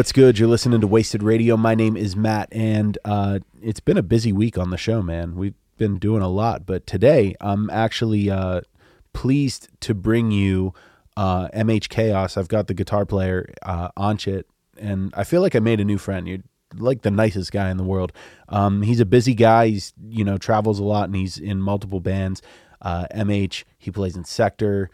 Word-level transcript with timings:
What's 0.00 0.12
good? 0.12 0.38
You're 0.38 0.48
listening 0.48 0.80
to 0.80 0.86
Wasted 0.86 1.22
Radio. 1.22 1.58
My 1.58 1.74
name 1.74 1.94
is 1.94 2.16
Matt, 2.16 2.48
and 2.52 2.96
uh, 3.04 3.40
it's 3.60 3.80
been 3.80 3.98
a 3.98 4.02
busy 4.02 4.32
week 4.32 4.56
on 4.56 4.70
the 4.70 4.78
show, 4.78 5.02
man. 5.02 5.34
We've 5.34 5.52
been 5.76 5.98
doing 5.98 6.22
a 6.22 6.28
lot, 6.28 6.64
but 6.64 6.86
today 6.86 7.34
I'm 7.38 7.68
actually 7.68 8.30
uh, 8.30 8.62
pleased 9.12 9.68
to 9.80 9.92
bring 9.92 10.30
you 10.30 10.72
uh, 11.18 11.48
MH 11.48 11.90
Chaos. 11.90 12.38
I've 12.38 12.48
got 12.48 12.66
the 12.66 12.72
guitar 12.72 13.04
player 13.04 13.52
uh, 13.60 13.90
Anchit, 13.98 14.44
and 14.78 15.12
I 15.14 15.24
feel 15.24 15.42
like 15.42 15.54
I 15.54 15.58
made 15.58 15.80
a 15.80 15.84
new 15.84 15.98
friend. 15.98 16.26
You're 16.26 16.38
like 16.78 17.02
the 17.02 17.10
nicest 17.10 17.52
guy 17.52 17.70
in 17.70 17.76
the 17.76 17.84
world. 17.84 18.14
Um, 18.48 18.80
he's 18.80 19.00
a 19.00 19.04
busy 19.04 19.34
guy. 19.34 19.68
He's 19.68 19.92
you 20.02 20.24
know 20.24 20.38
travels 20.38 20.78
a 20.78 20.84
lot, 20.84 21.10
and 21.10 21.14
he's 21.14 21.36
in 21.36 21.60
multiple 21.60 22.00
bands. 22.00 22.40
Uh, 22.80 23.04
MH, 23.14 23.64
he 23.76 23.90
plays 23.90 24.16
in 24.16 24.24
Sector. 24.24 24.88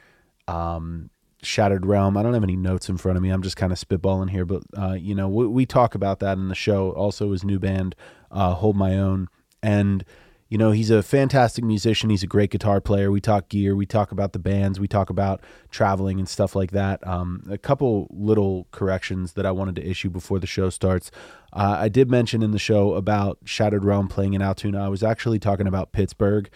Um, 0.49 1.11
Shattered 1.47 1.87
Realm. 1.87 2.17
I 2.17 2.23
don't 2.23 2.35
have 2.35 2.43
any 2.43 2.57
notes 2.57 2.89
in 2.89 2.97
front 2.97 3.17
of 3.17 3.23
me. 3.23 3.31
I'm 3.31 3.43
just 3.43 3.57
kind 3.57 3.73
of 3.73 3.79
spitballing 3.79 4.31
here, 4.31 4.45
but 4.45 4.63
uh, 4.77 4.93
you 4.93 5.15
know, 5.15 5.29
we, 5.29 5.47
we, 5.47 5.67
talk 5.67 5.95
about 5.95 6.21
that 6.21 6.39
in 6.39 6.49
the 6.49 6.55
show. 6.55 6.91
Also, 6.91 7.33
his 7.33 7.45
new 7.45 7.59
band, 7.59 7.95
uh, 8.31 8.55
Hold 8.55 8.77
My 8.77 8.99
Own, 8.99 9.29
and 9.63 10.05
you 10.49 10.59
know, 10.59 10.71
he's 10.71 10.91
a 10.91 11.03
fantastic 11.03 11.65
musician. 11.65 12.09
He's 12.09 12.23
a 12.23 12.29
great 12.29 12.51
guitar 12.51 12.81
player. 12.81 13.11
We 13.11 13.21
talk 13.21 13.49
gear. 13.49 13.75
We 13.75 13.85
talk 13.85 14.13
about 14.13 14.33
the 14.33 14.39
bands. 14.39 14.79
We 14.79 14.87
talk 14.87 15.11
about 15.11 15.43
traveling 15.71 16.21
and 16.21 16.29
stuff 16.29 16.55
like 16.55 16.71
that. 16.71 17.05
Um, 17.07 17.43
a 17.51 17.59
couple 17.59 18.07
little 18.11 18.69
corrections 18.71 19.33
that 19.33 19.45
I 19.45 19.51
wanted 19.51 19.75
to 19.77 19.89
issue 19.89 20.09
before 20.09 20.39
the 20.39 20.47
show 20.47 20.71
starts. 20.71 21.11
Uh, 21.53 21.77
I 21.81 21.89
did 21.89 22.09
mention 22.09 22.43
in 22.43 22.53
the 22.53 22.61
show 22.61 22.95
about 22.95 23.39
Shattered 23.45 23.85
Realm 23.85 24.07
playing 24.07 24.35
in 24.35 24.43
Altoona. 24.43 24.85
I 24.85 24.89
was 24.89 25.03
actually 25.03 25.41
talking 25.41 25.67
about 25.67 25.91
Pittsburgh. 25.91 26.49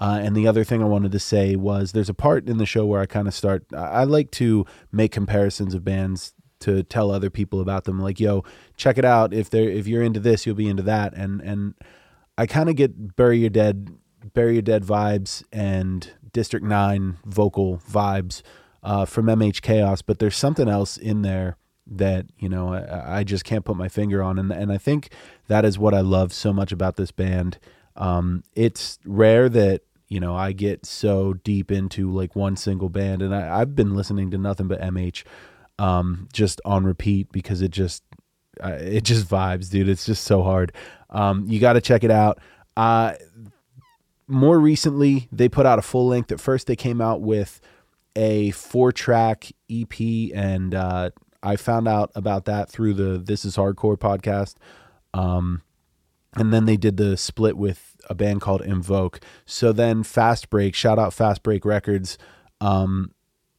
Uh, 0.00 0.18
and 0.22 0.34
the 0.34 0.48
other 0.48 0.64
thing 0.64 0.82
I 0.82 0.86
wanted 0.86 1.12
to 1.12 1.18
say 1.18 1.56
was 1.56 1.92
there's 1.92 2.08
a 2.08 2.14
part 2.14 2.48
in 2.48 2.56
the 2.56 2.66
show 2.66 2.86
where 2.86 3.00
I 3.00 3.06
kind 3.06 3.28
of 3.28 3.34
start, 3.34 3.66
I 3.76 4.04
like 4.04 4.30
to 4.32 4.64
make 4.90 5.12
comparisons 5.12 5.74
of 5.74 5.84
bands 5.84 6.32
to 6.60 6.82
tell 6.82 7.10
other 7.10 7.28
people 7.28 7.60
about 7.60 7.84
them. 7.84 8.00
Like, 8.00 8.18
yo, 8.18 8.44
check 8.76 8.96
it 8.96 9.04
out. 9.04 9.34
If 9.34 9.50
they're, 9.50 9.68
if 9.68 9.86
you're 9.86 10.02
into 10.02 10.20
this, 10.20 10.46
you'll 10.46 10.54
be 10.54 10.68
into 10.68 10.82
that. 10.84 11.12
And, 11.14 11.40
and 11.42 11.74
I 12.38 12.46
kind 12.46 12.70
of 12.70 12.76
get 12.76 13.14
Bury 13.16 13.38
Your 13.38 13.50
Dead, 13.50 13.94
Bury 14.32 14.54
Your 14.54 14.62
Dead 14.62 14.84
vibes 14.84 15.44
and 15.52 16.10
District 16.32 16.64
9 16.64 17.18
vocal 17.26 17.78
vibes 17.78 18.42
uh, 18.82 19.04
from 19.04 19.26
MH 19.26 19.60
Chaos, 19.62 20.02
but 20.02 20.18
there's 20.18 20.36
something 20.36 20.68
else 20.68 20.96
in 20.96 21.22
there 21.22 21.56
that 21.86 22.26
you 22.38 22.48
know 22.48 22.72
I, 22.72 23.18
I, 23.18 23.24
just 23.24 23.44
can't 23.44 23.64
put 23.64 23.76
my 23.76 23.88
finger 23.88 24.22
on, 24.22 24.38
and 24.38 24.52
and 24.52 24.72
I 24.72 24.78
think 24.78 25.10
that 25.48 25.64
is 25.64 25.78
what 25.78 25.92
I 25.92 26.00
love 26.00 26.32
so 26.32 26.52
much 26.52 26.72
about 26.72 26.96
this 26.96 27.10
band. 27.10 27.58
Um, 27.96 28.44
it's 28.54 28.98
rare 29.04 29.48
that 29.48 29.82
you 30.10 30.18
know, 30.18 30.34
I 30.34 30.52
get 30.52 30.84
so 30.84 31.34
deep 31.34 31.70
into 31.70 32.10
like 32.10 32.34
one 32.34 32.56
single 32.56 32.88
band, 32.88 33.22
and 33.22 33.34
I, 33.34 33.60
have 33.60 33.76
been 33.76 33.94
listening 33.94 34.32
to 34.32 34.38
nothing 34.38 34.66
but 34.66 34.80
MH, 34.80 35.22
um, 35.78 36.28
just 36.32 36.60
on 36.64 36.84
repeat 36.84 37.30
because 37.30 37.62
it 37.62 37.70
just, 37.70 38.02
uh, 38.62 38.76
it 38.80 39.04
just 39.04 39.28
vibes, 39.28 39.70
dude. 39.70 39.88
It's 39.88 40.04
just 40.04 40.24
so 40.24 40.42
hard. 40.42 40.72
Um, 41.10 41.46
you 41.46 41.60
got 41.60 41.74
to 41.74 41.80
check 41.80 42.02
it 42.02 42.10
out. 42.10 42.40
Uh, 42.76 43.14
more 44.26 44.58
recently, 44.58 45.28
they 45.30 45.48
put 45.48 45.64
out 45.64 45.78
a 45.78 45.82
full 45.82 46.08
length. 46.08 46.32
At 46.32 46.40
first, 46.40 46.66
they 46.66 46.76
came 46.76 47.00
out 47.00 47.20
with 47.20 47.60
a 48.16 48.50
four 48.50 48.90
track 48.90 49.52
EP, 49.70 50.00
and 50.34 50.74
uh, 50.74 51.10
I 51.40 51.54
found 51.54 51.86
out 51.86 52.10
about 52.16 52.46
that 52.46 52.68
through 52.68 52.94
the 52.94 53.16
This 53.16 53.44
Is 53.44 53.56
Hardcore 53.56 53.96
podcast. 53.96 54.56
Um, 55.14 55.62
and 56.34 56.52
then 56.52 56.66
they 56.66 56.76
did 56.76 56.96
the 56.96 57.16
split 57.16 57.56
with 57.56 57.89
a 58.08 58.14
band 58.14 58.40
called 58.40 58.62
Invoke. 58.62 59.20
So 59.44 59.72
then 59.72 60.02
Fast 60.02 60.50
Break, 60.50 60.74
shout 60.74 60.98
out 60.98 61.12
Fast 61.12 61.42
Break 61.42 61.64
Records, 61.64 62.18
um, 62.60 63.12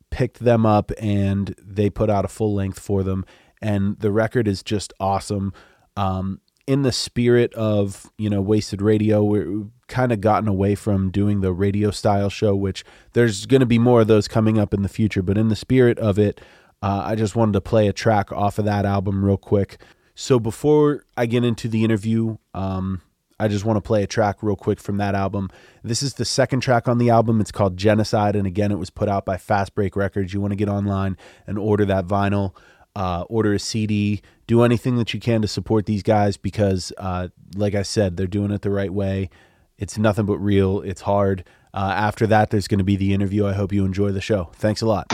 picked 0.10 0.40
them 0.40 0.66
up 0.66 0.92
and 1.00 1.56
they 1.62 1.90
put 1.90 2.10
out 2.10 2.26
a 2.26 2.30
full 2.30 2.54
length 2.54 2.80
for 2.80 3.04
them. 3.04 3.26
And 3.62 4.00
the 4.00 4.12
record 4.12 4.48
is 4.48 4.64
just 4.64 4.94
awesome. 5.00 5.54
Um, 5.96 6.42
in 6.68 6.84
the 6.84 6.92
spirit 6.92 7.54
of 7.56 8.10
you 8.18 8.30
know 8.30 8.40
wasted 8.40 8.84
radio 8.84 9.24
we're 9.24 9.66
kind 9.88 10.12
of 10.12 10.22
gotten 10.22 10.48
away 10.48 10.76
from 10.76 11.10
doing 11.10 11.42
the 11.42 11.52
radio 11.52 11.90
style 11.90 12.30
show 12.30 12.56
which 12.56 12.86
there's 13.14 13.48
going 13.48 13.60
to 13.60 13.66
be 13.66 13.80
more 13.80 14.02
of 14.02 14.08
those 14.08 14.28
coming 14.28 14.60
up 14.60 14.72
in 14.72 14.84
the 14.84 14.88
future 14.88 15.24
but 15.24 15.40
in 15.40 15.50
the 15.50 15.56
spirit 15.56 15.98
of 15.98 16.20
it 16.20 16.40
uh, 16.84 17.02
i 17.04 17.16
just 17.16 17.36
wanted 17.36 17.52
to 17.52 17.60
play 17.60 17.88
a 17.88 17.94
track 17.94 18.32
off 18.32 18.60
of 18.60 18.64
that 18.64 18.86
album 18.86 19.26
real 19.26 19.38
quick 19.38 19.80
so 20.16 20.40
before 20.40 21.04
I 21.16 21.26
get 21.26 21.44
into 21.44 21.68
the 21.68 21.84
interview, 21.84 22.38
um, 22.54 23.02
I 23.42 23.48
just 23.48 23.66
want 23.66 23.78
to 23.78 23.82
play 23.82 24.04
a 24.04 24.08
track 24.08 24.44
real 24.44 24.56
quick 24.56 24.80
from 24.80 24.98
that 24.98 25.16
album. 25.16 25.50
This 25.84 26.04
is 26.04 26.14
the 26.14 26.26
second 26.26 26.60
track 26.60 26.88
on 26.88 27.00
the 27.00 27.10
album. 27.10 27.42
It's 27.42 27.52
called 27.52 27.76
Genocide, 27.76 28.36
and 28.36 28.46
again, 28.46 28.72
it 28.72 28.78
was 28.78 28.92
put 28.92 29.10
out 29.10 29.26
by 29.26 29.38
Fast 29.38 29.74
Break 29.74 29.96
Records. 29.96 30.32
You 30.32 30.40
want 30.40 30.52
to 30.52 30.56
get 30.56 30.70
online 30.70 31.18
and 31.48 31.58
order 31.58 31.84
that 31.86 32.06
vinyl, 32.06 32.56
uh, 32.96 33.24
order 33.30 33.54
a 33.54 33.60
CD, 33.60 34.22
do 34.46 34.62
anything 34.62 34.96
that 34.98 35.16
you 35.16 35.20
can 35.20 35.42
to 35.42 35.48
support 35.48 35.88
these 35.88 36.04
guys 36.04 36.38
because, 36.38 36.94
uh, 37.00 37.30
like 37.56 37.74
I 37.74 37.82
said, 37.82 38.16
they're 38.16 38.28
doing 38.28 38.52
it 38.52 38.62
the 38.62 38.70
right 38.70 38.94
way. 38.94 39.32
It's 39.80 39.98
nothing 39.98 40.28
but 40.28 40.38
real. 40.38 40.82
It's 40.82 41.02
hard. 41.02 41.44
Uh, 41.74 41.94
after 41.96 42.28
that, 42.28 42.52
there's 42.52 42.68
going 42.68 42.78
to 42.78 42.84
be 42.84 42.96
the 42.96 43.12
interview. 43.12 43.48
I 43.48 43.54
hope 43.54 43.74
you 43.74 43.86
enjoy 43.86 44.12
the 44.12 44.22
show. 44.22 44.52
Thanks 44.54 44.82
a 44.82 44.86
lot. 44.86 45.08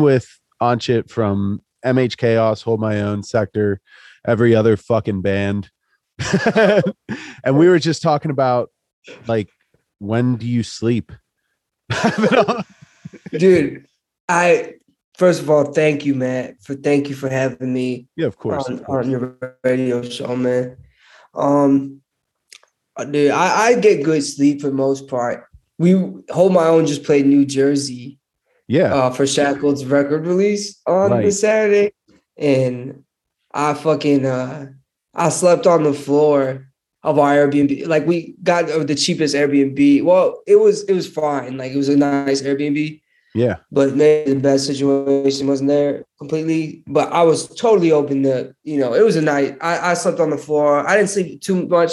With 0.00 0.26
Anchit 0.62 1.10
from 1.10 1.60
MH 1.84 2.16
Chaos, 2.16 2.62
Hold 2.62 2.80
My 2.80 3.00
Own 3.00 3.22
Sector, 3.22 3.80
every 4.26 4.54
other 4.54 4.76
fucking 4.76 5.22
band. 5.22 5.70
and 7.44 7.58
we 7.58 7.68
were 7.68 7.78
just 7.78 8.00
talking 8.02 8.30
about 8.30 8.70
like 9.26 9.48
when 9.98 10.36
do 10.36 10.46
you 10.46 10.62
sleep? 10.62 11.12
dude. 13.32 13.86
I 14.28 14.74
first 15.14 15.42
of 15.42 15.50
all, 15.50 15.72
thank 15.72 16.04
you, 16.06 16.14
Matt, 16.14 16.62
for 16.62 16.74
thank 16.74 17.08
you 17.08 17.14
for 17.14 17.28
having 17.28 17.72
me 17.72 18.08
yeah, 18.16 18.26
of 18.26 18.38
course. 18.38 18.64
on, 18.66 18.74
of 18.74 18.84
course. 18.84 19.04
on 19.04 19.10
your 19.10 19.58
radio 19.64 20.02
show, 20.02 20.36
man. 20.36 20.76
Um, 21.34 22.02
uh, 22.96 23.04
dude, 23.04 23.30
I, 23.30 23.66
I 23.66 23.80
get 23.80 24.04
good 24.04 24.22
sleep 24.22 24.60
for 24.60 24.68
the 24.68 24.74
most 24.74 25.08
part. 25.08 25.46
We 25.78 25.92
hold 26.30 26.52
my 26.52 26.66
own. 26.66 26.86
Just 26.86 27.04
played 27.04 27.26
New 27.26 27.44
Jersey 27.44 28.18
Yeah. 28.72 28.94
uh, 28.94 29.10
for 29.10 29.26
Shackled's 29.26 29.84
record 29.84 30.26
release 30.26 30.80
on 30.86 31.10
Right. 31.10 31.24
the 31.24 31.32
Saturday, 31.32 31.92
and 32.36 33.04
I 33.52 33.74
fucking 33.74 34.24
uh, 34.26 34.68
I 35.14 35.28
slept 35.28 35.66
on 35.66 35.82
the 35.82 35.92
floor 35.92 36.66
of 37.02 37.18
our 37.18 37.34
Airbnb. 37.36 37.86
Like 37.86 38.06
we 38.06 38.34
got 38.42 38.66
the 38.66 38.94
cheapest 38.94 39.34
Airbnb. 39.34 40.04
Well, 40.04 40.42
it 40.46 40.56
was 40.56 40.84
it 40.84 40.94
was 40.94 41.06
fine. 41.08 41.56
Like 41.58 41.72
it 41.72 41.76
was 41.76 41.88
a 41.88 41.96
nice 41.96 42.42
Airbnb 42.42 43.02
yeah. 43.34 43.56
but 43.70 43.94
maybe 43.96 44.34
the 44.34 44.40
best 44.40 44.66
situation 44.66 45.46
wasn't 45.46 45.68
there 45.68 46.04
completely. 46.18 46.82
But 46.86 47.12
I 47.12 47.22
was 47.22 47.48
totally 47.54 47.92
open 47.92 48.22
to, 48.24 48.54
you 48.62 48.78
know, 48.78 48.94
it 48.94 49.04
was 49.04 49.16
a 49.16 49.22
night. 49.22 49.56
I, 49.60 49.90
I 49.90 49.94
slept 49.94 50.20
on 50.20 50.30
the 50.30 50.38
floor. 50.38 50.86
I 50.86 50.96
didn't 50.96 51.10
sleep 51.10 51.40
too 51.40 51.66
much. 51.66 51.92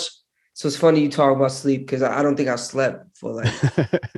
So 0.53 0.67
it's 0.67 0.77
funny 0.77 1.01
you 1.01 1.09
talk 1.09 1.35
about 1.35 1.51
sleep 1.51 1.81
because 1.81 2.01
I, 2.01 2.19
I 2.19 2.21
don't 2.21 2.35
think 2.35 2.49
I 2.49 2.57
slept 2.57 3.17
for 3.17 3.31
like 3.33 3.53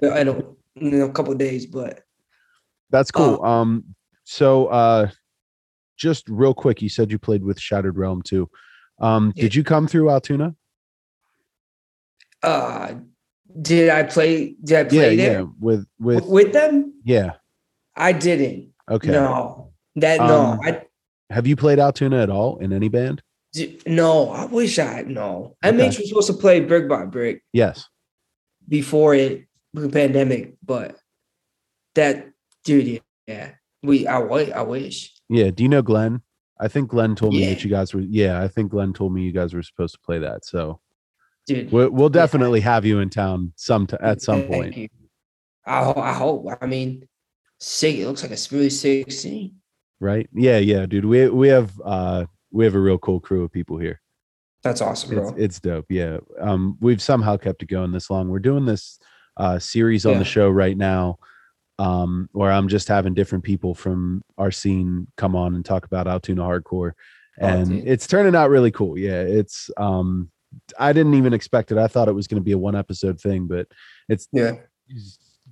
I 0.04 0.24
don't 0.24 0.57
you 0.75 0.92
know, 0.92 1.06
a 1.06 1.12
couple 1.12 1.31
of 1.31 1.38
days, 1.38 1.66
but 1.68 2.02
That's 2.92 3.12
cool. 3.12 3.40
Oh. 3.42 3.46
Um 3.46 3.84
so 4.24 4.68
uh 4.68 5.10
just 5.98 6.28
real 6.30 6.54
quick, 6.54 6.82
you 6.82 6.90
said 6.90 7.12
you 7.12 7.20
played 7.20 7.44
with 7.44 7.60
Shattered 7.60 7.98
Realm 7.98 8.22
too. 8.22 8.50
Um 9.00 9.34
Yeah. 9.36 9.44
did 9.44 9.56
you 9.56 9.64
come 9.64 9.88
through 9.88 10.10
Altoona? 10.10 10.56
uh 12.44 12.94
did 13.62 13.90
I 13.90 14.04
play 14.04 14.56
did 14.64 14.78
I 14.86 14.90
play 14.90 15.16
yeah, 15.16 15.24
there 15.24 15.40
yeah. 15.42 15.48
With 15.60 15.86
with 16.00 16.26
with 16.26 16.54
them? 16.54 16.94
yeah. 17.04 17.34
I 17.96 18.14
didn't. 18.14 18.72
Okay. 18.90 19.12
No. 19.12 19.74
That 19.98 20.20
Um, 20.22 20.28
no. 20.28 20.60
I 20.64 20.84
Have 21.30 21.46
you 21.46 21.56
played 21.58 21.78
Altoona 21.80 22.22
at 22.24 22.30
all 22.30 22.58
in 22.60 22.72
any 22.74 22.88
band? 22.90 23.22
no, 23.86 24.30
I 24.30 24.46
wish 24.46 24.80
I 24.80 24.86
had 24.86 25.10
no. 25.10 25.58
Okay. 25.64 25.76
MH 25.78 26.00
was 26.00 26.08
supposed 26.08 26.28
to 26.28 26.34
play 26.34 26.62
brick 26.62 26.88
by 26.88 27.04
brick. 27.06 27.44
Yes. 27.52 27.88
before 28.70 29.14
it 29.14 29.46
the 29.74 29.90
pandemic, 29.90 30.54
but 30.64 30.96
that 31.96 32.31
dude, 32.63 33.02
yeah, 33.28 33.52
we 33.84 34.08
I 34.08 34.19
I 34.19 34.62
wish. 34.62 35.13
Yeah. 35.30 35.52
Do 35.52 35.63
you 35.63 35.69
know 35.69 35.81
Glenn? 35.81 36.22
I 36.60 36.68
think 36.68 36.90
Glenn 36.90 37.16
told 37.16 37.34
me 37.34 37.46
that 37.48 37.63
you 37.63 37.69
guys 37.69 37.94
were 37.94 38.02
yeah, 38.02 38.42
I 38.42 38.48
think 38.48 38.72
Glenn 38.72 38.94
told 38.94 39.13
me 39.13 39.24
you 39.24 39.31
guys 39.31 39.54
were 39.54 39.63
supposed 39.63 39.96
to 39.96 40.00
play 40.02 40.19
that. 40.19 40.46
So 40.46 40.80
Dude, 41.48 41.72
we'll, 41.72 41.90
we'll 41.90 42.10
definitely 42.10 42.60
have 42.62 42.86
you 42.86 43.00
in 43.00 43.10
town 43.10 43.52
some 43.56 43.88
t- 43.88 43.98
at 44.00 44.22
some 44.22 44.42
thank 44.42 44.52
point. 44.52 44.78
you. 44.78 44.88
I, 45.66 45.84
ho- 45.84 46.00
I 46.00 46.13
hope. 46.13 46.46
I 46.62 46.66
mean, 46.68 47.08
sick. 47.60 47.96
It 47.98 48.06
looks 48.06 48.22
like 48.22 48.31
a 48.31 48.38
really 48.56 48.69
sick 48.69 49.12
scene. 49.12 49.56
Right? 50.00 50.30
Yeah, 50.34 50.57
yeah, 50.60 50.86
dude. 50.86 51.06
We 51.06 51.30
we 51.30 51.48
have 51.48 51.72
uh 51.84 52.25
we 52.52 52.66
have 52.66 52.75
a 52.75 52.80
real 52.80 52.98
cool 53.00 53.19
crew 53.19 53.44
of 53.44 53.52
people 53.52 53.78
here. 53.78 54.02
That's 54.64 54.81
awesome, 54.81 55.16
bro. 55.16 55.30
It's, 55.30 55.38
it's 55.40 55.60
dope. 55.60 55.86
Yeah. 55.90 56.18
Um, 56.40 56.78
we've 56.81 57.02
somehow 57.02 57.38
kept 57.38 57.64
it 57.64 57.69
going 57.69 57.92
this 57.92 58.12
long. 58.12 58.30
We're 58.30 58.38
doing 58.40 58.66
this 58.66 59.00
uh, 59.38 59.57
series 59.57 60.06
on 60.06 60.14
Yeah. 60.14 60.19
the 60.19 60.25
show 60.25 60.50
right 60.50 60.78
now, 60.78 61.18
um, 61.79 62.29
where 62.33 62.51
I'm 62.51 62.68
just 62.68 62.88
having 62.88 63.13
different 63.13 63.44
people 63.44 63.73
from 63.75 64.23
our 64.38 64.51
scene 64.51 65.07
come 65.18 65.35
on 65.35 65.56
and 65.56 65.65
talk 65.65 65.85
about 65.85 66.07
Altoona 66.07 66.44
hardcore, 66.44 66.91
Oh, 67.41 67.47
and 67.47 67.69
dude. 67.69 67.88
it's 67.88 68.07
turning 68.07 68.35
out 68.35 68.50
really 68.50 68.71
cool. 68.71 68.97
Yeah, 68.97 69.21
it's. 69.21 69.69
Um, 69.77 70.29
I 70.77 70.91
didn't 70.91 71.13
even 71.13 71.33
expect 71.33 71.71
it. 71.71 71.77
I 71.77 71.88
thought 71.88 72.09
it 72.09 72.13
was 72.13 72.27
going 72.27 72.41
to 72.41 72.44
be 72.45 72.51
a 72.51 72.57
one 72.57 72.75
episode 72.75 73.19
thing, 73.21 73.47
but 73.47 73.68
it's 74.09 74.27
yeah, 74.33 74.56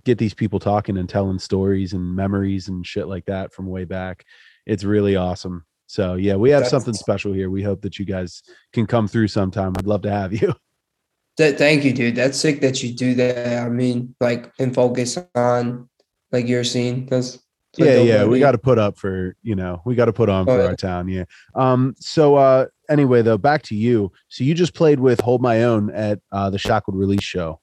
get 0.04 0.18
these 0.18 0.34
people 0.34 0.60
talking 0.60 0.98
and 0.98 1.08
telling 1.08 1.40
stories 1.40 1.94
and 1.94 2.16
memories 2.16 2.68
and 2.68 2.86
shit 2.86 3.08
like 3.08 3.26
that 3.26 3.54
from 3.54 3.68
way 3.68 3.86
back. 3.86 4.26
It's 4.66 4.84
really 4.84 5.16
awesome. 5.16 5.66
So 5.88 6.16
yeah, 6.16 6.36
we 6.36 6.52
have 6.52 6.60
That's- 6.60 6.72
something 6.72 6.94
special 6.94 7.34
here. 7.34 7.50
We 7.50 7.64
hope 7.64 7.82
that 7.82 7.98
you 7.98 8.06
guys 8.06 8.44
can 8.74 8.86
come 8.86 9.08
through 9.08 9.30
sometime. 9.30 9.74
I'd 9.78 9.88
love 9.88 10.02
to 10.04 10.12
have 10.12 10.34
you. 10.34 10.54
Th- 11.38 11.58
thank 11.58 11.86
you, 11.86 11.94
dude. 11.94 12.16
That's 12.16 12.38
sick 12.38 12.60
that 12.62 12.84
you 12.84 12.94
do 12.94 13.16
that. 13.16 13.66
I 13.66 13.70
mean, 13.70 14.14
like, 14.20 14.52
and 14.60 14.76
focus 14.76 15.18
on 15.34 15.89
like 16.32 16.48
your 16.48 16.64
scene. 16.64 17.06
That's 17.08 17.40
that's 17.78 17.98
yeah, 17.98 18.02
yeah. 18.02 18.26
We 18.26 18.40
got 18.40 18.54
to 18.54 18.58
put 18.58 18.80
up 18.80 18.98
for 18.98 19.36
you 19.44 19.56
know 19.56 19.82
we 19.86 19.96
got 19.96 20.06
to 20.06 20.14
put 20.14 20.30
on 20.30 20.50
Oh, 20.50 20.56
for 20.56 20.62
yeah. 20.62 20.68
our 20.68 20.76
town. 20.76 21.08
Yeah. 21.08 21.26
Um. 21.56 21.96
So 22.00 22.36
uh. 22.36 22.66
Anyway, 22.90 23.22
though, 23.22 23.38
back 23.38 23.62
to 23.64 23.76
you. 23.76 24.12
So 24.30 24.44
you 24.44 24.56
just 24.56 24.74
played 24.74 25.00
with 25.00 25.22
Hold 25.22 25.44
My 25.44 25.64
Own 25.64 25.92
at 25.92 26.20
uh, 26.32 26.50
the 26.50 26.58
Shackled 26.58 26.98
release 26.98 27.22
show, 27.24 27.60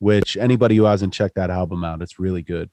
which 0.00 0.36
anybody 0.36 0.74
who 0.74 0.82
hasn't 0.84 1.12
checked 1.14 1.36
that 1.36 1.50
album 1.50 1.84
out, 1.84 2.02
it's 2.02 2.18
really 2.18 2.42
good. 2.42 2.68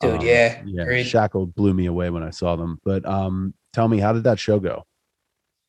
dude. 0.00 0.12
Um, 0.14 0.20
yeah, 0.22 0.62
Yeah. 0.64 0.82
agreed. 0.84 1.04
Shackled 1.04 1.54
blew 1.54 1.74
me 1.74 1.84
away 1.84 2.08
when 2.08 2.22
I 2.22 2.30
saw 2.30 2.56
them. 2.56 2.80
But 2.82 3.04
um, 3.06 3.52
tell 3.74 3.88
me, 3.88 3.98
how 3.98 4.14
did 4.14 4.24
that 4.24 4.38
show 4.38 4.58
go? 4.58 4.86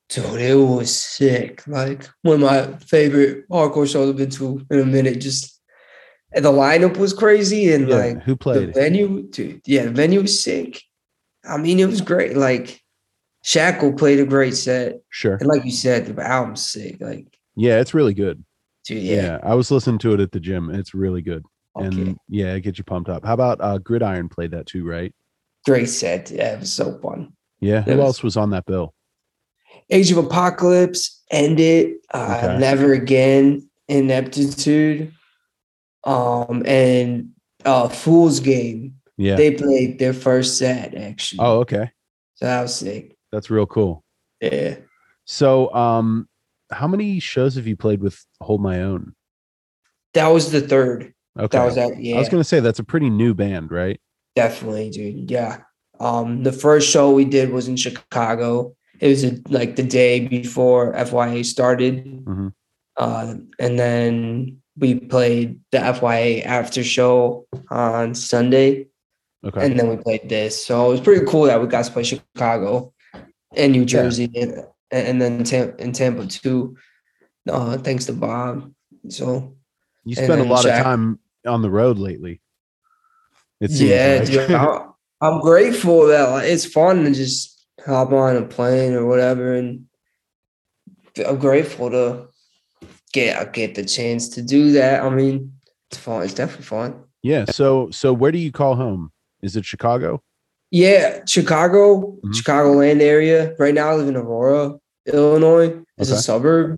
Dude, 0.08 0.39
it 0.39 0.56
was 0.56 0.96
sick. 0.98 1.68
Like 1.68 2.08
one 2.22 2.36
of 2.36 2.39
my 2.41 2.77
favorite 2.77 3.48
hardcore 3.50 3.91
shows 3.91 4.10
I've 4.10 4.15
been 4.15 4.29
to 4.29 4.65
in 4.72 4.79
a 4.79 4.86
minute. 4.86 5.20
Just 5.20 5.59
and 6.31 6.43
the 6.45 6.51
lineup 6.51 6.98
was 6.98 7.13
crazy 7.13 7.71
and 7.74 7.88
Yeah. 7.88 7.95
like 7.95 8.21
who 8.24 8.36
played 8.36 8.69
the 8.69 8.74
venue, 8.74 9.24
dude. 9.24 9.62
Yeah, 9.65 9.86
the 9.86 9.91
venue 9.91 10.21
was 10.21 10.41
sick. 10.41 10.81
I 11.48 11.57
mean, 11.57 11.79
it 11.79 11.86
was 11.88 12.01
great. 12.01 12.36
Like 12.38 12.81
Shackle 13.43 13.93
played 13.93 14.19
a 14.19 14.25
great 14.25 14.55
set. 14.55 15.00
Sure. 15.09 15.36
And 15.36 15.48
like 15.48 15.63
you 15.65 15.71
said, 15.71 16.05
the 16.05 16.21
album's 16.25 16.69
sick. 16.69 16.98
Like, 17.00 17.25
Yeah, 17.55 17.79
it's 17.79 17.93
really 17.93 18.13
good. 18.13 18.43
dude, 18.86 19.01
Yeah. 19.03 19.15
yeah. 19.15 19.39
I 19.43 19.55
was 19.55 19.71
listening 19.71 20.00
to 20.00 20.13
it 20.13 20.19
at 20.19 20.31
the 20.31 20.39
gym. 20.39 20.69
It's 20.69 20.93
really 20.93 21.21
good. 21.21 21.43
Okay. 21.77 21.88
And 21.88 22.17
yeah, 22.27 22.53
it 22.55 22.62
gets 22.62 22.77
you 22.77 22.83
pumped 22.83 23.09
up. 23.09 23.24
How 23.25 23.33
about 23.33 23.59
uh 23.62 23.77
Gridiron 23.77 24.27
played 24.29 24.51
that 24.51 24.65
too, 24.65 24.86
right? 24.86 25.13
great 25.65 25.88
set. 25.89 26.31
Yeah, 26.31 26.53
it 26.53 26.62
was 26.62 26.74
so 26.74 26.98
fun. 27.00 27.31
Yeah. 27.59 27.81
Who 27.83 27.91
Yes. 27.91 28.00
else 28.00 28.24
was 28.24 28.38
on 28.38 28.50
that 28.51 28.65
bill? 28.65 28.93
Age 29.91 30.09
of 30.12 30.17
Apocalypse, 30.17 31.21
End 31.31 31.59
It, 31.59 31.98
uh, 32.13 32.41
Okay. 32.43 32.57
Never 32.57 32.93
Again, 32.93 33.69
Ineptitude, 33.88 35.12
um, 36.03 36.63
and 36.65 37.32
uh, 37.65 37.89
Fool's 37.89 38.39
Game. 38.39 38.96
Yeah. 39.18 39.36
They 39.36 39.51
played 39.51 40.00
their 40.00 40.13
first 40.13 40.58
set 40.58 40.96
actually. 40.96 41.39
oh, 41.41 41.60
okay. 41.60 41.91
so 42.36 42.46
that 42.46 42.62
was 42.62 42.74
sick. 42.75 43.18
That's 43.34 43.50
real 43.50 43.65
cool. 43.65 44.03
Yeah. 44.39 44.77
So 45.25 45.74
um 45.74 46.29
how 46.72 46.88
many 46.88 47.20
shows 47.20 47.56
have 47.56 47.68
you 47.68 47.75
played 47.75 48.00
with 48.01 48.24
Hold 48.41 48.62
My 48.62 48.82
Own? 48.82 49.13
That 50.13 50.27
was 50.29 50.51
the 50.51 50.62
third. 50.62 51.13
Okay. 51.38 51.58
That 51.58 51.65
was 51.65 51.75
that. 51.75 52.01
Yeah, 52.01 52.15
I 52.15 52.20
was 52.20 52.29
gonna 52.29 52.46
say 52.46 52.62
that's 52.62 52.79
a 52.79 52.84
pretty 52.84 53.10
new 53.10 53.34
band, 53.34 53.72
right? 53.72 54.00
definitely, 54.36 54.89
dude. 54.89 55.29
Yeah. 55.29 55.63
Um, 56.00 56.44
the 56.44 56.53
first 56.53 56.89
show 56.89 57.12
we 57.12 57.25
did 57.25 57.51
was 57.51 57.68
in 57.68 57.75
Chicago. 57.75 58.74
It 59.01 59.10
was 59.10 59.25
a, 59.25 59.38
like 59.50 59.75
the 59.75 59.84
day 59.84 60.27
before 60.27 60.94
FYA 60.94 61.46
started. 61.46 62.06
Mhm. 62.25 62.53
Uh, 62.96 63.36
and 63.60 63.77
then 63.77 64.62
we 64.79 64.95
played 64.95 65.59
the 65.71 65.77
FYA 65.77 66.45
after 66.45 66.83
show 66.83 67.45
on 67.69 68.15
Sunday. 68.15 68.88
Okay. 69.41 69.65
and 69.65 69.79
then 69.79 69.88
we 69.88 69.95
played 69.95 70.27
this. 70.27 70.65
So 70.65 70.88
it 70.88 70.89
was 70.89 71.01
pretty 71.01 71.25
cool 71.25 71.43
that 71.43 71.62
we 71.62 71.67
got 71.67 71.86
to 71.86 71.91
play 71.91 72.03
Chicago 72.03 72.93
and 73.55 73.71
New 73.71 73.86
Jersey 73.86 74.29
and, 74.36 74.65
and 74.91 75.21
then 75.21 75.45
Tam- 75.45 75.75
in 75.79 75.93
Tampa 75.93 76.27
too. 76.27 76.75
Uh, 77.50 77.77
thanks 77.77 78.05
to 78.05 78.13
Bob. 78.13 78.69
So 79.07 79.55
you 80.03 80.15
spent 80.15 80.41
a 80.41 80.43
lot 80.43 80.65
of 80.65 80.83
time 80.83 81.19
on 81.48 81.62
the 81.62 81.69
road 81.69 81.98
lately. 81.98 82.41
It 83.62 83.71
seems 83.71 83.89
yeah, 83.89 84.17
like. 84.19 84.29
dude, 84.29 84.51
I'm, 84.51 84.93
I'm 85.21 85.41
grateful 85.41 86.07
that 86.07 86.29
like, 86.29 86.45
it's 86.45 86.65
fun 86.65 87.03
to 87.05 87.13
just 87.13 87.65
hop 87.86 88.12
on 88.12 88.38
a 88.38 88.45
plane 88.45 88.93
or 88.93 89.05
whatever, 89.05 89.53
and 89.53 89.86
I'm 91.25 91.38
grateful 91.38 91.89
to 91.91 92.28
get 93.13 93.54
get 93.54 93.75
the 93.75 93.84
chance 93.86 94.30
to 94.30 94.42
do 94.42 94.72
that. 94.74 95.01
I 95.04 95.10
mean, 95.10 95.54
it's 95.89 95.98
fun. 96.00 96.24
It's 96.24 96.34
definitely 96.34 96.66
fun. 96.66 97.04
yeah. 97.24 97.46
So 97.46 97.89
so 97.92 98.13
where 98.13 98.32
do 98.32 98.38
you 98.38 98.51
call 98.51 98.75
home? 98.75 99.12
Is 99.42 99.56
it 99.56 99.66
Chicago? 99.66 100.22
Yeah, 100.72 101.22
Chicago, 101.28 102.18
Mhm. 102.24 102.34
Chicagoland 102.34 103.01
area. 103.01 103.56
Right 103.58 103.74
now, 103.74 103.89
I 103.89 103.96
live 103.96 104.08
in 104.08 104.16
Aurora, 104.16 104.78
Illinois. 105.08 105.82
It's 105.98 106.12
Okay. 106.12 106.20
a 106.20 106.22
suburb. 106.22 106.78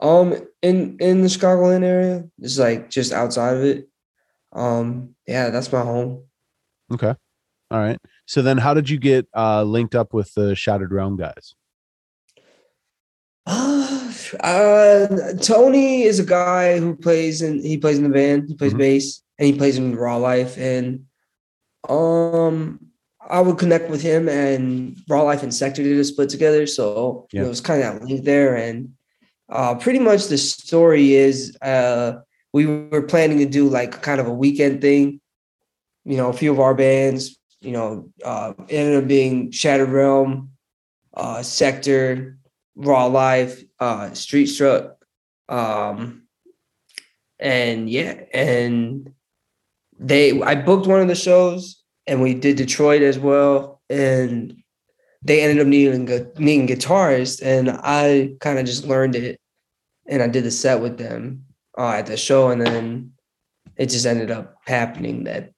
Um, 0.00 0.34
in 0.60 0.96
in 1.00 1.22
the 1.22 1.28
Chicagoland 1.28 1.84
area, 1.84 2.24
it's 2.40 2.58
like 2.58 2.90
just 2.90 3.12
outside 3.12 3.56
of 3.56 3.64
it. 3.64 3.88
Um, 4.52 5.14
yeah, 5.26 5.50
that's 5.50 5.72
my 5.72 5.80
home. 5.80 6.24
Okay. 6.92 7.14
All 7.70 7.78
right. 7.78 7.98
So 8.26 8.42
then 8.42 8.58
how 8.58 8.74
did 8.74 8.90
you 8.90 8.98
get 8.98 9.26
uh 9.34 9.62
linked 9.64 9.94
up 9.94 10.12
with 10.12 10.34
the 10.34 10.54
Shattered 10.54 10.92
Realm 10.92 11.16
guys? 11.16 11.54
Uh, 13.46 15.32
Tony 15.40 16.02
is 16.02 16.18
a 16.18 16.24
guy 16.24 16.78
who 16.78 16.96
plays 16.96 17.42
in 17.42 17.62
he 17.62 17.76
plays 17.76 17.98
in 17.98 18.04
the 18.04 18.10
band. 18.10 18.48
He 18.48 18.54
plays 18.54 18.74
Mhm. 18.74 18.78
bass 18.78 19.22
and 19.38 19.46
he 19.46 19.52
plays 19.54 19.76
in 19.78 19.94
Raw 19.96 20.16
Life. 20.16 20.56
And 20.58 21.04
Um, 21.86 22.80
I 23.20 23.40
would 23.42 23.58
connect 23.58 23.90
with 23.90 24.00
him 24.00 24.26
and 24.28 24.96
Raw 25.08 25.22
Life 25.22 25.42
and 25.42 25.52
Sector 25.52 25.82
did 25.82 25.98
a 25.98 26.04
split 26.04 26.30
together, 26.30 26.66
so 26.66 27.26
Yeah. 27.32 27.44
it 27.44 27.48
was 27.48 27.60
kind 27.60 27.82
of 27.82 27.94
that 28.00 28.04
link 28.06 28.24
there. 28.24 28.56
And 28.56 28.90
uh, 29.50 29.74
pretty 29.74 29.98
much 29.98 30.28
the 30.28 30.38
story 30.38 31.14
is 31.14 31.54
uh, 31.60 32.20
we 32.54 32.64
were 32.66 33.02
planning 33.02 33.38
to 33.38 33.44
do 33.46 33.68
like 33.68 34.00
kind 34.00 34.18
of 34.20 34.26
a 34.26 34.32
weekend 34.32 34.80
thing. 34.80 35.20
You 36.06 36.16
know, 36.16 36.28
a 36.30 36.32
few 36.32 36.50
of 36.52 36.60
our 36.60 36.74
bands. 36.74 37.38
You 37.60 37.72
know, 37.72 38.08
uh, 38.24 38.52
ended 38.68 39.02
up 39.02 39.08
being 39.08 39.50
Shattered 39.50 39.88
Realm, 39.90 40.50
uh, 41.14 41.42
Sector, 41.42 42.36
Raw 42.76 43.06
Life, 43.06 43.62
uh, 43.78 44.12
Street 44.14 44.46
Struck, 44.46 44.96
um, 45.48 46.26
and 47.38 47.88
yeah, 47.88 48.24
and 48.32 49.12
they 49.98 50.40
I 50.42 50.54
booked 50.54 50.86
one 50.86 51.00
of 51.00 51.08
the 51.08 51.14
shows 51.14 51.84
and 52.06 52.20
we 52.20 52.34
did 52.34 52.56
Detroit 52.56 53.02
as 53.02 53.18
well, 53.18 53.80
and 53.88 54.56
they 55.22 55.42
ended 55.42 55.60
up 55.60 55.66
needing 55.66 56.04
needing 56.38 56.66
guitarists, 56.66 57.42
and 57.42 57.70
I 57.70 58.34
kind 58.40 58.58
of 58.58 58.66
just 58.66 58.86
learned 58.86 59.16
it, 59.16 59.40
and 60.06 60.22
I 60.22 60.28
did 60.28 60.44
the 60.44 60.50
set 60.50 60.80
with 60.80 60.98
them 60.98 61.44
uh, 61.78 61.90
at 61.90 62.06
the 62.06 62.16
show, 62.16 62.50
and 62.50 62.60
then 62.60 63.12
it 63.76 63.86
just 63.86 64.06
ended 64.06 64.30
up 64.30 64.56
happening 64.66 65.24
that 65.24 65.52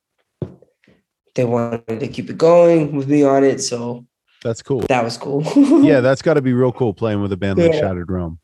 they 1.35 1.45
wanted 1.45 2.01
to 2.01 2.09
keep 2.09 2.31
it 2.31 2.39
going 2.39 2.95
with 2.95 3.09
me 3.09 3.23
on 3.23 3.45
it, 3.45 3.61
so 3.61 4.07
That's 4.47 4.63
cool. 4.63 4.81
that 4.83 5.03
was 5.03 5.19
cool. 5.19 5.43
Yeah, 5.85 5.99
that's 6.01 6.23
got 6.23 6.35
to 6.35 6.41
be 6.43 6.53
real 6.53 6.71
cool 6.71 6.95
playing 6.95 7.21
with 7.21 7.33
a 7.33 7.37
band 7.37 7.59
like 7.59 7.73
Yeah. 7.73 7.81
Shattered 7.81 8.09
Realm. 8.09 8.39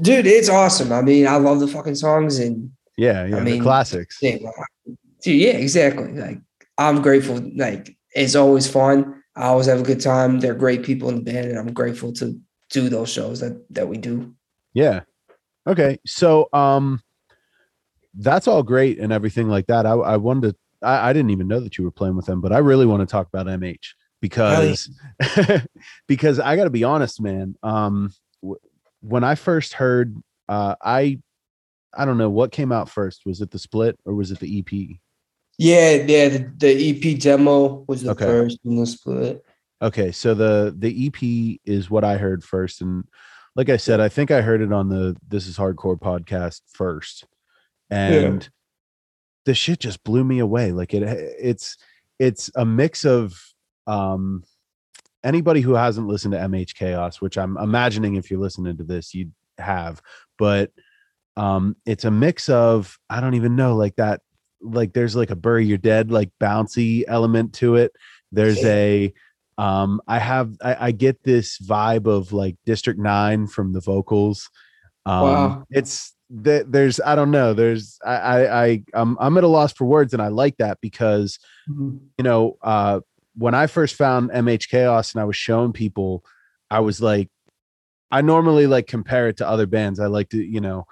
dude, 0.00 0.26
it's 0.26 0.48
awesome. 0.48 0.92
I 0.92 1.02
mean, 1.02 1.26
I 1.26 1.36
love 1.36 1.58
the 1.58 1.66
fucking 1.66 1.96
songs 1.96 2.38
and 2.38 2.70
Yeah, 2.96 3.26
yeah, 3.26 3.36
I 3.36 3.40
the 3.40 3.44
mean, 3.46 3.62
classics. 3.64 4.18
yeah, 4.22 4.36
dude, 5.22 5.40
yeah, 5.40 5.52
exactly. 5.52 6.12
Like 6.12 6.38
I'm 6.78 7.02
grateful. 7.02 7.40
Like 7.56 7.96
it's 8.14 8.36
always 8.36 8.68
fun. 8.68 9.22
I 9.34 9.46
always 9.46 9.66
have 9.66 9.80
a 9.80 9.84
good 9.84 10.00
time. 10.00 10.38
They're 10.38 10.54
great 10.54 10.84
people 10.84 11.08
in 11.08 11.16
the 11.16 11.22
band, 11.32 11.48
and 11.48 11.58
I'm 11.58 11.72
grateful 11.72 12.12
to 12.14 12.38
do 12.70 12.88
those 12.88 13.10
shows 13.10 13.40
that 13.40 13.64
that 13.70 13.88
we 13.88 13.96
do. 13.98 14.32
Yeah. 14.72 15.00
Okay. 15.66 15.98
So 16.06 16.48
um 16.52 17.02
that's 18.14 18.46
all 18.46 18.62
great 18.62 18.98
and 19.00 19.12
everything 19.12 19.48
like 19.48 19.66
that. 19.66 19.84
I, 19.84 19.92
I 19.94 20.16
wanted 20.16 20.50
to 20.52 20.56
I, 20.86 21.10
I 21.10 21.12
didn't 21.12 21.30
even 21.30 21.48
know 21.48 21.58
that 21.60 21.76
you 21.76 21.82
were 21.84 21.90
playing 21.90 22.14
with 22.16 22.26
them, 22.26 22.40
but 22.40 22.52
I 22.52 22.58
really 22.58 22.86
want 22.86 23.00
to 23.00 23.06
talk 23.06 23.26
about 23.26 23.46
MH 23.46 23.94
because 24.20 24.90
because 26.08 26.38
I 26.38 26.56
gotta 26.56 26.70
be 26.70 26.84
honest, 26.84 27.20
man. 27.20 27.56
Um 27.62 28.12
w- 28.42 28.60
when 29.00 29.24
I 29.24 29.34
first 29.34 29.74
heard 29.74 30.16
uh 30.48 30.74
I 30.82 31.18
I 31.96 32.04
don't 32.04 32.18
know 32.18 32.30
what 32.30 32.52
came 32.52 32.72
out 32.72 32.88
first. 32.88 33.22
Was 33.26 33.40
it 33.40 33.50
the 33.50 33.58
split 33.58 33.98
or 34.04 34.14
was 34.14 34.30
it 34.30 34.38
the 34.38 34.58
EP? 34.60 34.98
Yeah, 35.58 35.92
yeah. 35.92 36.28
The, 36.28 36.52
the 36.56 37.12
EP 37.12 37.18
demo 37.20 37.84
was 37.86 38.02
the 38.02 38.12
Okay. 38.12 38.24
first 38.24 38.58
in 38.64 38.76
the 38.76 38.86
split. 38.86 39.44
Okay, 39.82 40.12
so 40.12 40.34
the 40.34 40.74
the 40.78 41.06
EP 41.06 41.58
is 41.64 41.90
what 41.90 42.04
I 42.04 42.18
heard 42.18 42.44
first, 42.44 42.82
and 42.82 43.04
like 43.56 43.70
I 43.70 43.78
said, 43.78 43.98
I 43.98 44.08
think 44.10 44.30
I 44.30 44.42
heard 44.42 44.60
it 44.60 44.72
on 44.72 44.88
the 44.90 45.16
This 45.26 45.46
Is 45.46 45.56
Hardcore 45.56 45.98
podcast 45.98 46.60
first, 46.72 47.24
and 47.90 48.48
the 49.46 49.54
shit 49.54 49.80
just 49.80 50.04
blew 50.04 50.22
me 50.22 50.38
away. 50.38 50.72
Like 50.72 50.92
it, 50.92 51.02
it's 51.02 51.78
it's 52.18 52.50
a 52.54 52.64
mix 52.66 53.04
of 53.06 53.34
um 53.90 54.44
anybody 55.24 55.60
who 55.60 55.74
hasn't 55.74 56.06
listened 56.06 56.32
to 56.32 56.38
MH 56.38 56.74
Chaos, 56.74 57.20
which 57.20 57.36
I'm 57.36 57.58
imagining 57.58 58.14
if 58.14 58.30
you're 58.30 58.40
listening 58.40 58.76
to 58.78 58.84
this, 58.84 59.12
you 59.14 59.30
have, 59.58 60.00
but 60.38 60.70
um 61.36 61.76
it's 61.86 62.04
a 62.04 62.10
mix 62.10 62.48
of 62.48 62.98
I 63.08 63.20
don't 63.20 63.34
even 63.34 63.56
know 63.56 63.76
like 63.76 63.96
that 63.96 64.20
like 64.60 64.92
there's 64.92 65.16
like 65.16 65.30
a 65.30 65.36
bury 65.36 65.64
your 65.64 65.78
dead 65.78 66.10
like 66.10 66.30
bouncy 66.40 67.04
element 67.06 67.54
to 67.54 67.76
it. 67.76 67.92
There's 68.32 68.64
a 68.64 69.12
um 69.58 70.00
I 70.06 70.18
have 70.18 70.56
I, 70.62 70.86
I 70.86 70.90
get 70.92 71.22
this 71.22 71.58
vibe 71.58 72.06
of 72.06 72.32
like 72.32 72.56
District 72.66 72.98
9 72.98 73.46
from 73.48 73.72
the 73.72 73.80
vocals. 73.80 74.48
Um 75.06 75.22
Wow. 75.22 75.64
it's 75.70 76.14
that 76.30 76.70
there's 76.70 77.00
I 77.00 77.14
don't 77.16 77.30
know, 77.30 77.54
there's 77.54 77.98
I 78.04 78.14
I, 78.14 78.64
I 78.64 78.82
I'm 78.94 79.16
I'm 79.20 79.36
at 79.38 79.44
a 79.44 79.48
loss 79.48 79.72
for 79.72 79.84
words 79.84 80.12
and 80.12 80.22
I 80.22 80.28
like 80.28 80.56
that 80.58 80.78
because 80.80 81.38
you 82.20 82.24
know, 82.24 82.58
uh, 82.62 83.00
when 83.40 83.54
I 83.54 83.66
first 83.68 83.94
found 83.94 84.30
MH 84.30 84.68
Chaos 84.68 85.14
and 85.14 85.20
I 85.22 85.24
was 85.24 85.34
showing 85.34 85.72
people, 85.72 86.22
I 86.70 86.80
was 86.80 87.00
like, 87.00 87.30
I 88.10 88.20
normally 88.20 88.66
like 88.66 88.86
compare 88.86 89.28
it 89.28 89.38
to 89.38 89.48
other 89.48 89.66
bands. 89.66 89.98
I 89.98 90.08
like 90.08 90.28
to, 90.30 90.36
you 90.36 90.60
know, 90.60 90.84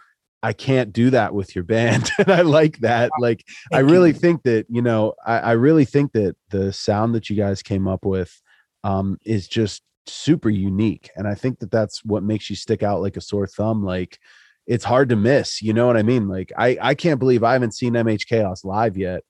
I 0.42 0.54
can't 0.54 0.90
do 0.90 1.10
that 1.10 1.34
with 1.34 1.54
your 1.54 1.64
band. 1.64 2.10
and 2.18 2.30
I 2.30 2.40
like 2.40 2.78
that. 2.78 3.10
Like, 3.20 3.44
I 3.72 3.80
really 3.80 4.10
you. 4.10 4.14
think 4.14 4.44
that, 4.44 4.64
you 4.70 4.80
know, 4.80 5.12
I, 5.26 5.38
I 5.38 5.52
really 5.52 5.84
think 5.84 6.12
that 6.12 6.36
the 6.48 6.72
sound 6.72 7.14
that 7.16 7.28
you 7.28 7.36
guys 7.36 7.62
came 7.62 7.86
up 7.86 8.06
with 8.06 8.40
um, 8.82 9.18
is 9.26 9.46
just 9.46 9.82
super 10.06 10.48
unique. 10.48 11.10
And 11.16 11.28
I 11.28 11.34
think 11.34 11.58
that 11.58 11.70
that's 11.70 12.02
what 12.02 12.22
makes 12.22 12.48
you 12.48 12.56
stick 12.56 12.82
out 12.82 13.02
like 13.02 13.18
a 13.18 13.20
sore 13.20 13.46
thumb. 13.46 13.84
Like, 13.84 14.18
it's 14.66 14.84
hard 14.84 15.10
to 15.10 15.16
miss. 15.16 15.60
You 15.60 15.74
know 15.74 15.86
what 15.86 15.98
I 15.98 16.02
mean? 16.02 16.28
Like, 16.28 16.50
I, 16.56 16.78
I 16.80 16.94
can't 16.94 17.20
believe 17.20 17.44
I 17.44 17.52
haven't 17.52 17.74
seen 17.74 17.92
MH 17.92 18.26
Chaos 18.26 18.64
live 18.64 18.96
yet, 18.96 19.22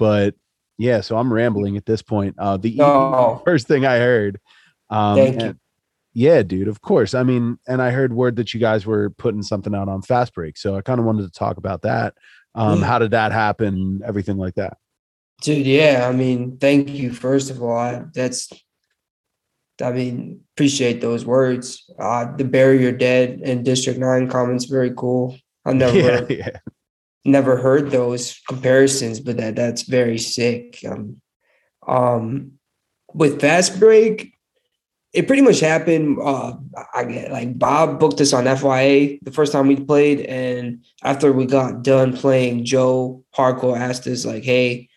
but 0.00 0.34
yeah, 0.78 1.00
so 1.00 1.16
I'm 1.16 1.32
rambling 1.32 1.76
at 1.76 1.86
this 1.86 2.02
point. 2.02 2.34
Uh, 2.38 2.56
the 2.56 2.74
No. 2.76 3.42
first 3.44 3.66
thing 3.66 3.84
I 3.86 3.98
heard. 3.98 4.38
Um, 4.90 5.16
Thank 5.16 5.40
you. 5.40 5.46
and- 5.48 5.58
Yeah, 6.12 6.42
dude. 6.42 6.68
Of 6.68 6.80
course. 6.80 7.12
I 7.14 7.22
mean, 7.24 7.58
and 7.68 7.82
I 7.82 7.90
heard 7.90 8.12
word 8.14 8.36
that 8.36 8.54
you 8.54 8.60
guys 8.60 8.86
were 8.86 9.10
putting 9.10 9.42
something 9.42 9.74
out 9.74 9.88
on 9.88 10.00
Fast 10.02 10.34
Break, 10.34 10.56
so 10.56 10.74
I 10.76 10.80
kind 10.80 10.98
of 10.98 11.04
wanted 11.04 11.24
to 11.24 11.30
talk 11.38 11.58
about 11.58 11.82
that. 11.82 12.14
Um, 12.54 12.80
Yeah. 12.80 12.86
How 12.86 12.98
did 12.98 13.10
that 13.10 13.32
happen? 13.32 14.00
Everything 14.04 14.38
like 14.38 14.54
that. 14.54 14.78
Dude, 15.42 15.66
yeah. 15.66 16.08
I 16.10 16.16
mean, 16.16 16.56
thank 16.56 16.88
you 16.88 17.12
first 17.12 17.50
of 17.50 17.62
all. 17.62 17.76
I, 17.76 18.04
that's, 18.14 18.50
I 19.82 19.92
mean, 19.92 20.40
appreciate 20.54 21.02
those 21.02 21.26
words. 21.26 21.84
Uh, 21.98 22.34
the 22.34 22.44
bury 22.44 22.80
your 22.80 22.92
dead 22.92 23.42
and 23.44 23.62
District 23.62 23.98
Nine 23.98 24.26
comments 24.28 24.64
very 24.64 24.92
cool. 24.96 25.36
I've 25.66 25.74
never 25.76 25.98
Yeah, 25.98 26.24
yeah. 26.30 26.58
Never 27.26 27.56
heard 27.56 27.90
those 27.90 28.40
comparisons, 28.48 29.20
but 29.20 29.36
that 29.36 29.56
that's 29.56 29.82
very 29.82 30.18
sick. 30.18 30.80
Um, 30.86 31.20
um, 31.86 32.52
with 33.14 33.40
Fast 33.40 33.78
Break, 33.80 34.32
it 35.12 35.26
pretty 35.26 35.42
much 35.42 35.60
happened. 35.60 36.18
Uh, 36.22 36.54
I 36.94 37.04
get 37.04 37.32
like 37.32 37.58
Bob 37.58 37.98
booked 37.98 38.20
us 38.20 38.32
on 38.32 38.44
FYA 38.44 39.18
the 39.22 39.32
first 39.32 39.52
time 39.52 39.66
we 39.68 39.76
played, 39.76 40.20
and 40.20 40.84
after 41.02 41.32
we 41.32 41.46
got 41.46 41.82
done 41.82 42.16
playing, 42.16 42.64
Joe 42.64 43.24
Hardcore 43.36 43.78
asked 43.78 44.06
us 44.06 44.24
like, 44.26 44.44
"Hey, 44.44 44.88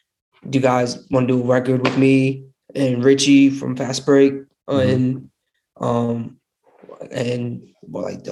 do 0.49 0.57
you 0.59 0.63
guys 0.63 1.05
want 1.11 1.27
to 1.27 1.35
do 1.35 1.41
a 1.41 1.45
record 1.45 1.81
with 1.83 1.97
me 1.97 2.43
and 2.75 3.03
Richie 3.03 3.49
from 3.49 3.75
Fast 3.75 4.05
Break?" 4.05 4.33
Mhm. 4.69 4.93
And 4.93 5.29
um, 5.77 6.38
and 7.11 7.63
we're 7.81 8.03
like, 8.03 8.27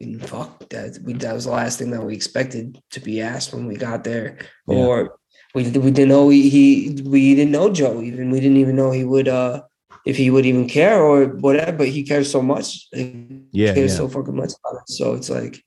and 0.00 0.28
fuck 0.28 0.68
that. 0.70 0.98
We 1.04 1.14
that 1.14 1.34
was 1.34 1.44
the 1.44 1.50
last 1.50 1.78
thing 1.78 1.90
that 1.90 2.04
we 2.04 2.14
expected 2.14 2.80
to 2.90 3.00
be 3.00 3.20
asked 3.20 3.52
when 3.52 3.66
we 3.66 3.76
got 3.76 4.04
there, 4.04 4.38
Yeah. 4.68 4.76
or 4.76 5.18
we 5.54 5.64
we 5.64 5.90
didn't 5.90 6.08
know 6.08 6.28
he, 6.28 6.48
he 6.48 7.02
we 7.04 7.34
didn't 7.34 7.52
know 7.52 7.70
Joe 7.72 8.00
even. 8.00 8.30
We 8.30 8.40
didn't 8.40 8.58
even 8.58 8.76
know 8.76 8.90
he 8.90 9.04
would 9.04 9.28
uh 9.28 9.62
if 10.06 10.16
he 10.16 10.30
would 10.30 10.46
even 10.46 10.68
care 10.68 11.00
or 11.02 11.26
whatever. 11.26 11.72
But 11.78 11.88
he 11.88 12.04
cares 12.04 12.30
so 12.30 12.42
much. 12.42 12.88
He 12.92 13.44
Yeah, 13.52 13.74
cares 13.74 13.92
yeah. 13.92 13.98
so 13.98 14.08
fucking 14.08 14.36
much. 14.36 14.52
About 14.64 14.82
us. 14.82 14.96
So 14.98 15.14
it's 15.14 15.30
like 15.30 15.62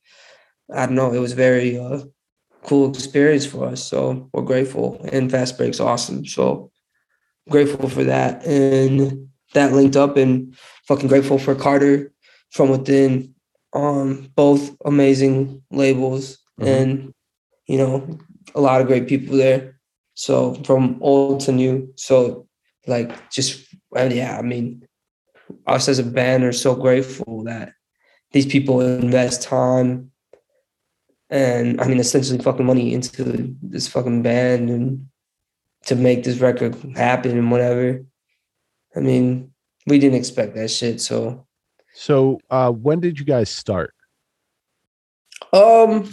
I 0.73 0.85
don't 0.85 0.95
know. 0.95 1.13
It 1.13 1.19
was 1.19 1.33
very 1.33 1.77
uh 1.77 2.03
cool 2.63 2.89
experience 2.89 3.45
for 3.45 3.67
us. 3.67 3.83
So 3.83 4.29
we're 4.33 4.41
grateful, 4.43 4.99
and 5.11 5.29
Fast 5.29 5.57
Break's 5.57 5.79
awesome. 5.79 6.25
So 6.25 6.71
grateful 7.49 7.89
for 7.89 8.05
that, 8.05 8.43
and 8.45 9.29
that 9.53 9.73
linked 9.73 9.95
up, 9.95 10.17
and 10.17 10.57
fucking 10.87 11.07
grateful 11.09 11.37
for 11.37 11.53
Carter 11.53 12.11
from 12.51 12.69
within. 12.69 13.33
Um, 13.73 14.31
both 14.35 14.73
amazing 14.85 15.61
labels, 15.69 16.37
Mhm. 16.61 16.67
and 16.67 17.13
you 17.67 17.77
know, 17.77 18.19
a 18.53 18.61
lot 18.61 18.79
of 18.79 18.87
great 18.87 19.07
people 19.07 19.35
there. 19.35 19.79
So 20.13 20.53
from 20.63 20.97
old 21.01 21.41
to 21.41 21.51
new. 21.51 21.91
So 21.95 22.47
like 22.87 23.29
just 23.31 23.67
well, 23.91 24.11
yeah, 24.13 24.37
I 24.37 24.41
mean, 24.43 24.87
us 25.67 25.89
as 25.89 25.99
a 25.99 26.03
band 26.03 26.43
are 26.43 26.53
so 26.53 26.75
grateful 26.75 27.43
that 27.43 27.73
these 28.31 28.45
people 28.45 28.81
invest 28.81 29.41
time 29.41 30.11
and 31.29 31.81
I 31.81 31.87
mean 31.87 31.99
essentially 31.99 32.39
fucking 32.39 32.65
money 32.65 32.93
into 32.93 33.55
this 33.61 33.87
fucking 33.87 34.21
band 34.21 34.69
and 34.69 35.07
to 35.85 35.95
make 35.95 36.23
this 36.23 36.39
record 36.39 36.75
happen 36.95 37.37
and 37.37 37.51
whatever. 37.51 38.05
I 38.95 38.99
mean, 39.01 39.51
we 39.85 39.99
didn't 39.99 40.17
expect 40.17 40.55
that 40.55 40.71
shit. 40.71 41.01
So 41.01 41.44
So, 41.95 42.39
uh, 42.51 42.71
when 42.71 42.99
did 42.99 43.17
you 43.17 43.25
guys 43.25 43.49
start? 43.49 43.93
um 45.53 46.09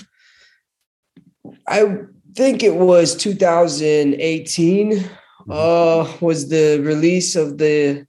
I 1.66 2.02
think 2.34 2.62
it 2.62 2.74
was 2.74 3.16
2018 3.16 5.10
uh 5.50 6.12
was 6.20 6.48
the 6.48 6.78
release 6.80 7.34
of 7.36 7.58
the 7.58 8.06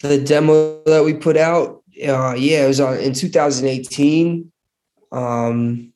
the 0.00 0.18
demo 0.18 0.82
that 0.84 1.04
we 1.04 1.14
put 1.14 1.36
out. 1.36 1.82
Uh 2.02 2.34
yeah 2.36 2.64
it 2.64 2.68
was 2.68 2.80
on 2.80 2.98
in 2.98 3.12
2018 3.12 4.50
um 5.12 5.92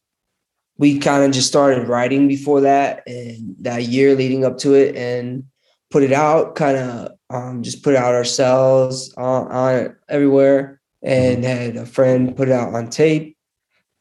we 0.79 0.99
kind 0.99 1.25
of 1.25 1.33
just 1.33 1.49
started 1.49 1.89
writing 1.89 2.29
before 2.29 2.61
that 2.63 3.03
and 3.07 3.57
that 3.61 3.85
year 3.85 4.15
leading 4.15 4.45
up 4.45 4.59
to 4.59 4.75
it 4.75 4.97
and 4.97 5.45
put 5.91 6.03
it 6.03 6.13
out 6.13 6.55
kind 6.55 6.77
of 6.77 7.13
um, 7.35 7.63
just 7.63 7.83
put 7.83 7.97
out 7.97 8.15
ourselves 8.15 9.13
on, 9.17 9.51
on 9.51 9.97
everywhere. 10.09 10.81
And 11.03 11.45
had 11.45 11.77
a 11.77 11.85
friend 11.85 12.35
put 12.35 12.49
it 12.49 12.53
out 12.53 12.73
on 12.73 12.89
tape 12.89 13.37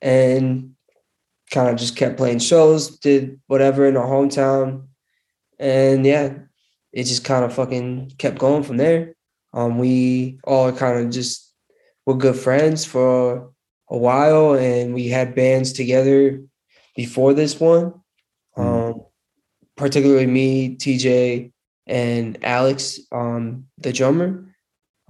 and 0.01 0.73
kind 1.51 1.67
of 1.67 1.75
just 1.75 1.97
kept 1.97 2.15
playing 2.15 2.39
shows 2.39 2.97
did 2.99 3.41
whatever 3.47 3.85
in 3.85 3.97
our 3.97 4.07
hometown. 4.07 4.87
And 5.59 6.05
yeah 6.05 6.35
it 6.93 7.05
just 7.05 7.25
kind 7.25 7.43
of 7.43 7.53
fucking 7.53 8.13
kept 8.17 8.37
going 8.37 8.63
from 8.63 8.77
there. 8.77 9.15
Um, 9.51 9.79
we 9.79 10.39
all 10.43 10.71
kind 10.71 10.99
of 10.99 11.11
just 11.11 11.51
were 12.05 12.15
good 12.15 12.35
friends 12.35 12.85
for 12.85 13.51
a 13.89 13.97
while 13.97 14.53
and 14.53 14.93
we 14.93 15.07
had 15.07 15.35
bands 15.35 15.73
together 15.73 16.41
before 16.95 17.33
this 17.33 17.59
one. 17.59 17.93
Um, 18.55 19.01
particularly 19.75 20.27
me, 20.27 20.77
TJ, 20.77 21.51
and 21.87 22.37
Alex, 22.43 22.99
um, 23.11 23.65
the 23.77 23.93
drummer. 23.93 24.45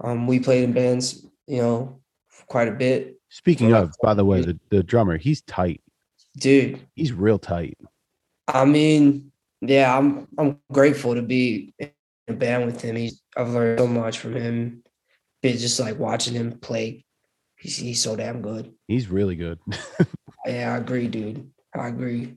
Um, 0.02 0.26
we 0.26 0.40
played 0.40 0.64
in 0.64 0.72
bands, 0.72 1.26
you 1.46 1.58
know, 1.58 2.00
quite 2.46 2.68
a 2.68 2.72
bit. 2.72 3.20
Speaking 3.28 3.72
of, 3.72 3.92
by 4.02 4.14
the 4.14 4.24
way, 4.24 4.42
the, 4.42 4.58
the 4.70 4.82
drummer, 4.82 5.16
he's 5.16 5.42
tight. 5.42 5.80
Dude. 6.36 6.80
He's 6.94 7.12
real 7.12 7.38
tight. 7.38 7.78
I 8.48 8.64
mean, 8.64 9.32
yeah, 9.60 9.96
I'm 9.96 10.28
I'm 10.38 10.58
grateful 10.72 11.14
to 11.14 11.22
be 11.22 11.72
in 11.78 11.90
a 12.28 12.32
band 12.32 12.66
with 12.66 12.80
him. 12.80 12.96
He's 12.96 13.22
I've 13.36 13.50
learned 13.50 13.78
so 13.78 13.86
much 13.86 14.18
from 14.18 14.34
him. 14.34 14.82
Been 15.42 15.56
just 15.56 15.80
like 15.80 15.98
watching 15.98 16.34
him 16.34 16.58
play. 16.58 17.04
He's 17.56 17.76
he's 17.76 18.02
so 18.02 18.16
damn 18.16 18.42
good. 18.42 18.72
He's 18.88 19.08
really 19.08 19.36
good. 19.36 19.58
yeah, 20.46 20.74
I 20.74 20.78
agree, 20.78 21.08
dude. 21.08 21.50
I 21.74 21.88
agree. 21.88 22.34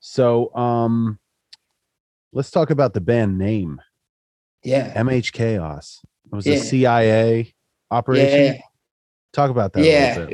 So, 0.00 0.54
um, 0.54 1.18
let's 2.32 2.50
talk 2.50 2.70
about 2.70 2.94
the 2.94 3.00
band 3.00 3.38
name. 3.38 3.80
Yeah. 4.62 4.92
MH 5.02 5.32
Chaos. 5.32 6.00
It 6.32 6.36
was 6.36 6.46
Yeah. 6.46 6.54
a 6.54 6.58
CIA 6.58 7.54
operation. 7.90 8.54
Yeah. 8.54 8.60
Talk 9.32 9.50
about 9.50 9.72
that. 9.72 9.84
yeah. 9.84 10.26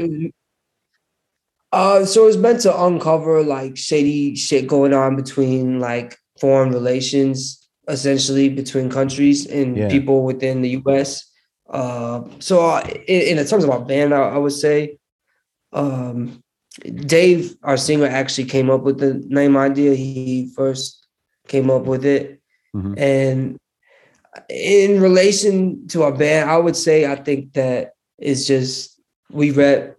uh, 1.73 2.05
so 2.05 2.23
it 2.25 2.27
was 2.27 2.37
meant 2.39 2.61
to 2.63 2.85
uncover 2.85 3.43
like 3.43 3.77
shady 3.77 4.35
shit 4.37 4.67
going 4.67 4.93
on 4.95 5.17
between 5.17 5.81
like 5.81 6.17
foreign 6.41 6.71
relations, 6.71 7.69
essentially 7.89 8.49
between 8.49 8.91
countries 8.91 9.47
and 9.47 9.77
Yeah. 9.77 9.89
people 9.89 10.25
within 10.25 10.63
the 10.63 10.71
U.S. 10.71 11.31
Uh, 11.69 12.23
so 12.39 12.67
uh, 12.67 12.81
in, 13.07 13.39
in 13.39 13.47
terms 13.47 13.65
of 13.65 13.71
our 13.71 13.81
band, 13.85 14.15
I, 14.15 14.21
I 14.31 14.39
would 14.39 14.53
say, 14.53 14.99
um, 15.73 16.43
Dave, 16.81 17.57
our 17.63 17.77
singer, 17.77 18.07
actually 18.07 18.45
came 18.45 18.71
up 18.71 18.83
with 18.83 18.99
the 18.99 19.15
name 19.29 19.57
idea. 19.57 19.95
He 19.95 20.53
first 20.55 21.06
came 21.49 21.71
up 21.71 21.85
with 21.85 22.05
it, 22.05 22.41
Mhm. 22.75 22.95
and 22.99 23.57
in 24.51 25.01
relation 25.01 25.87
to 25.89 26.03
our 26.03 26.13
band, 26.13 26.51
I 26.51 26.57
would 26.59 26.77
say 26.77 27.07
I 27.07 27.17
think 27.17 27.55
that 27.55 27.95
it's 28.19 28.47
just 28.47 29.01
we 29.33 29.51
rep. 29.51 29.97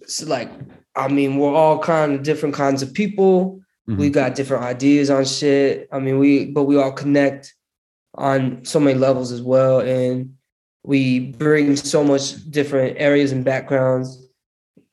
It's 0.00 0.22
like 0.26 0.50
I 0.94 1.08
mean, 1.08 1.36
we're 1.36 1.52
all 1.54 1.78
kind 1.78 2.14
of 2.14 2.22
different 2.22 2.54
kinds 2.54 2.82
of 2.82 2.94
people. 2.94 3.60
We 3.86 4.08
Mhm. 4.08 4.12
got 4.12 4.34
different 4.34 4.64
ideas 4.64 5.10
on 5.10 5.24
shit. 5.26 5.88
I 5.92 5.98
mean, 5.98 6.18
we 6.18 6.46
but 6.46 6.64
we 6.64 6.76
all 6.76 6.92
connect 6.92 7.54
on 8.14 8.64
so 8.64 8.80
many 8.80 8.98
levels 8.98 9.30
as 9.30 9.42
well, 9.42 9.80
and 9.80 10.34
we 10.84 11.20
bring 11.32 11.76
so 11.76 12.02
much 12.02 12.50
different 12.50 12.96
areas 12.98 13.30
and 13.32 13.44
backgrounds. 13.44 14.26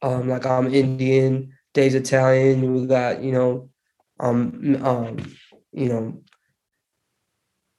Um, 0.02 0.28
like 0.28 0.46
I'm 0.46 0.74
Indian, 0.74 1.54
Dave's 1.74 1.96
Italian. 1.96 2.74
We 2.74 2.86
got 2.86 3.24
you 3.24 3.32
know, 3.32 3.70
um, 4.20 4.78
um, 4.84 5.18
you 5.72 5.90
know, 5.90 6.22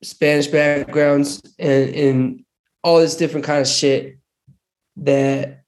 Spanish 0.03 0.47
backgrounds 0.49 1.41
and 1.59 1.91
and 1.95 2.45
all 2.83 2.99
this 3.01 3.17
different 3.17 3.47
kind 3.47 3.61
of 3.61 3.69
shit. 3.69 4.19
That 4.97 5.65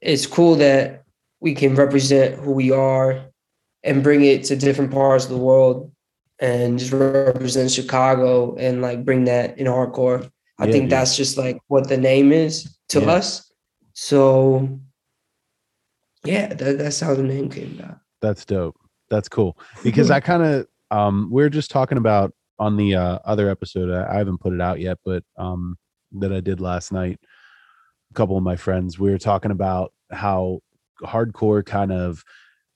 it's 0.00 0.26
cool 0.26 0.56
that 0.56 1.04
we 1.40 1.54
can 1.54 1.74
represent 1.74 2.38
who 2.38 2.52
we 2.52 2.70
are 2.70 3.24
and 3.82 4.02
bring 4.02 4.24
it 4.24 4.44
to 4.44 4.56
different 4.56 4.90
parts 4.92 5.24
of 5.24 5.30
the 5.30 5.36
world 5.36 5.90
and 6.40 6.78
just 6.78 6.92
represent 6.92 7.70
Chicago 7.70 8.54
and 8.56 8.80
like 8.82 9.04
bring 9.04 9.24
that 9.24 9.58
in 9.58 9.66
hardcore. 9.66 10.30
I 10.58 10.66
Yeah, 10.66 10.72
think 10.72 10.84
dude. 10.84 10.90
that's 10.90 11.16
just 11.16 11.36
like 11.36 11.58
what 11.68 11.88
the 11.88 11.96
name 11.96 12.32
is 12.32 12.76
to 12.90 13.00
Yeah. 13.00 13.12
us. 13.12 13.52
So 13.94 14.78
yeah, 16.24 16.48
that, 16.54 16.78
that's 16.78 17.00
how 17.00 17.14
the 17.14 17.22
name 17.22 17.48
came 17.48 17.78
about. 17.78 17.98
That's 18.20 18.44
dope. 18.44 18.76
That's 19.10 19.28
cool. 19.28 19.58
Because 19.82 20.10
I 20.10 20.20
kind 20.30 20.42
of 20.42 20.66
um 20.90 21.28
we 21.30 21.42
are 21.42 21.50
just 21.50 21.70
talking 21.70 21.98
about 21.98 22.32
on 22.58 22.76
the 22.76 22.94
uh, 22.94 23.18
other 23.24 23.48
episode. 23.48 23.90
I, 23.90 24.14
I 24.14 24.18
haven't 24.18 24.38
put 24.38 24.52
it 24.52 24.60
out 24.60 24.80
yet, 24.80 24.98
but 25.04 25.22
um 25.36 25.76
that 26.12 26.32
I 26.32 26.40
did 26.40 26.60
last 26.60 26.92
night. 26.92 27.20
A 28.10 28.14
couple 28.14 28.36
of 28.36 28.42
my 28.42 28.56
friends 28.56 28.98
we 28.98 29.10
were 29.10 29.18
talking 29.18 29.50
about 29.50 29.92
how 30.10 30.60
hardcore 31.02 31.64
kind 31.64 31.92
of 31.92 32.24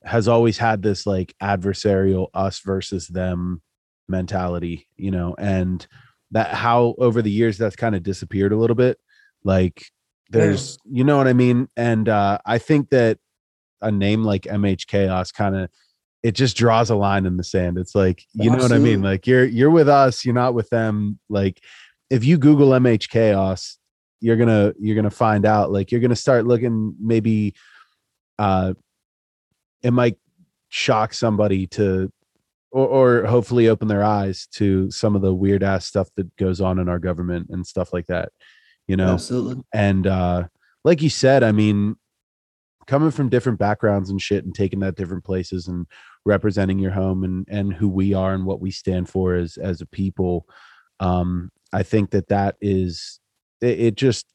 has 0.04 0.28
always 0.28 0.58
had 0.58 0.82
this 0.82 1.06
like 1.06 1.34
adversarial 1.42 2.28
us 2.34 2.60
versus 2.60 3.08
them 3.08 3.62
mentality, 4.08 4.88
you 4.96 5.10
know, 5.10 5.34
and 5.38 5.86
that 6.32 6.54
how 6.54 6.94
over 6.98 7.22
the 7.22 7.30
years 7.30 7.58
that's 7.58 7.76
kind 7.76 7.94
of 7.94 8.02
disappeared 8.02 8.52
a 8.52 8.56
little 8.56 8.76
bit. 8.76 8.98
Like 9.44 9.86
there's 10.30 10.78
you 10.84 11.04
know 11.04 11.16
what 11.16 11.28
I 11.28 11.32
mean? 11.32 11.68
And 11.76 12.08
uh 12.08 12.38
I 12.44 12.58
think 12.58 12.90
that 12.90 13.18
a 13.80 13.90
name 13.90 14.22
like 14.22 14.42
MH 14.42 14.86
Chaos 14.86 15.32
kind 15.32 15.56
of 15.56 15.70
it 16.22 16.32
just 16.32 16.56
draws 16.56 16.90
a 16.90 16.94
line 16.94 17.26
in 17.26 17.36
the 17.36 17.44
sand. 17.44 17.78
It's 17.78 17.94
like, 17.94 18.24
you 18.32 18.50
know 18.50 18.58
what 18.58 18.72
I 18.72 18.78
mean? 18.78 19.02
Like 19.02 19.26
you're 19.26 19.44
you're 19.44 19.70
with 19.70 19.88
us, 19.88 20.24
you're 20.24 20.34
not 20.34 20.54
with 20.54 20.68
them. 20.70 21.18
Like 21.28 21.60
if 22.10 22.24
you 22.24 22.38
Google 22.38 22.68
MH 22.68 23.08
Chaos, 23.08 23.78
you're 24.20 24.36
gonna 24.36 24.72
you're 24.78 24.94
gonna 24.94 25.10
find 25.10 25.44
out. 25.44 25.72
Like 25.72 25.90
you're 25.90 26.00
gonna 26.00 26.14
start 26.14 26.46
looking 26.46 26.94
maybe 27.00 27.54
uh 28.38 28.74
it 29.82 29.90
might 29.92 30.16
shock 30.68 31.12
somebody 31.12 31.66
to 31.66 32.10
or, 32.70 32.86
or 32.86 33.26
hopefully 33.26 33.68
open 33.68 33.88
their 33.88 34.04
eyes 34.04 34.46
to 34.52 34.90
some 34.90 35.16
of 35.16 35.22
the 35.22 35.34
weird 35.34 35.62
ass 35.62 35.86
stuff 35.86 36.08
that 36.16 36.34
goes 36.36 36.60
on 36.60 36.78
in 36.78 36.88
our 36.88 36.98
government 36.98 37.48
and 37.50 37.66
stuff 37.66 37.92
like 37.92 38.06
that. 38.06 38.30
You 38.86 38.96
know? 38.96 39.14
Absolutely. 39.14 39.62
and 39.72 40.06
uh 40.06 40.44
like 40.84 41.00
you 41.00 41.08
said 41.08 41.44
i 41.44 41.52
mean 41.52 41.94
coming 42.86 43.10
from 43.12 43.28
different 43.28 43.58
backgrounds 43.58 44.10
and 44.10 44.20
shit 44.20 44.44
and 44.44 44.54
taking 44.54 44.80
that 44.80 44.96
different 44.96 45.24
places 45.24 45.68
and 45.68 45.86
representing 46.24 46.78
your 46.78 46.92
home 46.92 47.24
and 47.24 47.46
and 47.48 47.72
who 47.72 47.88
we 47.88 48.14
are 48.14 48.34
and 48.34 48.46
what 48.46 48.60
we 48.60 48.70
stand 48.70 49.08
for 49.08 49.34
as 49.34 49.56
as 49.56 49.80
a 49.80 49.86
people 49.86 50.46
um 51.00 51.50
i 51.72 51.82
think 51.82 52.10
that 52.10 52.28
that 52.28 52.56
is 52.60 53.20
it, 53.60 53.80
it 53.80 53.94
just 53.96 54.26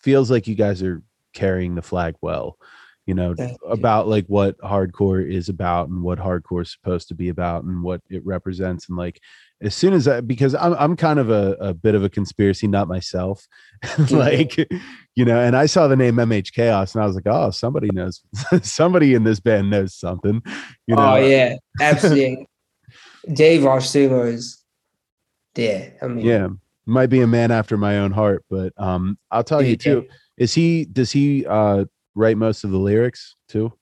feels 0.00 0.30
like 0.30 0.46
you 0.46 0.54
guys 0.54 0.82
are 0.82 1.02
carrying 1.32 1.74
the 1.74 1.82
flag 1.82 2.14
well 2.20 2.58
you 3.06 3.14
know 3.14 3.34
Thank 3.34 3.58
you. 3.62 3.68
about 3.70 4.08
like 4.08 4.26
what 4.26 4.58
hardcore 4.58 5.26
is 5.26 5.48
about 5.48 5.88
and 5.88 6.02
what 6.02 6.18
hardcore 6.18 6.62
is 6.62 6.72
supposed 6.72 7.08
to 7.08 7.14
be 7.14 7.28
about 7.28 7.64
and 7.64 7.82
what 7.82 8.02
it 8.10 8.24
represents 8.26 8.88
and 8.88 8.98
like 8.98 9.20
as 9.62 9.74
soon 9.74 9.94
as 9.94 10.06
I 10.06 10.20
because 10.20 10.54
I'm 10.54 10.74
I'm 10.74 10.96
kind 10.96 11.18
of 11.18 11.30
a, 11.30 11.56
a 11.60 11.74
bit 11.74 11.94
of 11.94 12.04
a 12.04 12.08
conspiracy 12.08 12.66
nut 12.66 12.88
myself. 12.88 13.46
like, 14.10 14.56
you 15.14 15.24
know, 15.24 15.40
and 15.40 15.56
I 15.56 15.66
saw 15.66 15.88
the 15.88 15.96
name 15.96 16.16
MH 16.16 16.52
Chaos 16.52 16.94
and 16.94 17.02
I 17.02 17.06
was 17.06 17.14
like, 17.14 17.26
oh, 17.26 17.50
somebody 17.50 17.88
knows 17.92 18.22
somebody 18.62 19.14
in 19.14 19.24
this 19.24 19.40
band 19.40 19.70
knows 19.70 19.94
something. 19.94 20.42
You 20.86 20.96
know, 20.96 21.14
oh 21.14 21.16
yeah, 21.16 21.56
absolutely. 21.80 22.46
Dave, 23.32 23.82
singer, 23.82 24.26
is 24.26 24.62
yeah. 25.56 25.90
I 26.02 26.08
mean, 26.08 26.24
yeah. 26.24 26.48
Might 26.88 27.08
be 27.08 27.20
a 27.20 27.26
man 27.26 27.50
after 27.50 27.76
my 27.76 27.98
own 27.98 28.12
heart, 28.12 28.44
but 28.48 28.72
um 28.76 29.18
I'll 29.30 29.44
tell 29.44 29.62
you 29.62 29.70
yeah. 29.70 29.76
too. 29.76 30.06
Is 30.36 30.54
he 30.54 30.84
does 30.84 31.10
he 31.10 31.46
uh 31.46 31.86
write 32.14 32.36
most 32.36 32.62
of 32.62 32.70
the 32.70 32.78
lyrics 32.78 33.34
too? 33.48 33.72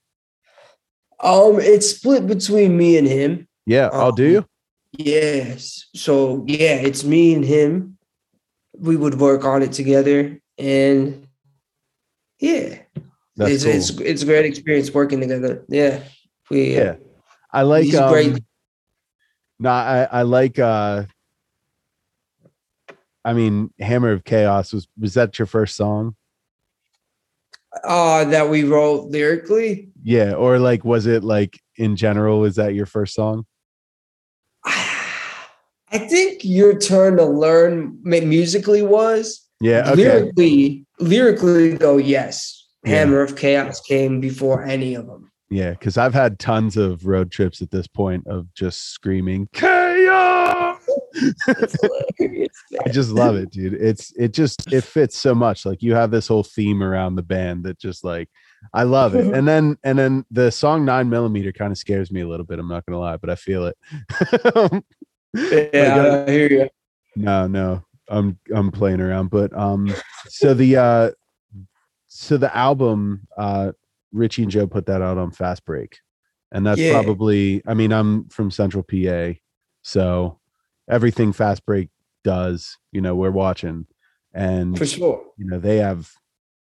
Um, 1.19 1.59
it's 1.59 1.89
split 1.89 2.27
between 2.27 2.77
me 2.77 2.97
and 2.97 3.07
him. 3.07 3.47
Yeah. 3.65 3.89
Oh, 3.91 4.11
do 4.11 4.25
Um, 4.25 4.31
you? 4.31 4.45
Yes. 4.97 5.87
So 5.95 6.43
yeah, 6.47 6.75
it's 6.75 7.03
me 7.03 7.33
and 7.33 7.43
him. 7.45 7.97
We 8.77 8.95
would 8.95 9.19
work 9.19 9.45
on 9.45 9.63
it 9.63 9.71
together, 9.71 10.39
and 10.57 11.27
yeah, 12.39 12.79
That's 13.37 13.51
it's 13.51 13.63
cool. 13.63 13.73
it's 13.73 13.89
it's 14.11 14.21
a 14.23 14.25
great 14.25 14.45
experience 14.45 14.93
working 14.93 15.21
together. 15.21 15.63
Yeah, 15.69 16.01
we 16.49 16.75
yeah. 16.75 16.95
I 17.51 17.61
like 17.61 17.93
um, 17.93 18.11
great. 18.11 18.43
No, 19.59 19.69
I, 19.69 20.07
I 20.11 20.21
like 20.23 20.59
uh 20.59 21.03
I 23.23 23.33
mean 23.33 23.71
Hammer 23.79 24.11
of 24.11 24.25
Chaos 24.25 24.73
was 24.73 24.87
was 24.99 25.13
that 25.13 25.39
your 25.39 25.45
first 25.45 25.75
song? 25.75 26.15
uh 27.83 28.23
that 28.25 28.49
we 28.49 28.63
wrote 28.63 29.09
lyrically. 29.09 29.89
Yeah, 30.03 30.33
or 30.33 30.59
like 30.59 30.85
was 30.85 31.05
it 31.05 31.23
like 31.23 31.59
in 31.77 31.95
general 31.95 32.39
was 32.39 32.55
that 32.55 32.73
your 32.73 32.85
first 32.85 33.13
song? 33.13 33.45
I 35.95 35.99
think 35.99 36.43
your 36.43 36.77
turn 36.77 37.15
to 37.17 37.25
learn 37.25 37.97
musically 38.03 38.81
was 38.81 39.47
Yeah, 39.61 39.91
okay. 39.91 39.95
lyrically. 39.95 40.85
Lyrically, 40.99 41.77
though, 41.77 41.95
yes, 41.97 42.67
Yeah. 42.83 42.95
Hammer 42.95 43.21
of 43.21 43.37
Chaos 43.37 43.79
came 43.79 44.19
before 44.19 44.65
any 44.65 44.95
of 44.95 45.07
them. 45.07 45.31
Yeah, 45.49 45.69
because 45.71 45.97
I've 45.97 46.13
had 46.13 46.37
tons 46.37 46.75
of 46.75 47.05
road 47.05 47.31
trips 47.31 47.61
at 47.61 47.71
this 47.71 47.87
point 47.87 48.27
of 48.27 48.53
just 48.55 48.89
screaming 48.91 49.47
chaos. 49.53 50.81
I 51.47 52.89
just 52.91 53.11
love 53.11 53.37
it, 53.37 53.51
dude. 53.51 53.75
It's 53.75 54.11
it 54.17 54.33
just 54.33 54.73
it 54.73 54.83
fits 54.83 55.15
so 55.17 55.33
much. 55.33 55.65
Like 55.65 55.81
you 55.81 55.93
have 55.95 56.11
this 56.11 56.27
whole 56.27 56.43
theme 56.43 56.83
around 56.83 57.15
the 57.15 57.23
band 57.23 57.63
that 57.65 57.79
just 57.79 58.03
like 58.03 58.27
I 58.73 58.83
love 58.83 59.15
it. 59.15 59.27
And 59.33 59.47
then 59.47 59.77
and 59.83 59.97
then 59.97 60.25
the 60.29 60.51
song 60.51 60.83
nine 60.83 61.09
millimeter 61.09 61.53
kind 61.53 61.71
of 61.71 61.77
scares 61.77 62.11
me 62.11 62.19
a 62.21 62.27
little 62.27 62.45
bit. 62.45 62.59
I'm 62.59 62.67
not 62.67 62.85
gonna 62.85 62.99
lie, 62.99 63.15
but 63.17 63.29
I 63.29 63.35
feel 63.35 63.67
it. 63.71 63.77
yeah, 65.73 65.95
uh, 65.97 66.25
I 66.27 66.31
hear 66.31 66.49
you. 66.51 66.69
No, 67.15 67.47
no, 67.47 67.83
I'm 68.09 68.37
I'm 68.53 68.71
playing 68.71 69.01
around. 69.01 69.29
But 69.29 69.55
um, 69.57 69.93
so 70.27 70.53
the 70.53 70.77
uh, 70.77 71.11
so 72.07 72.37
the 72.37 72.55
album, 72.55 73.27
uh, 73.37 73.71
Richie 74.11 74.43
and 74.43 74.51
Joe 74.51 74.67
put 74.67 74.85
that 74.87 75.01
out 75.01 75.17
on 75.17 75.31
Fast 75.31 75.65
Break, 75.65 75.97
and 76.51 76.65
that's 76.65 76.81
Yeah. 76.81 76.91
probably. 76.91 77.61
I 77.67 77.73
mean, 77.73 77.91
I'm 77.91 78.27
from 78.29 78.51
Central 78.51 78.83
PA, 78.83 79.33
so 79.81 80.39
everything 80.89 81.33
Fast 81.33 81.65
Break 81.65 81.89
does, 82.23 82.77
you 82.91 83.01
know, 83.01 83.15
we're 83.15 83.31
watching, 83.31 83.85
and 84.33 84.77
For 84.77 84.85
sure. 84.85 85.23
you 85.37 85.45
know 85.45 85.59
they 85.59 85.77
have. 85.77 86.11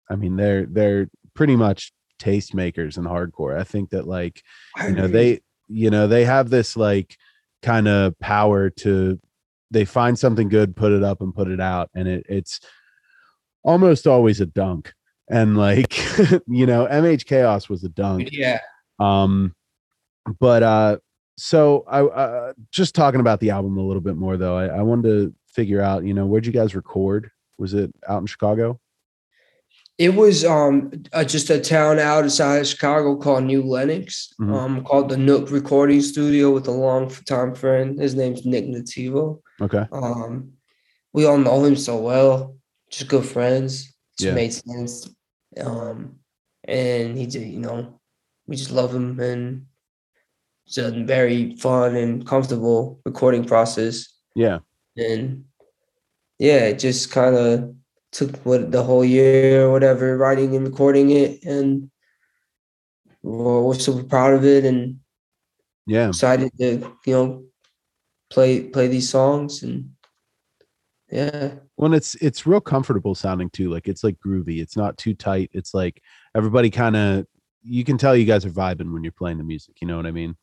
I 0.10 0.16
mean, 0.16 0.36
they're 0.36 0.66
they're 0.66 1.10
pretty 1.34 1.56
much 1.56 1.94
tastemakers 2.22 2.98
in 2.98 3.06
hardcore. 3.06 3.60
I 3.60 3.64
think 3.64 3.90
that 3.90 4.08
like 4.08 4.44
you 4.86 4.92
know 4.94 5.08
they 5.08 5.42
you 5.68 5.90
know 5.90 6.08
they 6.08 6.26
have 6.26 6.50
this 6.50 6.76
like 6.78 7.18
kind 7.64 7.88
of 7.88 8.18
power 8.20 8.70
to 8.70 9.20
they 9.72 9.86
find 9.86 10.20
something 10.20 10.50
good 10.50 10.76
put 10.76 10.92
it 10.92 11.04
up 11.04 11.22
and 11.22 11.34
put 11.34 11.48
it 11.48 11.60
out. 11.60 11.90
And 11.96 12.08
it, 12.08 12.26
it's 12.30 12.60
almost 13.64 14.06
always 14.06 14.40
a 14.40 14.46
dunk. 14.46 14.94
And 15.30 15.58
like 15.58 15.98
you 16.48 16.66
know 16.66 16.86
mh 16.86 17.26
chaos 17.26 17.70
was 17.70 17.84
a 17.84 17.90
dunk. 17.90 18.30
Yeah. 18.32 18.60
um 19.00 19.56
but 20.40 20.62
uh 20.64 20.98
so 21.36 21.84
i 21.88 22.02
uh, 22.02 22.54
just 22.72 22.94
talking 22.94 23.20
about 23.20 23.40
the 23.40 23.50
album 23.50 23.78
a 23.78 23.82
little 23.82 24.02
bit 24.02 24.16
more 24.16 24.38
though 24.38 24.56
I, 24.56 24.66
I 24.68 24.82
wanted 24.84 25.10
to 25.10 25.34
figure 25.48 25.82
out 25.82 26.04
you 26.06 26.14
know 26.14 26.26
where'd 26.26 26.46
you 26.46 26.52
guys 26.52 26.76
record? 26.76 27.32
Was 27.58 27.74
it 27.74 27.92
out 28.08 28.20
in 28.20 28.28
chicago 28.28 28.80
It 30.00 30.16
was 30.16 30.44
um 30.44 30.92
uh, 31.14 31.24
just 31.24 31.50
a 31.50 31.60
town 31.60 32.00
outside 32.00 32.58
of 32.62 32.68
Chicago 32.68 33.16
called 33.16 33.44
New 33.44 33.62
Lenox, 33.64 34.34
Mhm. 34.40 34.54
um 34.54 34.84
called 34.84 35.10
the 35.10 35.18
Nook 35.18 35.52
Recording 35.52 36.02
Studio 36.02 36.52
with 36.52 36.68
a 36.68 36.72
long 36.72 37.10
time 37.26 37.54
friend. 37.54 38.00
His 38.00 38.16
name's 38.16 38.46
Nick 38.46 38.66
Nativo. 38.66 39.42
okay 39.62 39.86
Um, 39.92 40.54
we 41.14 41.26
all 41.26 41.38
know 41.38 41.64
him 41.64 41.76
so 41.76 41.98
well, 41.98 42.56
just 42.90 43.08
good 43.08 43.26
friends. 43.26 43.94
Just 44.18 44.28
Yeah. 44.30 44.34
made 44.36 44.54
sense. 44.54 45.10
Um, 45.58 46.16
and 46.64 47.16
he 47.18 47.26
did, 47.28 47.48
you 47.48 47.60
know, 47.60 48.00
we 48.48 48.56
just 48.56 48.72
love 48.72 48.94
him 48.96 49.20
and 49.20 49.66
it's 50.66 50.78
a 50.78 50.90
very 50.92 51.56
fun 51.58 51.96
and 51.96 52.26
comfortable 52.26 53.00
recording 53.06 53.46
process. 53.46 54.08
yeah 54.36 54.60
And 54.98 55.46
yeah, 56.40 56.66
it 56.72 56.80
just 56.80 57.12
kind 57.12 57.36
of 57.36 57.76
took 58.14 58.38
what 58.46 58.72
the 58.72 58.84
whole 58.84 59.04
year 59.04 59.66
or 59.66 59.72
whatever, 59.72 60.18
writing 60.18 60.56
and 60.56 60.66
recording 60.66 61.10
it, 61.10 61.44
and 61.44 61.90
we're, 63.24 63.62
we're 63.62 63.74
super 63.74 64.04
proud 64.04 64.34
of 64.34 64.46
it 64.46 64.66
and 64.66 65.00
yeah. 65.88 66.10
excited 66.10 66.52
to 66.60 66.96
you 67.06 67.14
know 67.14 67.44
play 68.30 68.62
play 68.62 68.88
these 68.88 69.10
songs 69.10 69.64
and 69.64 69.90
yeah. 71.10 71.54
When 71.76 71.94
it's 71.94 72.16
it's 72.16 72.48
real 72.48 72.62
comfortable 72.62 73.14
sounding 73.14 73.50
too 73.52 73.70
like 73.70 73.88
it's 73.88 74.04
like 74.04 74.18
groovy 74.26 74.62
it's 74.62 74.76
not 74.76 74.98
too 74.98 75.14
tight 75.14 75.52
it's 75.54 75.74
like 75.74 76.02
everybody 76.36 76.70
kind 76.70 76.96
of 76.96 77.28
you 77.62 77.84
can 77.84 77.98
tell 77.98 78.16
you 78.16 78.26
guys 78.26 78.46
are 78.46 78.50
vibing 78.50 78.92
when 78.92 79.04
you're 79.04 79.12
playing 79.12 79.38
the 79.38 79.44
music 79.44 79.76
you 79.82 79.88
know 79.88 79.98
what 79.98 80.06
i 80.06 80.12
mean? 80.12 80.36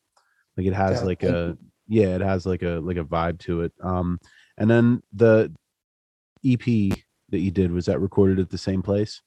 Like 0.57 0.67
it 0.67 0.75
has 0.75 1.01
Yeah, 1.01 1.07
like 1.07 1.23
a 1.23 1.59
yeah 1.89 2.15
it 2.15 2.21
has 2.21 2.47
like 2.47 2.63
a 2.63 2.81
like 2.83 2.99
a 2.99 3.05
vibe 3.05 3.39
to 3.41 3.63
it 3.63 3.73
um 3.83 4.21
and 4.59 4.71
then 4.71 5.03
the 5.13 5.53
ep 6.45 6.99
that 7.31 7.41
you 7.41 7.51
did 7.51 7.73
was 7.73 7.87
that 7.87 8.01
recorded 8.01 8.39
at 8.39 8.51
the 8.51 8.59
same 8.59 8.83
place? 8.83 9.23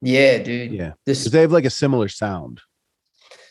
Yeah 0.00 0.38
dude. 0.38 0.72
Yeah 0.72 0.92
this 1.06 1.20
because 1.20 1.32
they 1.32 1.40
have 1.42 1.52
like 1.52 1.64
a 1.64 1.70
similar 1.70 2.08
sound. 2.08 2.60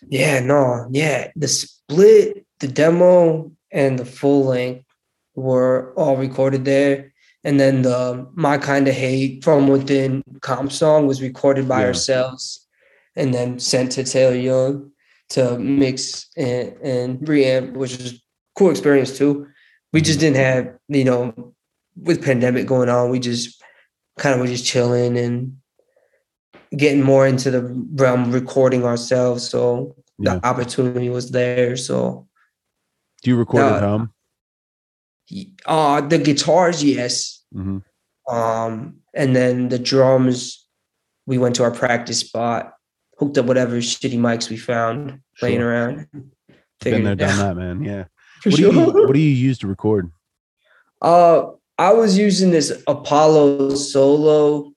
Yeah 0.08 0.40
no 0.40 0.88
yeah 0.92 1.32
the 1.36 1.48
split 1.48 2.46
the 2.60 2.68
demo 2.68 3.52
and 3.72 3.98
the 3.98 4.06
full 4.06 4.46
length 4.46 4.86
were 5.36 5.94
all 5.96 6.18
recorded 6.18 6.66
there 6.66 7.14
and 7.44 7.60
then 7.60 7.82
the 7.82 8.28
my 8.34 8.58
kind 8.58 8.88
of 8.88 8.94
hate 8.94 9.44
from 9.44 9.68
within 9.68 10.24
comp 10.42 10.72
song 10.72 11.08
was 11.08 11.22
recorded 11.22 11.68
by 11.68 11.82
Yeah. 11.82 11.88
ourselves 11.88 12.68
and 13.16 13.34
then 13.34 13.60
sent 13.60 13.94
to 13.94 14.04
taylor 14.04 14.36
young 14.36 14.92
to 15.30 15.58
mix 15.58 16.30
and, 16.36 16.76
and 16.84 17.20
reamp 17.20 17.74
which 17.74 17.98
was 17.98 18.22
cool 18.58 18.70
experience 18.70 19.18
too. 19.18 19.48
We 19.94 20.02
just 20.02 20.20
mm-hmm. 20.20 20.34
didn't 20.34 20.46
have 20.46 20.78
you 20.90 21.04
know 21.04 21.54
with 21.96 22.24
pandemic 22.24 22.68
going 22.68 22.90
on 22.90 23.10
we 23.10 23.20
just 23.20 23.61
kind 24.17 24.34
of 24.36 24.41
were 24.41 24.47
just 24.47 24.65
chilling 24.65 25.17
and 25.17 25.58
getting 26.78 27.04
more 27.04 27.28
into 27.28 27.52
the 27.52 27.62
realm 27.95 28.32
recording 28.32 28.86
ourselves. 28.86 29.47
So 29.50 29.95
Yeah. 30.19 30.36
the 30.36 30.45
opportunity 30.45 31.10
was 31.10 31.32
there. 31.32 31.76
So 31.78 32.28
do 33.24 33.30
you 33.30 33.38
record 33.38 33.62
at 33.63 33.84
Uh, 33.84 33.88
home? 33.89 34.13
uh 35.65 36.02
the 36.02 36.17
guitars 36.17 36.84
yes. 36.84 37.43
Hmm 37.54 37.80
um 38.30 38.97
and 39.15 39.36
then 39.36 39.69
the 39.69 39.80
drums 39.80 40.67
we 41.26 41.38
went 41.38 41.56
to 41.56 41.63
our 41.63 41.71
practice 41.71 42.19
spot 42.19 42.74
hooked 43.17 43.38
up 43.38 43.45
whatever 43.45 43.78
shitty 43.78 44.17
mics 44.19 44.50
we 44.50 44.58
found 44.58 45.19
laying 45.41 45.60
Sure. 45.60 45.69
around. 45.69 46.08
Been 46.82 47.04
there 47.04 47.15
done 47.15 47.38
that 47.39 47.56
man. 47.58 47.84
Yeah. 47.84 48.06
For 48.41 48.50
what 48.50 48.58
do 48.58 48.62
you 48.63 48.71
what 49.08 49.13
do 49.13 49.19
you 49.19 49.30
use 49.50 49.58
to 49.60 49.67
record? 49.67 50.12
Uh, 51.02 51.52
I 51.82 51.91
was 51.94 52.15
using 52.15 52.52
this 52.52 52.72
Apollo 52.86 53.74
Solo 53.74 54.72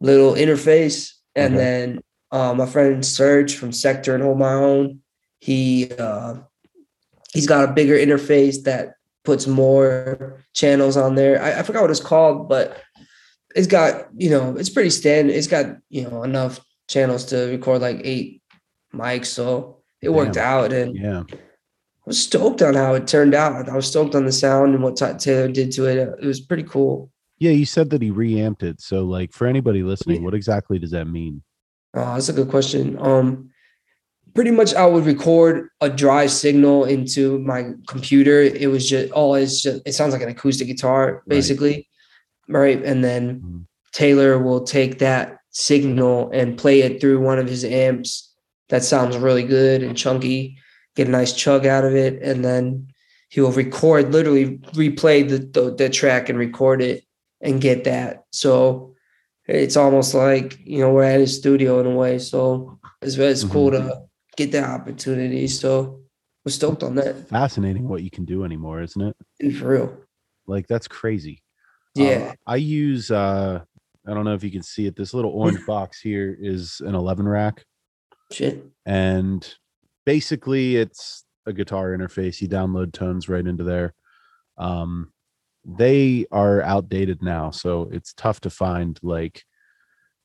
little 0.00 0.34
interface, 0.34 1.12
and 1.34 1.54
Okay. 1.54 1.64
then 1.64 2.00
uh, 2.30 2.52
my 2.52 2.66
friend 2.66 3.04
Serge 3.04 3.56
from 3.56 3.72
Sector 3.72 4.14
and 4.14 4.22
Hold 4.22 4.38
My 4.38 4.52
Own, 4.52 5.00
he 5.40 5.90
uh, 5.98 6.34
he's 7.32 7.46
got 7.46 7.66
a 7.66 7.72
bigger 7.72 7.96
interface 7.96 8.64
that 8.64 8.96
puts 9.24 9.46
more 9.46 10.44
channels 10.52 10.98
on 10.98 11.14
there. 11.14 11.40
I, 11.42 11.60
I 11.60 11.62
forgot 11.62 11.80
what 11.80 11.90
it's 11.90 12.00
called, 12.00 12.50
but 12.50 12.76
it's 13.56 13.66
got 13.66 14.08
you 14.14 14.28
know 14.28 14.56
it's 14.58 14.68
pretty 14.68 14.90
standard. 14.90 15.34
It's 15.34 15.46
got 15.46 15.78
you 15.88 16.02
know 16.06 16.22
enough 16.22 16.60
channels 16.86 17.24
to 17.26 17.46
record 17.46 17.80
like 17.80 18.02
eight 18.04 18.42
mics, 18.92 19.26
so 19.26 19.80
it 20.02 20.10
worked 20.10 20.34
Damn. 20.34 20.44
out 20.44 20.72
and. 20.74 20.94
yeah 20.94 21.22
was 22.06 22.18
stoked 22.22 22.62
on 22.62 22.74
how 22.74 22.94
it 22.94 23.06
turned 23.06 23.34
out. 23.34 23.68
I 23.68 23.76
was 23.76 23.86
stoked 23.86 24.14
on 24.14 24.24
the 24.24 24.32
sound 24.32 24.74
and 24.74 24.82
what 24.82 24.96
Taylor 24.96 25.48
did 25.48 25.72
to 25.72 25.84
it. 25.86 25.98
It 26.20 26.26
was 26.26 26.40
pretty 26.40 26.64
cool. 26.64 27.10
yeah 27.38 27.50
you 27.52 27.64
said 27.66 27.90
that 27.90 28.02
he 28.02 28.10
reamped 28.10 28.62
it 28.62 28.80
so 28.80 29.04
like 29.04 29.32
for 29.32 29.46
anybody 29.46 29.82
listening 29.82 30.22
what 30.24 30.34
exactly 30.34 30.78
does 30.78 30.90
that 30.90 31.06
mean 31.06 31.42
Oh, 31.92 32.14
that's 32.14 32.28
a 32.28 32.32
good 32.32 32.48
question. 32.50 32.96
Um, 33.00 33.50
pretty 34.32 34.52
much, 34.52 34.72
I 34.74 34.86
would 34.86 35.06
record 35.06 35.70
a 35.80 35.90
dry 35.90 36.26
signal 36.26 36.84
into 36.84 37.40
my 37.40 37.72
computer. 37.88 38.42
It 38.42 38.70
was 38.70 38.88
just 38.88 39.10
all 39.10 39.34
it's 39.34 39.60
just 39.60 39.82
it 39.84 39.92
sounds 39.94 40.12
like 40.12 40.22
an 40.22 40.28
acoustic 40.28 40.68
guitar, 40.68 41.24
basically, 41.26 41.88
right? 42.48 42.80
And 42.84 43.02
then 43.02 43.40
Mhm. 43.40 43.64
Taylor 43.92 44.38
will 44.38 44.62
take 44.62 45.00
that 45.00 45.38
signal 45.50 46.30
and 46.32 46.56
play 46.56 46.82
it 46.82 47.00
through 47.00 47.18
one 47.20 47.40
of 47.40 47.48
his 47.48 47.64
amps. 47.64 48.32
That 48.68 48.84
sounds 48.84 49.16
really 49.16 49.42
good 49.42 49.82
and 49.82 49.96
chunky. 49.96 50.56
Get 50.96 51.08
a 51.08 51.10
nice 51.10 51.32
chug 51.32 51.66
out 51.66 51.84
of 51.84 51.94
it, 51.94 52.20
and 52.22 52.44
then 52.44 52.88
he 53.28 53.40
will 53.40 53.52
record, 53.52 54.12
literally 54.12 54.58
replay 54.74 55.28
the, 55.28 55.38
the 55.38 55.74
the 55.74 55.88
track 55.88 56.28
and 56.28 56.38
record 56.38 56.82
it 56.82 57.04
and 57.40 57.60
get 57.60 57.84
that. 57.84 58.24
So 58.32 58.94
it's 59.46 59.76
almost 59.76 60.14
like 60.14 60.58
you 60.64 60.80
know 60.80 60.92
we're 60.92 61.04
at 61.04 61.20
his 61.20 61.36
studio 61.36 61.80
in 61.80 61.86
a 61.86 61.94
way. 61.94 62.18
So 62.18 62.78
it's 63.00 63.16
it's 63.16 63.44
cool 63.44 63.70
to 63.70 64.02
get 64.36 64.52
that 64.52 64.64
opportunity. 64.68 65.46
So 65.46 66.00
we're 66.44 66.50
stoked 66.52 66.82
on 66.82 66.94
that. 66.96 67.28
fascinating 67.28 67.86
what 67.88 68.02
you 68.02 68.10
can 68.10 68.24
do 68.24 68.44
anymore 68.44 68.80
isn't 68.82 69.00
it 69.02 69.14
And 69.40 69.54
for 69.56 69.68
real, 69.68 69.96
like 70.46 70.66
that's 70.66 70.88
crazy 70.88 71.42
Uh, 71.98 72.02
yeah. 72.02 72.32
I 72.46 72.56
use 72.56 73.10
uh 73.10 73.60
I 74.08 74.14
don't 74.14 74.24
know 74.24 74.32
if 74.34 74.42
you 74.42 74.50
can 74.50 74.62
see 74.62 74.86
it. 74.86 74.96
This 74.96 75.12
little 75.14 75.32
orange 75.32 75.64
box 75.66 76.00
here 76.00 76.34
is 76.40 76.80
an 76.80 76.94
11 76.94 77.28
rack 77.28 77.64
Shit. 78.32 78.64
and 78.86 79.54
basically 80.14 80.74
it's 80.74 81.24
a 81.46 81.52
guitar 81.52 81.96
interface. 81.96 82.40
You 82.40 82.48
download 82.48 82.92
tones 82.92 83.28
right 83.28 83.46
into 83.46 83.62
there. 83.62 83.94
Um 84.58 85.12
they 85.64 86.26
are 86.32 86.62
outdated 86.62 87.22
now, 87.22 87.50
so 87.52 87.88
it's 87.92 88.12
tough 88.14 88.40
to 88.40 88.50
find 88.50 88.98
like 89.02 89.44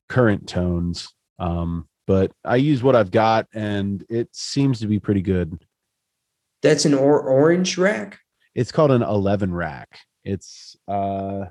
current 0.08 0.48
tones. 0.48 1.08
Um 1.38 1.88
but 2.08 2.32
I 2.44 2.56
use 2.56 2.82
what 2.82 2.96
I've 2.96 3.12
got 3.12 3.46
and 3.54 4.04
it 4.08 4.28
seems 4.32 4.80
to 4.80 4.88
be 4.88 4.98
pretty 4.98 5.22
good. 5.22 5.64
That's 6.62 6.84
an 6.84 6.94
or- 6.94 7.22
orange 7.22 7.78
rack. 7.78 8.18
It's 8.56 8.72
called 8.72 8.90
an 8.90 9.02
11 9.02 9.54
rack. 9.54 10.00
It's 10.24 10.74
uh 10.88 11.44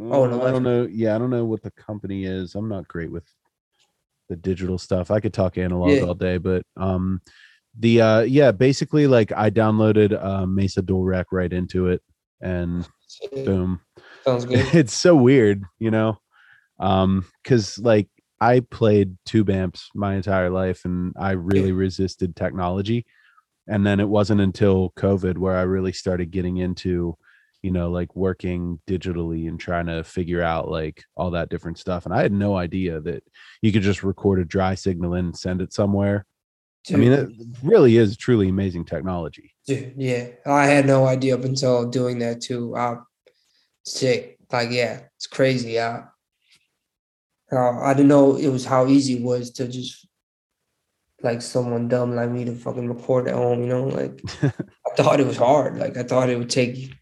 Oh, 0.00 0.24
an 0.24 0.32
I 0.40 0.50
don't 0.52 0.62
know. 0.62 0.86
Yeah, 0.90 1.14
I 1.14 1.18
don't 1.18 1.28
know 1.36 1.44
what 1.44 1.62
the 1.62 1.72
company 1.72 2.24
is. 2.24 2.54
I'm 2.54 2.68
not 2.68 2.88
great 2.88 3.10
with 3.10 3.24
the 4.28 4.36
digital 4.36 4.78
stuff. 4.78 5.10
I 5.10 5.20
could 5.20 5.34
talk 5.34 5.58
analog 5.58 5.90
Yeah. 5.90 6.02
all 6.02 6.14
day, 6.14 6.36
but 6.38 6.62
um, 6.76 7.20
the 7.78 8.00
uh, 8.00 8.20
yeah, 8.20 8.50
basically 8.50 9.06
like 9.06 9.32
I 9.32 9.50
downloaded 9.50 10.22
uh, 10.22 10.46
Mesa 10.46 10.82
Dual 10.82 11.04
Rec 11.04 11.26
right 11.30 11.52
into 11.52 11.88
it, 11.88 12.02
and 12.40 12.88
boom. 13.32 13.80
Sounds 14.24 14.44
good. 14.46 14.74
it's 14.74 14.94
so 14.94 15.14
weird, 15.14 15.62
you 15.78 15.90
know, 15.90 16.18
um, 16.80 17.24
because 17.42 17.78
like 17.78 18.08
I 18.40 18.60
played 18.60 19.16
tube 19.24 19.50
amps 19.50 19.90
my 19.94 20.16
entire 20.16 20.50
life, 20.50 20.84
and 20.84 21.14
I 21.18 21.32
really 21.32 21.72
resisted 21.72 22.34
technology, 22.34 23.06
and 23.68 23.86
then 23.86 24.00
it 24.00 24.08
wasn't 24.08 24.40
until 24.40 24.92
COVID 24.96 25.38
where 25.38 25.56
I 25.56 25.62
really 25.62 25.92
started 25.92 26.32
getting 26.32 26.56
into, 26.56 27.16
you 27.62 27.70
know, 27.70 27.90
like 27.90 28.16
working 28.16 28.80
digitally 28.88 29.46
and 29.48 29.58
trying 29.58 29.86
to 29.86 30.02
figure 30.02 30.42
out 30.42 30.68
like 30.68 31.04
all 31.16 31.30
that 31.30 31.48
different 31.48 31.78
stuff, 31.78 32.06
and 32.06 32.14
I 32.14 32.22
had 32.22 32.32
no 32.32 32.56
idea 32.56 33.00
that 33.02 33.22
you 33.62 33.70
could 33.70 33.82
just 33.82 34.02
record 34.02 34.40
a 34.40 34.44
dry 34.44 34.74
signal 34.74 35.14
and 35.14 35.36
send 35.36 35.62
it 35.62 35.72
somewhere. 35.72 36.26
I 36.92 36.96
mean, 36.96 37.12
it 37.12 37.30
really 37.62 37.96
is 37.96 38.16
truly 38.16 38.48
amazing 38.48 38.84
technology. 38.84 39.54
Dude, 39.66 39.94
yeah, 39.96 40.28
I 40.46 40.66
had 40.66 40.86
no 40.86 41.06
idea 41.06 41.34
up 41.34 41.44
until 41.44 41.88
doing 41.88 42.18
that 42.20 42.40
too. 42.40 42.76
Uh, 42.76 42.96
sick. 43.84 44.38
Like, 44.50 44.70
yeah, 44.70 45.02
it's 45.16 45.26
crazy. 45.26 45.78
Uh, 45.78 46.02
uh, 47.50 47.80
I 47.80 47.94
didn't 47.94 48.08
know 48.08 48.36
it 48.36 48.48
was 48.48 48.64
how 48.64 48.86
easy 48.86 49.14
it 49.14 49.22
was 49.22 49.50
to 49.52 49.68
just 49.68 50.06
like 51.22 51.42
someone 51.42 51.88
dumb 51.88 52.14
like 52.14 52.30
me 52.30 52.44
to 52.44 52.54
fucking 52.54 52.88
record 52.88 53.28
at 53.28 53.34
home. 53.34 53.60
You 53.60 53.68
know, 53.68 53.84
like 53.84 54.20
I 54.42 54.94
thought 54.96 55.20
it 55.20 55.26
was 55.26 55.36
hard. 55.36 55.78
Like 55.78 55.96
I 55.96 56.02
thought 56.02 56.30
it 56.30 56.38
would 56.38 56.50
take, 56.50 56.92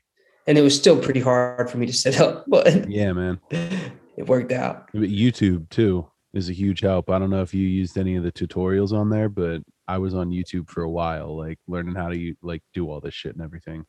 and 0.46 0.56
it 0.56 0.62
was 0.62 0.76
still 0.76 1.00
pretty 1.00 1.20
hard 1.20 1.70
for 1.70 1.78
me 1.78 1.86
to 1.86 1.92
set 1.92 2.20
up, 2.20 2.44
but 2.48 2.88
Yeah, 2.88 3.12
man. 3.12 3.40
it 3.50 4.26
worked 4.26 4.52
out. 4.52 4.88
But 4.92 5.02
YouTube 5.02 5.68
too 5.70 6.08
is 6.32 6.48
a 6.48 6.54
huge 6.54 6.80
help. 6.80 7.10
I 7.10 7.18
don't 7.18 7.30
know 7.30 7.42
if 7.42 7.54
you 7.54 7.66
used 7.66 7.98
any 7.98 8.16
of 8.16 8.22
the 8.22 8.32
tutorials 8.32 8.92
on 8.92 9.10
there, 9.10 9.28
but 9.28 9.62
I 9.88 9.98
was 9.98 10.14
on 10.14 10.30
YouTube 10.30 10.68
for 10.68 10.82
a 10.82 10.90
while, 10.90 11.36
like 11.36 11.58
learning 11.66 11.94
how 11.94 12.08
to 12.10 12.34
like 12.42 12.62
do 12.74 12.90
all 12.90 13.00
this 13.00 13.14
shit 13.14 13.34
and 13.34 13.42
everything. 13.44 13.86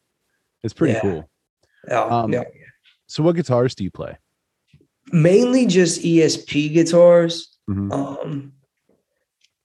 It's 0.63 0.73
pretty 0.73 0.93
Yeah. 0.93 1.01
cool. 1.01 1.29
Oh, 1.89 2.09
Um, 2.09 2.33
yeah. 2.33 2.43
So, 3.07 3.23
what 3.23 3.35
guitars 3.35 3.73
do 3.73 3.83
you 3.83 3.91
play? 3.91 4.17
Mainly 5.11 5.65
just 5.65 6.01
ESP 6.03 6.69
guitars. 6.73 7.57
Mhm. 7.69 7.91
Um, 7.93 8.53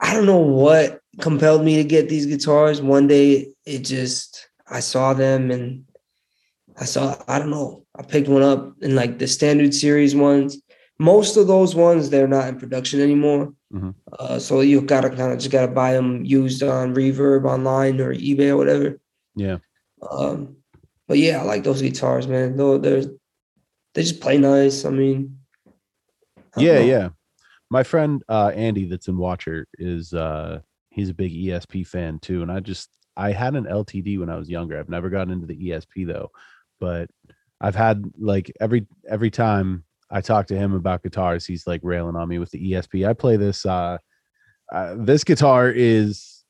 I 0.01 0.15
don't 0.15 0.27
know 0.27 0.39
what 0.39 1.01
compelled 1.21 1.65
me 1.65 1.77
to 1.77 1.85
get 1.85 2.09
these 2.09 2.27
guitars. 2.27 2.81
One 2.81 3.07
day, 3.07 3.53
it 3.67 3.81
just 3.81 4.49
I 4.67 4.81
saw 4.81 5.13
them 5.13 5.51
and 5.51 5.85
I 6.77 6.85
saw 6.85 7.17
I 7.29 7.39
don't 7.39 7.51
know. 7.51 7.85
I 7.95 8.03
picked 8.03 8.29
one 8.29 8.43
up 8.43 8.75
in 8.83 8.95
like 8.95 9.19
the 9.19 9.27
standard 9.27 9.75
series 9.75 10.15
ones. 10.15 10.61
Most 10.99 11.37
of 11.37 11.47
those 11.47 11.75
ones 11.75 12.11
they're 12.11 12.29
not 12.29 12.49
in 12.49 12.59
production 12.59 13.01
anymore. 13.01 13.53
Mhm. 13.73 13.95
Uh, 14.19 14.39
so 14.39 14.61
you 14.61 14.81
gotta 14.81 15.09
kind 15.11 15.33
of 15.33 15.39
just 15.39 15.51
gotta 15.51 15.73
buy 15.73 15.93
them 15.95 16.25
used 16.25 16.63
on 16.63 16.95
Reverb 16.95 17.45
online 17.45 18.01
or 18.01 18.15
eBay 18.15 18.51
or 18.51 18.57
whatever. 18.57 19.01
Yeah, 19.35 19.59
Um, 20.11 20.57
but 21.09 21.19
yeah, 21.19 21.41
I 21.41 21.45
like 21.45 21.65
those 21.65 21.81
guitars, 21.83 22.27
man. 22.29 22.57
Though 22.57 22.79
they're 22.79 23.05
they 23.95 24.03
just 24.03 24.21
play 24.21 24.39
nice. 24.39 24.85
I 24.85 24.91
mean, 24.91 25.39
I 26.57 26.61
yeah, 26.61 26.75
know. 26.75 26.85
yeah. 26.85 27.09
My 27.71 27.83
friend 27.83 28.23
uh, 28.29 28.53
Andy, 28.55 28.85
that's 28.87 29.09
in 29.09 29.17
Watcher, 29.17 29.67
is 29.79 30.13
uh, 30.15 30.61
he's 30.91 31.09
a 31.09 31.15
big 31.15 31.33
ESP 31.33 31.87
fan 31.87 32.19
too, 32.19 32.43
and 32.43 32.53
I 32.53 32.61
just 32.61 32.91
I 33.17 33.33
had 33.33 33.55
an 33.57 33.65
LTD 33.65 34.19
when 34.19 34.29
I 34.29 34.37
was 34.37 34.49
younger. 34.51 34.79
I've 34.79 34.89
never 34.91 35.09
gotten 35.11 35.33
into 35.33 35.47
the 35.47 35.57
ESP 35.71 36.07
though, 36.07 36.31
but 36.81 37.09
I've 37.61 37.75
had 37.75 38.05
like 38.19 38.53
every 38.61 38.87
every 39.09 39.31
time 39.31 39.85
I 40.13 40.21
talk 40.21 40.47
to 40.49 40.57
him 40.57 40.75
about 40.75 41.03
guitars, 41.03 41.47
he's 41.47 41.67
like 41.67 41.81
railing 41.83 42.17
on 42.17 42.29
me 42.29 42.39
with 42.39 42.51
the 42.51 42.73
ESP. 42.73 43.09
I 43.09 43.15
play 43.15 43.37
this. 43.37 43.65
Uh, 43.67 43.99
uh, 44.73 44.95
this 44.99 45.25
guitar 45.25 45.71
is. 45.71 46.45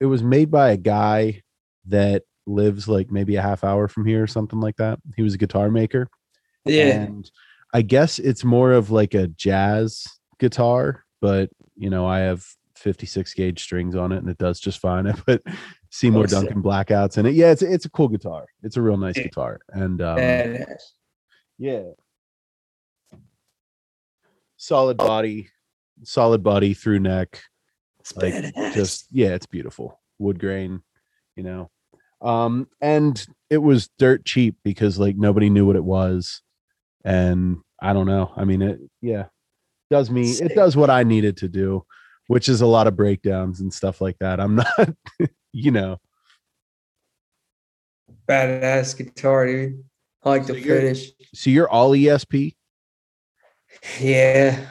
It 0.00 0.06
was 0.06 0.22
made 0.22 0.50
by 0.50 0.70
a 0.70 0.76
guy 0.78 1.42
that 1.88 2.22
lives 2.46 2.88
like 2.88 3.10
maybe 3.10 3.36
a 3.36 3.42
half 3.42 3.64
hour 3.64 3.86
from 3.88 4.06
here 4.06 4.22
or 4.22 4.26
something 4.26 4.58
like 4.60 4.76
that. 4.76 4.98
He 5.16 5.22
was 5.22 5.34
a 5.34 5.38
guitar 5.38 5.70
maker. 5.70 6.08
Yeah, 6.64 7.02
And 7.02 7.30
I 7.74 7.82
guess 7.82 8.18
it's 8.18 8.44
more 8.44 8.72
of 8.72 8.90
like 8.90 9.12
a 9.14 9.28
jazz 9.28 10.06
guitar, 10.38 11.04
but 11.20 11.50
you 11.76 11.90
know, 11.90 12.06
I 12.06 12.20
have 12.20 12.46
56 12.76 13.34
gauge 13.34 13.62
strings 13.62 13.94
on 13.94 14.10
it 14.12 14.18
and 14.18 14.28
it 14.30 14.38
does 14.38 14.58
just 14.58 14.78
fine. 14.78 15.06
I 15.08 15.12
put 15.12 15.42
Seymour 15.90 16.24
Oh. 16.24 16.26
Duncan 16.26 16.62
blackouts 16.62 17.18
in 17.18 17.26
it. 17.26 17.34
Yeah, 17.34 17.50
it's 17.50 17.62
it's 17.62 17.84
a 17.84 17.90
cool 17.90 18.08
guitar. 18.08 18.46
It's 18.62 18.76
a 18.78 18.82
real 18.82 18.96
nice 18.96 19.16
Yeah. 19.18 19.24
guitar. 19.24 19.60
And 19.68 20.00
um, 20.00 20.18
yeah. 21.58 21.82
Solid 24.62 24.98
body, 24.98 25.48
solid 26.02 26.42
body 26.42 26.74
through 26.74 26.98
neck. 26.98 27.40
It's 28.00 28.14
like, 28.14 28.34
badass. 28.34 28.74
Just 28.74 29.06
yeah, 29.10 29.28
it's 29.28 29.46
beautiful. 29.46 29.98
Wood 30.18 30.38
grain, 30.38 30.82
you 31.34 31.42
know. 31.42 31.70
Um, 32.20 32.68
and 32.78 33.26
it 33.48 33.56
was 33.56 33.88
dirt 33.98 34.26
cheap 34.26 34.56
because 34.62 34.98
like 34.98 35.16
nobody 35.16 35.48
knew 35.48 35.64
what 35.64 35.76
it 35.76 35.84
was. 35.84 36.42
And 37.06 37.56
I 37.80 37.94
don't 37.94 38.06
know. 38.06 38.34
I 38.36 38.44
mean, 38.44 38.60
it 38.60 38.80
yeah, 39.00 39.28
does 39.90 40.10
me 40.10 40.30
it 40.30 40.54
does 40.54 40.76
what 40.76 40.90
I 40.90 41.04
needed 41.04 41.38
to 41.38 41.48
do, 41.48 41.86
which 42.26 42.46
is 42.46 42.60
a 42.60 42.66
lot 42.66 42.86
of 42.86 42.94
breakdowns 42.94 43.60
and 43.60 43.72
stuff 43.72 44.02
like 44.02 44.18
that. 44.20 44.40
I'm 44.40 44.56
not, 44.56 44.90
you 45.54 45.70
know, 45.70 45.96
badass 48.28 48.94
guitar, 48.94 49.46
dude. 49.46 49.82
I 50.22 50.28
like 50.28 50.44
So 50.44 50.52
the 50.52 50.60
finish. 50.62 51.12
so 51.34 51.48
you're 51.48 51.70
all 51.70 51.92
ESP. 51.92 52.56
Yeah, 54.00 54.66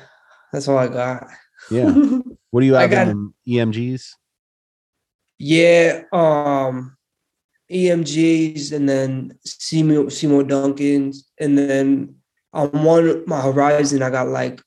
that's 0.52 0.68
all 0.68 0.78
I 0.78 0.88
got. 0.88 1.28
Yeah. 1.72 1.94
What 2.52 2.62
do 2.62 2.66
you 2.66 2.76
I 2.76 2.88
have 2.88 2.92
got- 2.92 3.16
EMGs? 3.48 4.10
yeah, 5.38 6.02
um, 6.12 6.98
EMGs 7.72 8.72
and 8.74 8.90
then 8.90 9.38
Seymour, 9.46 10.10
Seymour 10.10 10.44
Duncan's, 10.46 11.30
and 11.40 11.56
then 11.56 12.16
on 12.52 12.70
one 12.70 13.24
my 13.28 13.40
Horizon, 13.42 14.02
I 14.02 14.10
got 14.10 14.30
like 14.30 14.62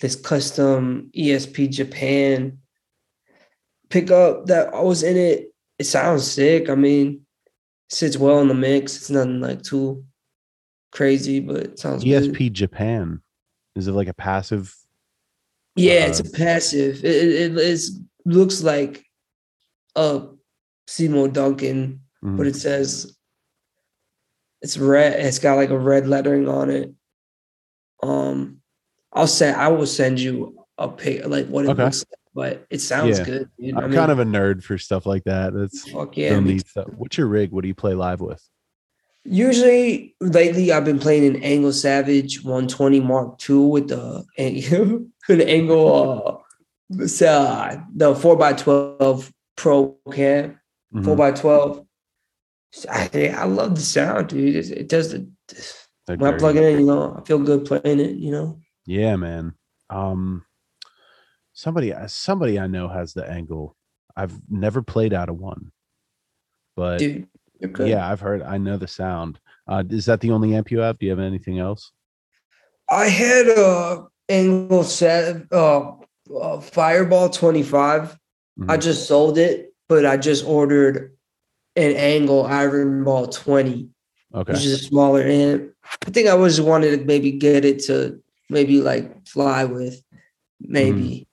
this 0.00 0.14
custom 0.14 1.10
ESP 1.16 1.70
Japan 1.70 2.58
pickup 3.90 4.46
that 4.46 4.72
I 4.72 4.80
was 4.80 5.02
in 5.02 5.16
it. 5.16 5.52
It 5.80 5.84
sounds 5.84 6.30
sick. 6.30 6.70
I 6.70 6.76
mean, 6.76 7.22
sits 7.88 8.16
well 8.16 8.40
in 8.40 8.48
the 8.48 8.54
mix. 8.54 8.96
It's 8.96 9.10
nothing 9.10 9.40
like 9.40 9.62
too 9.62 10.04
crazy, 10.92 11.40
but 11.40 11.56
it 11.56 11.78
sounds 11.80 12.04
good. 12.04 12.32
ESP 12.32 12.52
Japan. 12.52 13.20
Is 13.74 13.88
it 13.88 13.92
like 13.92 14.08
a 14.08 14.14
passive? 14.14 14.74
Yeah, 15.76 16.06
it's 16.06 16.20
Uh, 16.20 16.24
a 16.26 16.36
passive. 16.36 17.04
It, 17.04 17.52
it, 17.52 17.56
it's, 17.56 17.98
looks 18.24 18.62
like 18.62 19.04
a 19.96 20.26
Seymour 20.86 21.28
Duncan, 21.28 22.00
Mhm. 22.22 22.36
but 22.36 22.46
it 22.46 22.56
says 22.56 23.16
it's 24.60 24.78
red. 24.78 25.18
It's 25.18 25.38
got 25.38 25.56
like 25.56 25.70
a 25.70 25.78
red 25.78 26.06
lettering 26.06 26.48
on 26.48 26.70
it. 26.70 26.92
Um, 28.02 28.60
I'll 29.12 29.26
send. 29.26 29.56
I 29.56 29.68
will 29.68 29.86
send 29.86 30.20
you 30.20 30.64
a 30.78 30.88
pic, 30.88 31.26
like 31.26 31.48
what 31.48 31.64
it 31.64 31.70
Okay. 31.70 31.84
looks 31.84 32.04
like. 32.10 32.18
But 32.34 32.66
it 32.70 32.80
sounds 32.80 33.18
Yeah. 33.18 33.24
good. 33.24 33.50
Dude. 33.58 33.74
I'm 33.76 33.92
kind 33.92 34.10
of 34.10 34.18
a 34.18 34.24
nerd 34.24 34.62
for 34.62 34.78
stuff 34.78 35.04
like 35.04 35.24
that. 35.24 35.52
That's 35.52 35.90
fuck 35.90 36.16
yeah. 36.16 36.32
yeah, 36.32 36.40
neat 36.40 36.66
stuff. 36.66 36.88
What's 36.96 37.18
your 37.18 37.26
rig? 37.26 37.50
What 37.50 37.62
do 37.62 37.68
you 37.68 37.74
play 37.74 37.94
live 37.94 38.20
with? 38.20 38.42
Usually, 39.24 40.16
lately, 40.20 40.72
I've 40.72 40.84
been 40.84 40.98
playing 40.98 41.36
an 41.36 41.42
ENGL 41.42 41.72
Savage 41.72 42.42
120 42.42 43.00
Mark 43.00 43.48
II 43.48 43.56
with 43.66 43.88
the 43.88 44.24
an 44.36 44.54
ENGL 45.28 46.40
uh, 46.90 47.24
uh 47.24 47.76
the 47.94 48.14
four 48.14 48.44
x 48.44 48.62
twelve 48.62 49.32
Pro 49.56 49.96
cam 50.12 50.58
Mhm. 50.92 51.04
four 51.04 51.26
x 51.26 51.40
twelve. 51.40 51.86
I, 52.90 53.34
I 53.36 53.44
love 53.44 53.74
the 53.76 53.80
sound, 53.80 54.28
dude. 54.30 54.56
It, 54.56 54.70
it 54.70 54.88
does 54.88 55.12
the 55.12 55.30
They're 56.06 56.16
when 56.16 56.34
I 56.34 56.38
plug 56.38 56.56
it 56.56 56.64
in, 56.64 56.80
you 56.80 56.86
know, 56.86 57.16
I 57.16 57.24
feel 57.24 57.38
good 57.38 57.64
playing 57.64 58.00
it. 58.00 58.16
You 58.16 58.32
know, 58.32 58.60
Yeah, 58.86 59.16
man. 59.16 59.54
Um, 59.90 60.44
somebody, 61.52 61.92
uh, 61.92 62.06
somebody 62.08 62.58
I 62.58 62.66
know 62.66 62.88
has 62.88 63.12
the 63.12 63.22
ENGL. 63.22 63.74
I've 64.16 64.34
never 64.50 64.82
played 64.82 65.12
out 65.12 65.28
of 65.28 65.36
one, 65.36 65.70
but 66.76 66.98
dude, 66.98 67.28
you're 67.62 67.86
yeah, 67.86 68.10
I've 68.10 68.20
heard. 68.20 68.42
I 68.42 68.58
know 68.58 68.76
the 68.76 68.88
sound. 68.88 69.38
Uh, 69.68 69.84
is 69.88 70.06
that 70.06 70.20
the 70.20 70.30
only 70.30 70.54
amp 70.54 70.70
you 70.70 70.80
have? 70.80 70.98
Do 70.98 71.06
you 71.06 71.10
have 71.12 71.20
anything 71.20 71.58
else? 71.58 71.92
I 72.90 73.06
had 73.06 73.46
a 73.48 74.06
ENGL 74.28 74.84
set 74.84 75.46
uh, 75.52 75.92
uh 76.34 76.60
Fireball 76.60 77.30
25. 77.30 78.18
I 78.68 78.76
Mhm. 78.76 78.82
just 78.82 79.08
sold 79.08 79.38
it, 79.38 79.72
but 79.88 80.04
I 80.04 80.16
just 80.16 80.44
ordered 80.44 81.16
an 81.76 81.92
ENGL 81.94 82.46
Iron 82.48 83.04
Ball 83.04 83.26
20, 83.28 83.88
Okay. 84.34 84.52
which 84.52 84.64
is 84.64 84.72
a 84.72 84.84
smaller 84.84 85.22
amp. 85.22 85.72
I 86.06 86.10
think 86.10 86.28
I 86.28 86.34
was 86.34 86.60
wanted 86.60 86.98
to 86.98 87.04
maybe 87.06 87.32
get 87.32 87.64
it 87.64 87.78
to 87.84 88.20
maybe 88.50 88.80
like 88.82 89.26
fly 89.26 89.64
with, 89.64 90.02
maybe 90.60 91.26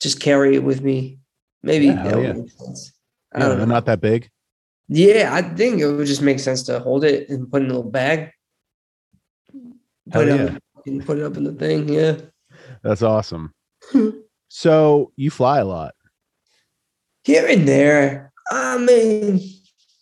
just 0.00 0.20
carry 0.20 0.56
it 0.56 0.64
with 0.64 0.82
me. 0.82 1.18
Maybe 1.62 1.88
Mm-hmm. 1.88 2.04
Yeah, 2.04 2.10
that 2.12 2.22
yeah. 2.22 2.32
make 2.32 2.50
sense. 2.50 2.92
I 3.34 3.38
Yeah, 3.38 3.44
don't 3.44 3.50
know. 3.52 3.56
they're 3.58 3.66
not 3.74 3.86
that 3.86 4.00
big. 4.00 4.30
Yeah, 4.88 5.30
I 5.32 5.42
think 5.42 5.80
it 5.80 5.86
would 5.90 6.06
just 6.06 6.22
make 6.22 6.38
sense 6.38 6.62
to 6.64 6.78
hold 6.78 7.04
it 7.04 7.28
and 7.28 7.50
put 7.50 7.62
it 7.62 7.64
in 7.64 7.70
a 7.70 7.74
little 7.74 7.90
bag. 7.90 8.30
Hell 10.12 10.22
Put 10.22 10.28
it, 10.28 10.36
yeah. 10.36 10.56
up, 10.56 10.86
and 10.86 11.04
put 11.04 11.18
it 11.18 11.24
up 11.24 11.36
in 11.36 11.44
the 11.44 11.52
thing. 11.52 11.88
Yeah. 11.88 12.16
That's 12.82 13.02
awesome. 13.02 13.52
So 14.48 15.12
you 15.16 15.30
fly 15.30 15.58
a 15.58 15.64
lot. 15.64 15.94
Here 17.24 17.46
and 17.46 17.68
there. 17.68 18.32
I 18.50 18.78
mean, 18.78 19.40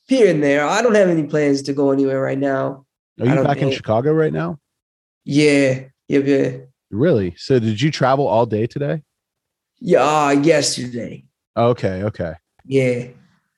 here 0.06 0.30
and 0.30 0.42
there. 0.42 0.64
I 0.64 0.82
don't 0.82 0.94
have 0.94 1.08
any 1.08 1.24
plans 1.24 1.62
to 1.62 1.72
go 1.72 1.90
anywhere 1.90 2.20
right 2.20 2.38
now. 2.38 2.84
Are 3.20 3.26
you 3.26 3.42
back 3.42 3.58
in 3.58 3.72
Chicago 3.72 4.12
right 4.12 4.32
now? 4.32 4.60
Yeah. 5.24 5.84
Yeah. 6.08 6.18
Yeah. 6.18 6.56
Really? 6.90 7.34
So 7.36 7.58
did 7.58 7.80
you 7.80 7.90
travel 7.90 8.28
all 8.28 8.46
day 8.46 8.66
today? 8.66 9.02
Yeah. 9.80 10.04
Uh, 10.04 10.30
yesterday. 10.30 11.24
Okay, 11.56 12.02
okay. 12.04 12.34
Yeah. 12.64 13.08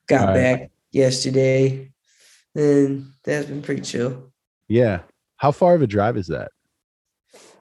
Got 0.06 0.28
All 0.28 0.34
right. 0.34 0.70
Yesterday. 0.96 1.92
And 2.54 3.12
that's 3.24 3.46
been 3.46 3.62
pretty 3.62 3.82
chill. 3.82 4.32
Yeah. 4.68 5.00
How 5.36 5.52
far 5.52 5.74
of 5.74 5.82
a 5.82 5.86
drive 5.86 6.16
is 6.16 6.28
that? 6.28 6.50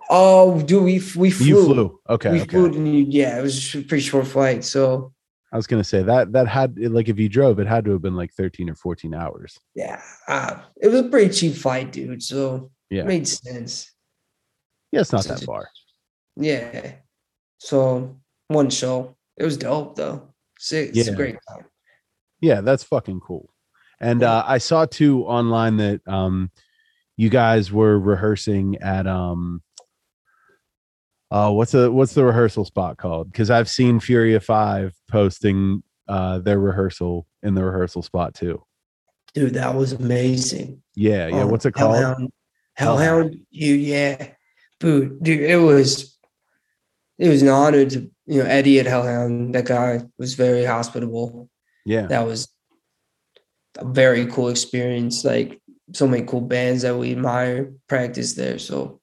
Oh, 0.09 0.61
dude, 0.61 0.83
we 0.83 1.01
we 1.15 1.31
flew. 1.31 1.45
You 1.47 1.65
flew. 1.65 1.99
Okay, 2.09 2.31
we 2.31 2.41
okay. 2.41 2.49
flew. 2.49 2.69
New, 2.69 3.05
yeah, 3.09 3.39
it 3.39 3.41
was 3.41 3.75
a 3.75 3.81
pretty 3.81 4.03
short 4.03 4.27
flight. 4.27 4.63
So 4.63 5.13
I 5.51 5.57
was 5.57 5.65
gonna 5.67 5.83
say 5.83 6.03
that 6.03 6.31
that 6.33 6.47
had 6.47 6.77
like 6.79 7.09
if 7.09 7.17
you 7.19 7.27
drove, 7.27 7.59
it 7.59 7.67
had 7.67 7.85
to 7.85 7.91
have 7.91 8.03
been 8.03 8.15
like 8.15 8.31
13 8.33 8.69
or 8.69 8.75
14 8.75 9.13
hours. 9.15 9.59
yeah, 9.73 10.01
uh, 10.27 10.59
it 10.81 10.87
was 10.89 10.99
a 11.01 11.09
pretty 11.09 11.33
cheap 11.33 11.55
flight, 11.55 11.91
dude. 11.91 12.21
So 12.21 12.71
Yeah. 12.91 13.01
it 13.01 13.07
made 13.07 13.27
sense. 13.27 13.91
Yeah, 14.91 15.01
it's 15.01 15.11
not 15.11 15.23
So 15.23 15.33
that 15.33 15.43
far. 15.43 15.67
Yeah. 16.37 16.93
So 17.57 18.15
one 18.47 18.69
show. 18.69 19.17
It 19.37 19.43
was 19.43 19.57
dope 19.57 19.95
though. 19.95 20.29
A 20.71 20.91
Yeah. 20.93 21.13
great 21.15 21.37
time. 21.49 21.65
Yeah, 22.41 22.61
that's 22.61 22.83
fucking 22.83 23.21
cool. 23.21 23.49
And 23.99 24.23
uh, 24.23 24.43
I 24.45 24.57
saw 24.57 24.85
too 24.85 25.23
online 25.23 25.77
that 25.77 26.05
um, 26.07 26.51
you 27.17 27.29
guys 27.29 27.71
were 27.71 27.97
rehearsing 27.97 28.77
at 28.81 29.07
um, 29.07 29.61
uh, 31.31 31.51
what's 31.51 31.71
the 31.71 31.91
what's 31.91 32.13
the 32.13 32.23
rehearsal 32.23 32.65
spot 32.65 32.97
called? 32.97 33.31
Because 33.31 33.49
I've 33.49 33.69
seen 33.69 33.99
Furia 33.99 34.39
Five 34.39 34.93
posting 35.09 35.83
uh, 36.07 36.39
their 36.39 36.59
rehearsal 36.59 37.25
in 37.41 37.55
the 37.55 37.63
rehearsal 37.63 38.01
spot 38.01 38.33
too. 38.33 38.63
Dude, 39.33 39.55
that 39.55 39.75
was 39.75 39.91
amazing. 39.91 40.81
Yeah, 40.95 41.27
yeah. 41.27 41.41
Um, 41.41 41.51
what's 41.51 41.65
it 41.65 41.73
called? 41.73 41.95
Hellhound. 41.95 42.31
Hellhound. 42.75 43.35
You 43.49 43.73
yeah. 43.75 44.31
Dude, 44.79 45.21
dude, 45.23 45.41
it 45.41 45.57
was 45.57 46.17
it 47.17 47.29
was 47.29 47.41
an 47.41 47.49
honor 47.49 47.85
to 47.85 48.11
you 48.25 48.43
know 48.43 48.49
Eddie 48.49 48.79
at 48.79 48.85
Hellhound. 48.85 49.55
That 49.55 49.65
guy 49.65 50.03
was 50.17 50.35
very 50.35 50.65
hospitable. 50.65 51.49
Yeah, 51.85 52.07
that 52.07 52.25
was 52.25 52.49
a 53.77 53.85
very 53.85 54.25
cool 54.27 54.49
experience. 54.49 55.23
Like 55.23 55.61
so 55.93 56.07
many 56.07 56.25
cool 56.25 56.41
bands 56.41 56.81
that 56.81 56.97
we 56.97 57.11
admire 57.11 57.73
practice 57.87 58.33
there. 58.33 58.59
So 58.59 58.99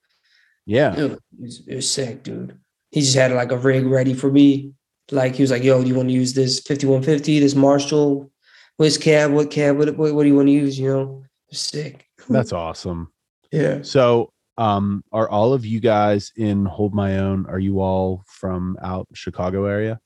yeah, 0.66 0.97
it 0.97 1.18
was, 1.38 1.62
it 1.66 1.77
was 1.77 1.90
sick, 1.90 2.23
dude. 2.23 2.59
He 2.90 3.01
just 3.01 3.14
had 3.14 3.33
like 3.33 3.53
a 3.53 3.59
rig 3.59 3.87
ready 3.87 4.14
for 4.14 4.31
me. 4.31 4.73
Like 5.11 5.35
he 5.35 5.42
was 5.42 5.51
like, 5.51 5.64
"Yo, 5.64 5.83
do 5.83 5.88
you 5.88 5.95
want 5.95 6.09
to 6.09 6.14
use 6.14 6.35
this 6.35 6.61
5150, 6.61 7.40
this 7.40 7.55
Marshall, 7.55 8.31
which 8.77 9.01
cab, 9.01 9.33
what 9.33 9.51
cab, 9.51 9.77
what, 9.77 9.97
what, 9.97 10.14
what 10.14 10.23
do 10.23 10.29
you 10.29 10.37
want 10.37 10.49
to 10.49 10.53
use?" 10.53 10.79
You 10.79 10.88
know, 10.88 11.25
sick. 11.51 12.07
that's 12.29 12.53
awesome. 12.53 13.12
yeah. 13.51 13.83
So, 13.83 14.33
um, 14.59 15.03
are 15.12 15.29
all 15.29 15.53
of 15.53 15.66
you 15.66 15.81
guys 15.81 16.33
in 16.37 16.64
Hold 16.64 16.95
My 16.95 17.18
Own? 17.18 17.47
Are 17.47 17.59
you 17.59 17.81
all 17.81 18.25
from 18.27 18.79
out 18.83 19.09
Chicago 19.12 19.64
area? 19.64 20.01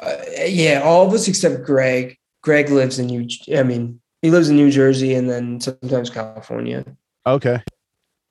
Uh, 0.00 0.16
yeah, 0.46 0.82
all 0.84 1.06
of 1.06 1.12
us 1.12 1.28
except 1.28 1.64
Greg. 1.64 2.16
Greg 2.42 2.70
lives 2.70 2.98
in 2.98 3.06
New. 3.06 3.28
I 3.56 3.62
mean, 3.62 4.00
he 4.22 4.30
lives 4.30 4.48
in 4.48 4.56
New 4.56 4.70
Jersey 4.70 5.14
and 5.14 5.28
then 5.28 5.60
sometimes 5.60 6.10
California. 6.10 6.84
Okay. 7.26 7.62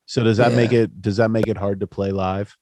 So 0.05 0.23
does 0.23 0.37
that 0.37 0.53
make 0.53 0.73
it 0.73 1.01
does 1.01 1.17
that 1.17 1.29
make 1.29 1.47
it 1.47 1.57
hard 1.57 1.81
to 1.81 1.87
play 1.87 2.11
live? 2.11 2.57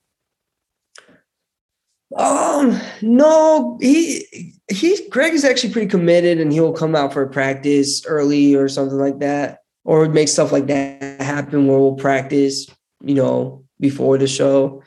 Um, 2.15 2.79
no, 3.01 3.77
he 3.81 4.53
he 4.69 5.07
Greg 5.09 5.33
is 5.33 5.45
actually 5.45 5.73
pretty 5.73 5.87
committed 5.87 6.39
and 6.39 6.51
he'll 6.51 6.73
come 6.73 6.95
out 6.95 7.13
for 7.13 7.21
a 7.21 7.29
practice 7.29 8.05
early 8.05 8.55
or 8.55 8.67
something 8.67 8.97
like 8.97 9.19
that. 9.19 9.59
Or 9.85 10.09
make 10.09 10.27
stuff 10.27 10.51
like 10.51 10.67
that 10.67 11.21
happen 11.21 11.67
where 11.67 11.79
we'll 11.79 11.95
practice, 11.95 12.67
you 13.01 13.15
know, 13.15 13.63
before 13.79 14.17
the 14.17 14.27
show. 14.27 14.83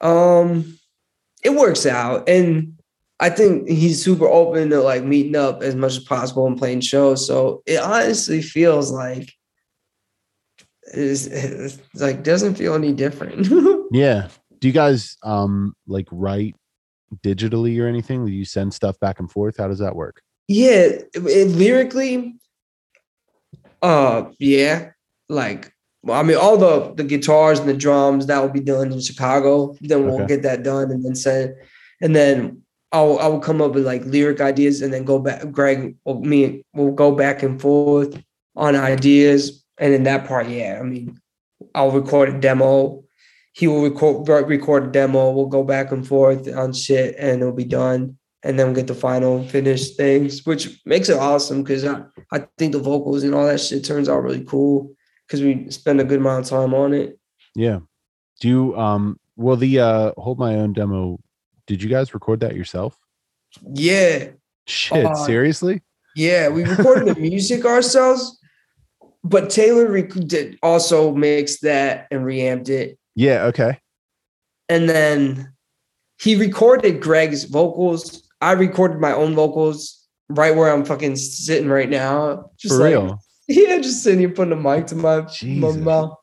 Um, 0.00 0.78
it 1.42 1.50
works 1.50 1.86
out. 1.86 2.28
And 2.28 2.78
I 3.22 3.30
think 3.30 3.68
he's 3.68 4.02
super 4.04 4.26
open 4.26 4.70
to 4.70 4.80
like 4.82 5.04
meeting 5.04 5.36
up 5.36 5.62
as 5.62 5.76
much 5.76 5.92
as 5.96 6.02
possible 6.04 6.44
and 6.48 6.58
playing 6.58 6.80
shows. 6.80 7.24
So 7.24 7.62
it 7.66 7.78
honestly 7.80 8.42
feels 8.42 8.90
like 8.90 9.32
it's, 10.92 11.26
it's 11.26 11.78
like 11.94 12.24
doesn't 12.24 12.56
feel 12.56 12.74
any 12.74 12.92
different. 12.92 13.46
Yeah. 13.94 14.28
Do 14.58 14.68
you 14.68 14.72
guys 14.72 15.18
um 15.22 15.74
like 15.86 16.08
write 16.10 16.56
digitally 17.22 17.78
or 17.80 17.86
anything? 17.86 18.24
Do 18.24 18.32
you 18.32 18.44
send 18.46 18.72
stuff 18.72 18.98
back 19.00 19.20
and 19.20 19.30
forth? 19.30 19.58
How 19.58 19.68
does 19.68 19.80
that 19.80 19.94
work? 19.94 20.22
Yeah, 20.48 20.70
it- 20.80 21.10
it- 21.14 21.48
lyrically, 21.50 22.34
uh, 23.82 24.30
yeah, 24.38 24.92
like 25.28 25.72
well, 26.02 26.18
I 26.18 26.22
mean, 26.22 26.38
all 26.38 26.56
the 26.56 26.94
the 26.94 27.04
guitars 27.04 27.60
and 27.60 27.68
the 27.68 27.74
drums 27.76 28.26
that 28.26 28.40
will 28.40 28.48
be 28.48 28.60
done 28.60 28.90
in 28.92 29.00
Chicago. 29.00 29.76
Then 29.82 30.06
we'll 30.06 30.22
Okay. 30.22 30.26
get 30.36 30.42
that 30.44 30.62
done 30.62 30.90
and 30.90 31.04
then 31.04 31.14
send, 31.14 31.54
and 32.00 32.16
then 32.16 32.62
I'll 32.92 33.18
I 33.18 33.26
will 33.26 33.40
come 33.40 33.60
up 33.62 33.72
with 33.72 33.86
like 33.86 34.04
lyric 34.04 34.40
ideas 34.40 34.82
and 34.82 34.92
then 34.92 35.04
go 35.04 35.18
back. 35.18 35.50
Greg 35.50 35.96
or 36.04 36.20
me 36.20 36.64
will 36.74 36.92
go 36.92 37.14
back 37.14 37.42
and 37.42 37.60
forth 37.60 38.22
on 38.56 38.76
ideas, 38.76 39.64
and 39.78 39.94
in 39.94 40.02
that 40.04 40.26
part, 40.26 40.48
yeah, 40.48 40.78
I 40.78 40.82
mean, 40.82 41.18
I'll 41.74 41.90
record 41.90 42.28
a 42.28 42.38
demo. 42.38 43.02
He 43.54 43.66
will 43.66 43.82
record 43.82 44.28
record 44.28 44.84
a 44.84 44.90
demo. 44.90 45.30
We'll 45.30 45.46
go 45.46 45.64
back 45.64 45.92
and 45.92 46.06
forth 46.06 46.48
on 46.54 46.72
shit, 46.72 47.16
and 47.18 47.40
it'll 47.40 47.52
be 47.52 47.64
done 47.64 48.18
and 48.42 48.58
then 48.58 48.66
we'll 48.66 48.76
get 48.76 48.86
the 48.86 48.94
final 48.94 49.44
finished 49.44 49.96
things, 49.96 50.44
which 50.44 50.80
makes 50.84 51.08
it 51.08 51.18
awesome 51.18 51.62
because 51.62 51.84
I, 51.84 52.02
I 52.32 52.46
think 52.58 52.72
the 52.72 52.80
vocals 52.80 53.22
and 53.22 53.34
all 53.34 53.46
that 53.46 53.60
shit 53.60 53.84
turns 53.84 54.08
out 54.08 54.22
really 54.22 54.44
cool 54.44 54.92
because 55.26 55.42
we 55.42 55.70
spend 55.70 56.00
a 56.00 56.04
good 56.04 56.18
amount 56.18 56.44
of 56.44 56.50
time 56.50 56.74
on 56.74 56.92
it. 56.92 57.18
Yeah. 57.54 57.80
Do 58.40 58.48
you 58.48 58.76
um 58.76 59.18
will 59.36 59.56
the 59.56 59.78
uh 59.78 60.12
hold 60.16 60.38
my 60.38 60.56
own 60.56 60.72
demo, 60.72 61.18
did 61.72 61.82
you 61.82 61.88
guys 61.88 62.12
record 62.12 62.40
that 62.40 62.54
yourself? 62.54 62.98
Yeah, 63.72 64.26
Shit, 64.66 65.06
Uh, 65.06 65.14
seriously? 65.14 65.80
yeah, 66.14 66.48
we 66.50 66.64
recorded 66.64 67.14
the 67.16 67.20
music 67.30 67.64
ourselves, 67.64 68.38
but 69.24 69.48
Taylor 69.48 69.90
rec- 69.90 70.10
did 70.10 70.58
also 70.62 71.14
mixed 71.14 71.62
that 71.62 72.08
and 72.10 72.26
reamped 72.26 72.68
it, 72.68 72.98
Yeah, 73.14 73.44
okay. 73.44 73.78
and 74.68 74.86
then 74.86 75.54
he 76.20 76.36
recorded 76.36 77.00
Greg's 77.00 77.44
vocals. 77.44 78.28
I 78.42 78.52
recorded 78.52 79.00
my 79.00 79.12
own 79.14 79.34
vocals 79.34 80.06
right 80.28 80.54
where 80.54 80.70
I'm 80.70 80.84
fucking 80.84 81.16
sitting 81.16 81.70
right 81.70 81.88
now. 81.88 82.50
Just 82.58 82.74
For 82.74 82.80
like, 82.82 82.90
real. 82.90 83.18
Yeah, 83.48 83.78
just 83.78 84.02
sitting 84.02 84.20
here 84.20 84.28
putting 84.30 84.52
a 84.52 84.56
mic 84.56 84.86
to 84.88 84.94
my, 84.94 85.26
my 85.42 85.72
mouth. 85.72 86.16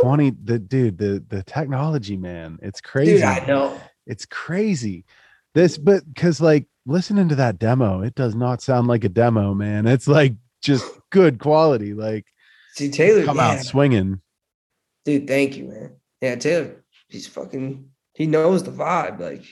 20 0.00 0.32
the 0.44 0.58
dude, 0.58 0.98
the 0.98 1.24
the 1.28 1.42
technology, 1.44 2.16
man. 2.16 2.58
It's 2.62 2.80
crazy. 2.80 3.12
Dude, 3.14 3.22
I 3.22 3.44
know. 3.46 3.78
It's 4.06 4.26
crazy. 4.26 5.04
This, 5.54 5.78
but 5.78 6.02
because 6.12 6.40
like 6.40 6.66
listening 6.84 7.28
to 7.30 7.34
that 7.36 7.58
demo, 7.58 8.02
it 8.02 8.14
does 8.14 8.34
not 8.34 8.62
sound 8.62 8.86
like 8.88 9.04
a 9.04 9.08
demo, 9.08 9.54
man. 9.54 9.86
It's 9.86 10.06
like 10.08 10.34
just 10.62 10.84
good 11.10 11.38
quality. 11.38 11.94
Like 11.94 12.26
See, 12.74 12.90
Taylor, 12.90 13.24
come 13.24 13.36
yeah. 13.38 13.52
out 13.52 13.60
swinging. 13.64 14.20
dude, 15.04 15.26
thank 15.26 15.56
you, 15.56 15.64
man. 15.64 15.92
Yeah, 16.20 16.34
Taylor, 16.36 16.84
he's 17.08 17.26
fucking, 17.26 17.88
he 18.14 18.26
knows 18.26 18.62
the 18.62 18.70
vibe. 18.70 19.18
Like, 19.20 19.44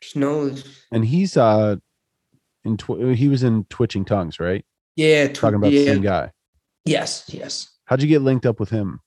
just 0.00 0.16
knows. 0.16 0.64
And 0.92 1.04
he's 1.04 1.36
uh 1.36 1.76
in 2.64 2.76
tw- 2.76 3.14
he 3.16 3.28
was 3.28 3.42
in 3.42 3.64
Twitching 3.64 4.04
Tongues, 4.04 4.38
right? 4.38 4.64
Yeah, 4.96 5.28
tw- 5.28 5.34
Talking 5.34 5.56
about 5.56 5.70
the 5.70 5.84
same 5.86 6.02
guy. 6.02 6.30
Yes, 6.84 7.24
yes. 7.28 7.68
How'd 7.86 8.02
you 8.02 8.08
get 8.08 8.22
linked 8.22 8.46
up 8.46 8.60
with 8.60 8.70
him? 8.70 9.00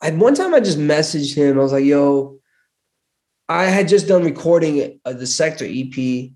I 0.00 0.10
one 0.10 0.34
time 0.34 0.54
I 0.54 0.60
just 0.60 0.78
messaged 0.78 1.34
him. 1.34 1.58
I 1.58 1.62
was 1.62 1.72
like, 1.72 1.84
"Yo, 1.84 2.38
I 3.48 3.64
had 3.64 3.88
just 3.88 4.08
done 4.08 4.24
recording 4.24 5.00
the 5.04 5.26
Sector 5.26 5.66
EP, 5.68 6.30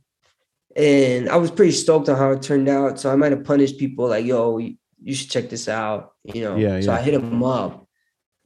and 0.77 1.29
I 1.29 1.37
was 1.37 1.51
pretty 1.51 1.73
stoked 1.73 2.09
on 2.09 2.17
how 2.17 2.33
it 2.33 2.43
turned 2.43 2.69
out. 2.69 3.01
So 3.01 3.11
I 3.11 3.17
might 3.17 3.33
have 3.33 3.45
punished 3.45 3.79
people 3.79 4.09
like, 4.09 4.27
"Yo, 4.27 4.59
you, 4.59 5.15
should 5.15 5.31
check 5.31 5.49
this 5.49 5.69
out." 5.69 6.13
You 6.25 6.43
know. 6.43 6.57
Yeah, 6.57 6.81
So 6.81 6.93
yeah. 6.93 6.99
I 6.99 7.03
hit 7.03 7.15
him 7.15 7.43
up, 7.43 7.87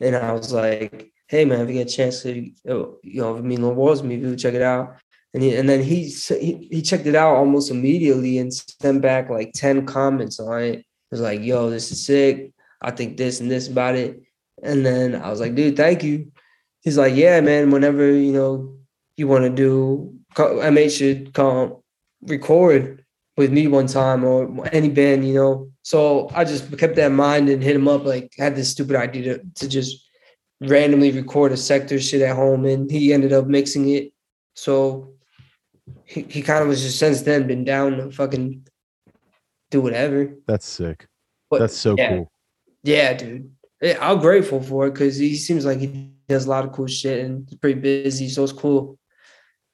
and 0.01 0.15
I 0.15 0.33
was 0.33 0.53
like, 0.53 1.11
"Hey, 1.27 1.45
man, 1.45 1.63
if 1.63 1.69
you 1.69 1.75
get 1.75 1.91
a 1.91 1.97
chance 1.97 2.23
to, 2.23 2.33
you 2.33 2.97
know, 3.03 3.35
if 3.35 3.39
I 3.39 3.45
mean, 3.45 3.63
the 3.63 3.71
world's 3.71 4.03
movie, 4.03 4.37
check 4.37 4.55
it 4.55 4.63
out." 4.63 4.97
And 5.35 5.43
he, 5.43 5.57
and 5.57 5.69
then 5.69 5.83
he, 5.83 6.05
he 6.05 6.69
he 6.71 6.83
checked 6.83 7.07
it 7.07 7.15
out 7.15 7.37
almost 7.37 7.71
immediately 7.71 8.39
and 8.39 8.53
sent 8.53 9.03
back 9.03 9.31
like 9.31 9.53
ten 9.53 9.85
comments 9.85 10.39
on 10.39 10.63
it. 10.63 10.79
It 10.79 10.87
was 11.11 11.21
like, 11.21 11.41
"Yo, 11.41 11.71
this 11.71 11.91
is 11.91 12.05
sick. 12.05 12.53
I 12.81 12.93
think 12.93 13.17
this 13.17 13.41
and 13.41 13.51
this 13.51 13.67
about 13.67 13.97
it." 13.97 14.23
And 14.63 14.85
then 14.85 15.15
I 15.15 15.31
was 15.31 15.41
like, 15.41 15.55
dude, 15.55 15.77
thank 15.77 16.03
you. 16.03 16.33
He's 16.83 16.99
like, 16.99 17.15
yeah, 17.15 17.41
man, 17.41 17.71
whenever, 17.71 18.11
you 18.11 18.33
know, 18.33 18.77
you 19.17 19.29
want 19.29 19.45
to 19.45 19.51
do, 19.51 20.15
co- 20.35 20.57
MH 20.57 20.99
should 20.99 21.35
come 21.35 21.77
record 22.23 23.05
with 23.37 23.53
me 23.53 23.69
one 23.69 23.87
time 23.87 24.25
or 24.25 24.67
any 24.73 24.89
band, 24.89 25.27
you 25.27 25.35
know. 25.35 25.71
So 25.83 26.31
I 26.35 26.45
just 26.45 26.77
kept 26.79 26.97
that 26.97 27.07
in 27.07 27.17
mind 27.17 27.49
and 27.49 27.63
hit 27.63 27.77
him 27.77 27.89
up, 27.89 28.05
like, 28.05 28.33
had 28.39 28.57
this 28.57 28.71
stupid 28.71 28.97
idea 28.97 29.39
to, 29.39 29.45
to 29.57 29.69
just 29.69 30.09
randomly 30.61 31.13
record 31.13 31.53
a 31.53 31.57
sector 31.57 32.01
shit 32.01 32.23
at 32.23 32.37
home, 32.37 32.65
and 32.65 32.91
he 32.91 33.13
ended 33.13 33.33
up 33.33 33.47
mixing 33.47 33.89
it. 33.91 34.13
So 34.55 35.13
he, 36.05 36.23
he 36.23 36.43
kind 36.43 36.63
of 36.63 36.69
was 36.69 36.83
just 36.83 36.99
since 36.99 37.23
then 37.23 37.47
been 37.47 37.65
down 37.65 37.93
to 37.97 38.11
fucking 38.11 38.67
do 39.71 39.81
whatever. 39.81 40.35
That's 40.47 40.67
sick. 40.67 41.07
But 41.51 41.61
That's 41.61 41.77
so 41.77 41.95
yeah, 41.97 42.17
cool. 42.17 42.33
Yeah, 42.83 43.15
dude. 43.15 43.53
Yeah, 43.81 43.99
I'm 44.01 44.19
grateful 44.19 44.63
for 44.63 44.87
it 44.87 44.95
because 44.95 45.17
he 45.17 45.37
seems 45.37 45.65
like 45.65 45.79
he 45.79 46.13
does 46.29 46.47
a 46.47 46.51
lot 46.51 46.65
of 46.65 46.73
cool 46.73 46.87
shit 46.87 47.25
and 47.25 47.47
he's 47.49 47.59
pretty 47.59 47.81
busy. 47.81 48.29
So 48.29 48.43
it's 48.43 48.53
cool 48.53 48.99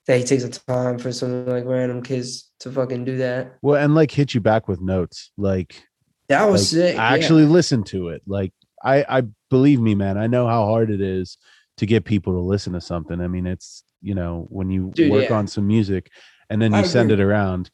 that 0.06 0.18
he 0.18 0.24
takes 0.24 0.44
the 0.44 0.50
time 0.50 0.98
for 0.98 1.10
some 1.12 1.46
like 1.46 1.64
random 1.64 2.02
kids 2.02 2.50
to 2.60 2.70
fucking 2.70 3.04
do 3.04 3.16
that. 3.18 3.56
Well, 3.62 3.82
and 3.82 3.94
like 3.94 4.10
hit 4.10 4.34
you 4.34 4.40
back 4.40 4.68
with 4.68 4.80
notes. 4.80 5.30
Like 5.38 5.82
That 6.28 6.44
was 6.44 6.72
like, 6.72 6.82
sick. 6.82 6.98
I 6.98 7.10
yeah. 7.10 7.14
actually 7.14 7.44
listened 7.44 7.86
to 7.86 8.08
it. 8.08 8.22
Like 8.26 8.52
I, 8.82 9.04
I 9.08 9.22
believe 9.48 9.80
me, 9.80 9.94
man. 9.94 10.18
I 10.18 10.26
know 10.26 10.46
how 10.46 10.66
hard 10.66 10.90
it 10.90 11.00
is 11.00 11.38
to 11.78 11.86
get 11.86 12.04
people 12.04 12.34
to 12.34 12.40
listen 12.40 12.74
to 12.74 12.80
something. 12.80 13.20
I 13.20 13.28
mean, 13.28 13.46
it's 13.46 13.84
you 14.02 14.14
know 14.14 14.46
when 14.50 14.70
you 14.70 14.92
Dude, 14.94 15.10
work 15.10 15.30
yeah. 15.30 15.36
on 15.36 15.46
some 15.46 15.66
music 15.66 16.10
and 16.50 16.60
then 16.60 16.72
you 16.72 16.78
I 16.78 16.82
send 16.82 17.10
agree. 17.10 17.24
it 17.24 17.26
around, 17.26 17.70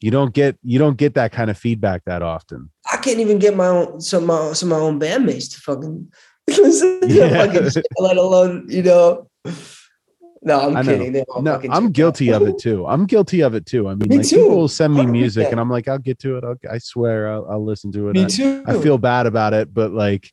you 0.00 0.10
don't 0.10 0.32
get 0.32 0.56
you 0.62 0.78
don't 0.78 0.96
get 0.96 1.14
that 1.14 1.32
kind 1.32 1.50
of 1.50 1.58
feedback 1.58 2.04
that 2.06 2.22
often. 2.22 2.70
I 2.92 2.96
can't 2.98 3.18
even 3.20 3.38
get 3.38 3.56
my 3.56 3.66
own 3.66 4.00
some 4.00 4.26
my 4.26 4.52
some 4.52 4.72
of 4.72 4.78
my 4.78 4.84
own 4.84 5.00
bandmates 5.00 5.52
to 5.54 5.60
fucking 5.60 6.10
listen 6.48 7.00
to 7.02 7.06
Yeah. 7.08 7.46
fucking 7.46 7.70
shit, 7.70 7.86
let 7.98 8.16
alone 8.16 8.66
you 8.68 8.82
know. 8.82 9.28
No, 10.40 10.60
I'm 10.60 10.76
I 10.76 10.82
kidding. 10.84 11.24
No, 11.40 11.60
I'm 11.68 11.90
guilty 11.90 12.32
out. 12.32 12.42
of 12.42 12.48
it 12.48 12.58
too. 12.58 12.86
I'm 12.86 13.06
guilty 13.06 13.40
of 13.42 13.54
it 13.56 13.66
too. 13.66 13.88
I 13.88 13.94
mean, 13.96 14.08
Me 14.08 14.18
like 14.18 14.28
too. 14.28 14.36
people 14.36 14.56
will 14.56 14.68
send 14.68 14.94
me 14.94 15.04
music, 15.04 15.48
100%. 15.48 15.50
and 15.50 15.60
I'm 15.60 15.68
like, 15.68 15.88
I'll 15.88 15.98
get 15.98 16.20
to 16.20 16.36
it. 16.36 16.44
I'll, 16.44 16.54
I 16.70 16.78
swear, 16.78 17.28
I'll, 17.32 17.50
I'll 17.50 17.64
listen 17.64 17.90
to 17.92 18.08
it. 18.08 18.12
Me 18.14 18.24
I- 18.24 18.28
too. 18.28 18.64
I 18.66 18.78
feel 18.80 18.98
bad 18.98 19.26
about 19.26 19.52
it, 19.52 19.74
but 19.74 19.90
like 19.90 20.30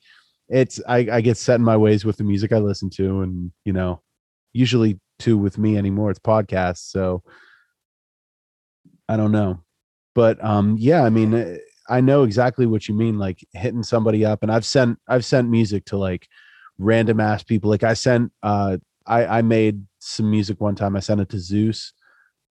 it's 0.48 0.80
I, 0.88 1.08
I 1.12 1.22
get 1.22 1.38
set 1.38 1.56
in 1.56 1.64
my 1.64 1.76
ways 1.76 2.06
with 2.06 2.18
the 2.18 2.24
music 2.24 2.54
I 2.54 2.60
listen 2.60 2.92
to, 2.92 3.22
and 3.22 3.52
you 3.66 3.74
know, 3.74 4.04
usually 4.54 5.00
too 5.18 5.40
with 5.40 5.58
me 5.58 5.76
anymore, 5.76 6.12
it's 6.12 6.20
podcasts. 6.20 6.92
So 6.92 7.24
I 9.10 9.18
don't 9.18 9.32
know. 9.32 9.62
But 10.14 10.44
um 10.44 10.76
yeah, 10.80 11.04
I 11.04 11.10
mean 11.10 11.34
eh, 11.34 11.58
I 11.90 12.02
know 12.02 12.24
exactly 12.24 12.66
what 12.66 12.88
you 12.88 12.96
mean, 12.96 13.20
like 13.20 13.46
hitting 13.54 13.84
somebody 13.84 14.26
up. 14.26 14.42
And 14.44 14.52
I've 14.52 14.66
sent 14.66 15.00
I've 15.08 15.26
sent 15.26 15.50
music 15.50 15.86
to 15.86 15.98
like 15.98 16.28
random 16.78 17.20
ass 17.20 17.44
people. 17.44 17.70
Like 17.70 17.84
I 17.84 17.94
sent 17.94 18.32
uh 18.44 18.78
I, 19.06 19.26
I 19.26 19.42
made 19.44 19.84
some 20.00 20.32
music 20.32 20.60
one 20.60 20.76
time. 20.76 20.96
I 20.96 21.00
sent 21.00 21.22
it 21.22 21.30
to 21.30 21.38
Zeuss, 21.38 21.92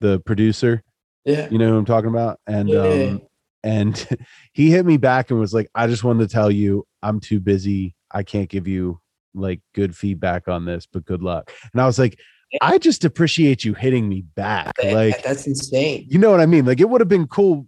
the 0.00 0.20
producer. 0.20 0.82
yeah. 1.24 1.48
You 1.50 1.58
know 1.58 1.68
who 1.70 1.78
I'm 1.78 1.84
talking 1.84 2.10
about? 2.10 2.38
And 2.46 2.68
Yeah. 2.70 2.80
um 2.82 3.22
and 3.64 4.06
he 4.52 4.70
hit 4.70 4.84
me 4.86 4.96
back 4.98 5.30
and 5.30 5.40
was 5.40 5.54
like, 5.54 5.68
I 5.74 5.86
just 5.86 6.04
wanted 6.04 6.28
to 6.28 6.32
tell 6.32 6.50
you 6.50 6.86
I'm 7.02 7.18
too 7.18 7.40
busy. 7.40 7.94
I 8.12 8.22
can't 8.22 8.48
give 8.48 8.68
you 8.68 9.00
like 9.34 9.60
good 9.74 9.96
feedback 9.96 10.46
on 10.48 10.64
this, 10.64 10.86
but 10.86 11.04
good 11.04 11.22
luck. 11.22 11.50
And 11.72 11.82
I 11.82 11.86
was 11.86 11.98
like, 11.98 12.18
I 12.60 12.78
just 12.78 13.04
appreciate 13.04 13.64
you 13.64 13.74
hitting 13.74 14.08
me 14.08 14.22
back. 14.34 14.74
Like, 14.82 15.22
that's 15.22 15.46
insane. 15.46 16.06
you 16.08 16.18
know 16.18 16.30
what 16.30 16.40
I 16.40 16.46
mean? 16.46 16.64
Like, 16.66 16.80
it 16.80 16.88
would 16.88 17.00
have 17.00 17.08
been 17.08 17.26
cool 17.26 17.66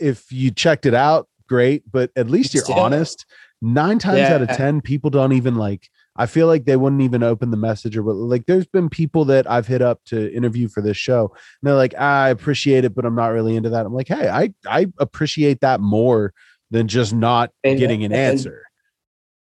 if 0.00 0.30
you 0.30 0.50
checked 0.50 0.86
it 0.86 0.94
out, 0.94 1.28
great, 1.48 1.82
but 1.90 2.10
at 2.16 2.28
least 2.28 2.54
you're 2.54 2.64
Still. 2.64 2.76
honest. 2.78 3.24
Nine 3.64 3.98
times 3.98 4.20
out 4.20 4.42
of 4.42 4.48
10, 4.48 4.80
people 4.80 5.08
don't 5.08 5.32
even 5.32 5.54
like, 5.54 5.88
I 6.16 6.26
feel 6.26 6.46
like 6.48 6.64
they 6.64 6.76
wouldn't 6.76 7.00
even 7.02 7.22
open 7.22 7.50
the 7.52 7.56
message 7.56 7.96
or 7.96 8.02
what. 8.02 8.16
Like, 8.16 8.46
there's 8.46 8.66
been 8.66 8.88
people 8.90 9.24
that 9.26 9.48
I've 9.50 9.66
hit 9.68 9.80
up 9.80 10.00
to 10.06 10.34
interview 10.34 10.68
for 10.68 10.82
this 10.82 10.96
show. 10.96 11.28
And 11.28 11.68
they're 11.68 11.74
like, 11.76 11.94
ah, 11.96 12.24
I 12.24 12.30
appreciate 12.30 12.84
it, 12.84 12.94
but 12.94 13.04
I'm 13.06 13.14
not 13.14 13.28
really 13.28 13.54
into 13.56 13.70
that. 13.70 13.86
I'm 13.86 13.94
like, 13.94 14.08
hey, 14.08 14.28
I, 14.28 14.52
I 14.66 14.86
appreciate 14.98 15.60
that 15.60 15.80
more 15.80 16.34
than 16.70 16.88
just 16.88 17.14
not 17.14 17.50
And- 17.64 17.78
getting 17.78 18.02
an 18.04 18.12
and- 18.12 18.20
answer, 18.20 18.62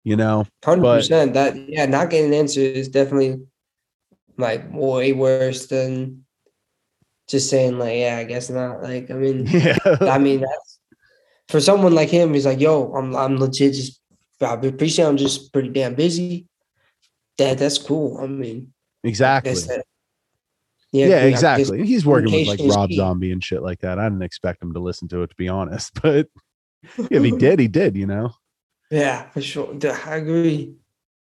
you 0.04 0.16
know? 0.16 0.44
hundred 0.64 0.82
percent. 0.82 1.32
That 1.34 1.56
yeah, 1.68 1.86
not 1.86 2.10
getting 2.10 2.26
an 2.26 2.34
answer 2.34 2.60
is 2.60 2.88
definitely 2.88 3.38
like 4.36 4.64
way 4.72 5.12
worse 5.12 5.66
than 5.66 6.24
just 7.28 7.48
saying 7.50 7.78
like, 7.78 7.96
yeah, 7.98 8.16
I 8.18 8.24
guess 8.24 8.50
not. 8.50 8.82
Like, 8.82 9.10
I 9.10 9.14
mean, 9.14 9.46
Yeah. 9.50 9.78
I 10.00 10.18
mean, 10.18 10.40
that's 10.40 10.80
for 11.48 11.60
someone 11.60 11.94
like 11.94 12.08
him. 12.10 12.34
He's 12.34 12.46
like, 12.46 12.60
yo, 12.60 12.92
I'm 12.94 13.14
I'm 13.16 13.36
legit. 13.38 13.74
Just 13.74 14.00
I 14.40 14.54
appreciate. 14.54 15.06
I'm 15.06 15.16
just 15.16 15.52
pretty 15.52 15.70
damn 15.70 15.94
busy. 15.94 16.46
That 17.38 17.58
that's 17.58 17.78
cool. 17.78 18.18
I 18.18 18.26
mean, 18.26 18.72
I 19.04 19.08
exactly. 19.08 19.54
that- 19.54 19.84
Yeah, 20.92 21.22
dude, 21.22 21.32
exactly. 21.32 21.84
He's 21.86 22.06
working 22.06 22.30
with 22.32 22.46
like 22.46 22.60
Rob 22.76 22.88
key. 22.90 22.96
Zombie 22.96 23.32
and 23.32 23.42
shit 23.42 23.62
like 23.62 23.80
that. 23.80 23.98
I 23.98 24.04
didn't 24.04 24.22
expect 24.22 24.62
him 24.62 24.72
to 24.74 24.80
listen 24.80 25.08
to 25.08 25.22
it, 25.22 25.30
to 25.30 25.36
be 25.36 25.48
honest. 25.48 25.92
But 26.02 26.28
if 27.10 27.22
he 27.24 27.30
did, 27.38 27.58
he 27.58 27.66
did, 27.68 27.96
you 27.96 28.06
know. 28.06 28.30
Yeah, 28.90 29.28
for 29.30 29.40
sure. 29.40 29.74
I 30.06 30.16
agree. 30.16 30.74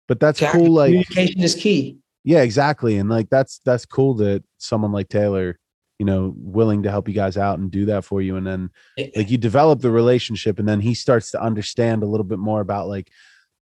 But 0.09 0.19
that's 0.21 0.41
Yeah, 0.41 0.53
cool. 0.53 0.73
Like, 0.73 0.89
communication 0.89 1.41
is 1.43 1.55
key. 1.55 1.99
Yeah, 2.25 2.43
exactly. 2.43 2.97
And 2.99 3.09
like 3.09 3.31
that's 3.31 3.61
that's 3.65 3.85
cool 3.87 4.15
that 4.15 4.45
someone 4.59 4.93
like 4.93 5.09
Taylor, 5.09 5.59
you 5.99 6.07
know, 6.07 6.35
willing 6.37 6.83
to 6.85 6.91
help 6.91 7.09
you 7.09 7.15
guys 7.15 7.37
out 7.37 7.59
and 7.59 7.71
do 7.71 7.87
that 7.87 8.05
for 8.05 8.23
you. 8.23 8.37
And 8.37 8.47
then 8.47 8.71
like 9.17 9.31
you 9.31 9.39
develop 9.39 9.81
the 9.81 9.91
relationship, 9.91 10.59
and 10.59 10.69
then 10.69 10.81
he 10.81 10.95
starts 10.95 11.31
to 11.33 11.43
understand 11.43 12.03
a 12.03 12.07
little 12.07 12.25
bit 12.25 12.39
more 12.39 12.61
about 12.61 12.89
like 12.89 13.11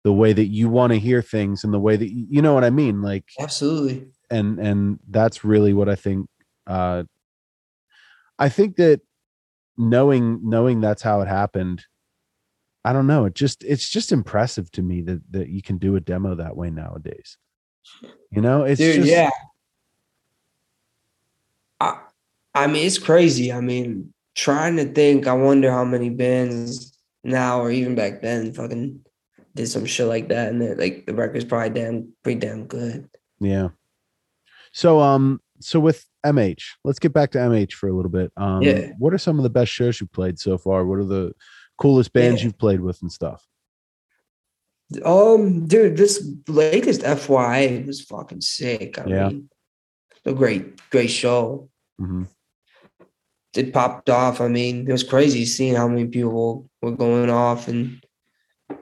the 0.04 0.12
way 0.12 0.32
that 0.32 0.46
you 0.46 0.68
want 0.68 0.92
to 0.92 0.98
hear 0.98 1.22
things 1.22 1.64
and 1.64 1.72
the 1.72 1.78
way 1.78 1.96
that 1.96 2.10
you 2.10 2.42
know 2.42 2.54
what 2.54 2.64
I 2.64 2.70
mean. 2.70 3.02
Like 3.02 3.24
Absolutely. 3.38 4.08
and 4.30 4.58
and 4.58 4.98
that's 5.08 5.44
really 5.44 5.72
what 5.72 5.88
i 5.88 5.94
think 5.94 6.28
uh 6.66 7.02
i 8.38 8.48
think 8.48 8.76
that 8.76 9.00
knowing 9.76 10.40
knowing 10.42 10.80
that's 10.80 11.02
how 11.02 11.20
it 11.20 11.28
happened 11.28 11.84
i 12.84 12.92
don't 12.92 13.06
know 13.06 13.24
it 13.24 13.34
just 13.34 13.64
it's 13.64 13.88
just 13.88 14.12
impressive 14.12 14.70
to 14.70 14.82
me 14.82 15.00
that 15.00 15.20
that 15.30 15.48
you 15.48 15.62
can 15.62 15.78
do 15.78 15.96
a 15.96 16.00
demo 16.00 16.34
that 16.34 16.56
way 16.56 16.68
nowadays 16.70 17.38
you 18.30 18.40
know 18.40 18.64
it's 18.64 18.78
Dude, 18.80 18.96
just 18.96 19.08
yeah. 19.10 19.30
I, 21.80 22.00
I 22.54 22.66
mean, 22.66 22.86
it's 22.86 22.98
crazy. 22.98 23.52
I 23.52 23.60
mean, 23.60 24.12
trying 24.34 24.76
to 24.76 24.84
think, 24.86 25.26
I 25.26 25.32
wonder 25.32 25.70
how 25.70 25.84
many 25.84 26.10
bands 26.10 26.98
now 27.24 27.60
or 27.60 27.70
even 27.70 27.94
back 27.94 28.20
then 28.20 28.52
fucking 28.52 29.00
did 29.54 29.66
some 29.68 29.84
shit 29.86 30.06
like 30.06 30.28
that. 30.28 30.52
And 30.52 30.78
like, 30.78 31.06
the 31.06 31.14
record's 31.14 31.44
probably 31.44 31.70
damn, 31.70 32.12
pretty 32.22 32.40
damn 32.40 32.66
good. 32.66 33.08
yeah 33.40 33.68
so 34.72 35.00
um 35.00 35.40
so 35.60 35.80
with 35.80 36.04
mh 36.26 36.62
let's 36.84 36.98
get 36.98 37.12
back 37.12 37.30
to 37.30 37.38
mh 37.38 37.72
for 37.72 37.88
a 37.88 37.92
little 37.92 38.10
bit 38.10 38.30
um 38.36 38.60
Yeah. 38.62 38.90
what 38.98 39.14
are 39.14 39.18
some 39.18 39.38
of 39.38 39.44
the 39.44 39.50
best 39.50 39.72
shows 39.72 39.98
you've 40.00 40.12
played 40.12 40.38
so 40.38 40.58
far 40.58 40.84
what 40.84 40.98
are 40.98 41.04
the 41.04 41.32
coolest 41.78 42.12
bands 42.12 42.40
Yeah. 42.40 42.46
you've 42.48 42.58
played 42.58 42.80
with 42.80 43.00
and 43.00 43.10
stuff 43.10 43.46
Um, 45.04 45.66
dude, 45.66 45.96
this 45.96 46.26
latest 46.46 47.02
FY 47.02 47.84
was 47.86 48.00
fucking 48.02 48.40
sick. 48.40 48.98
I 48.98 49.06
Yeah. 49.06 49.28
mean, 49.28 49.50
a 50.24 50.32
great, 50.32 50.78
great 50.90 51.10
show. 51.10 51.68
hmm 51.98 52.24
It 53.54 53.72
popped 53.72 54.08
off. 54.10 54.40
I 54.40 54.48
mean, 54.48 54.86
it 54.88 54.92
was 54.92 55.02
crazy 55.02 55.44
seeing 55.46 55.74
how 55.74 55.88
many 55.88 56.06
people 56.06 56.68
were 56.82 56.92
going 56.96 57.30
off. 57.30 57.68
And 57.68 58.02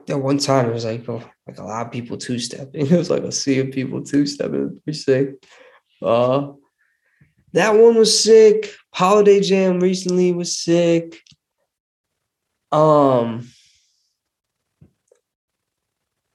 at 0.09 0.21
one 0.21 0.39
time, 0.39 0.69
it 0.69 0.73
was 0.75 0.85
like, 0.85 1.09
oh, 1.09 1.23
like 1.47 1.59
a 1.59 1.65
lot 1.65 1.87
of 1.87 1.93
people 1.93 2.17
two 2.19 2.39
stepping. 2.39 2.87
It 2.93 2.97
was 2.99 3.11
like 3.11 3.23
a 3.23 3.33
sea 3.33 3.61
of 3.61 3.71
people 3.73 4.03
two 4.03 4.27
stepping. 4.27 4.81
Pretty 4.85 4.99
sick. 4.99 5.45
Uh, 6.03 6.53
that 7.53 7.75
one 7.75 7.95
was 7.97 8.13
sick. 8.23 8.71
Holiday 8.93 9.41
Jam 9.41 9.81
recently 9.81 10.33
was 10.33 10.59
sick. 10.59 11.21
Um, 12.73 13.49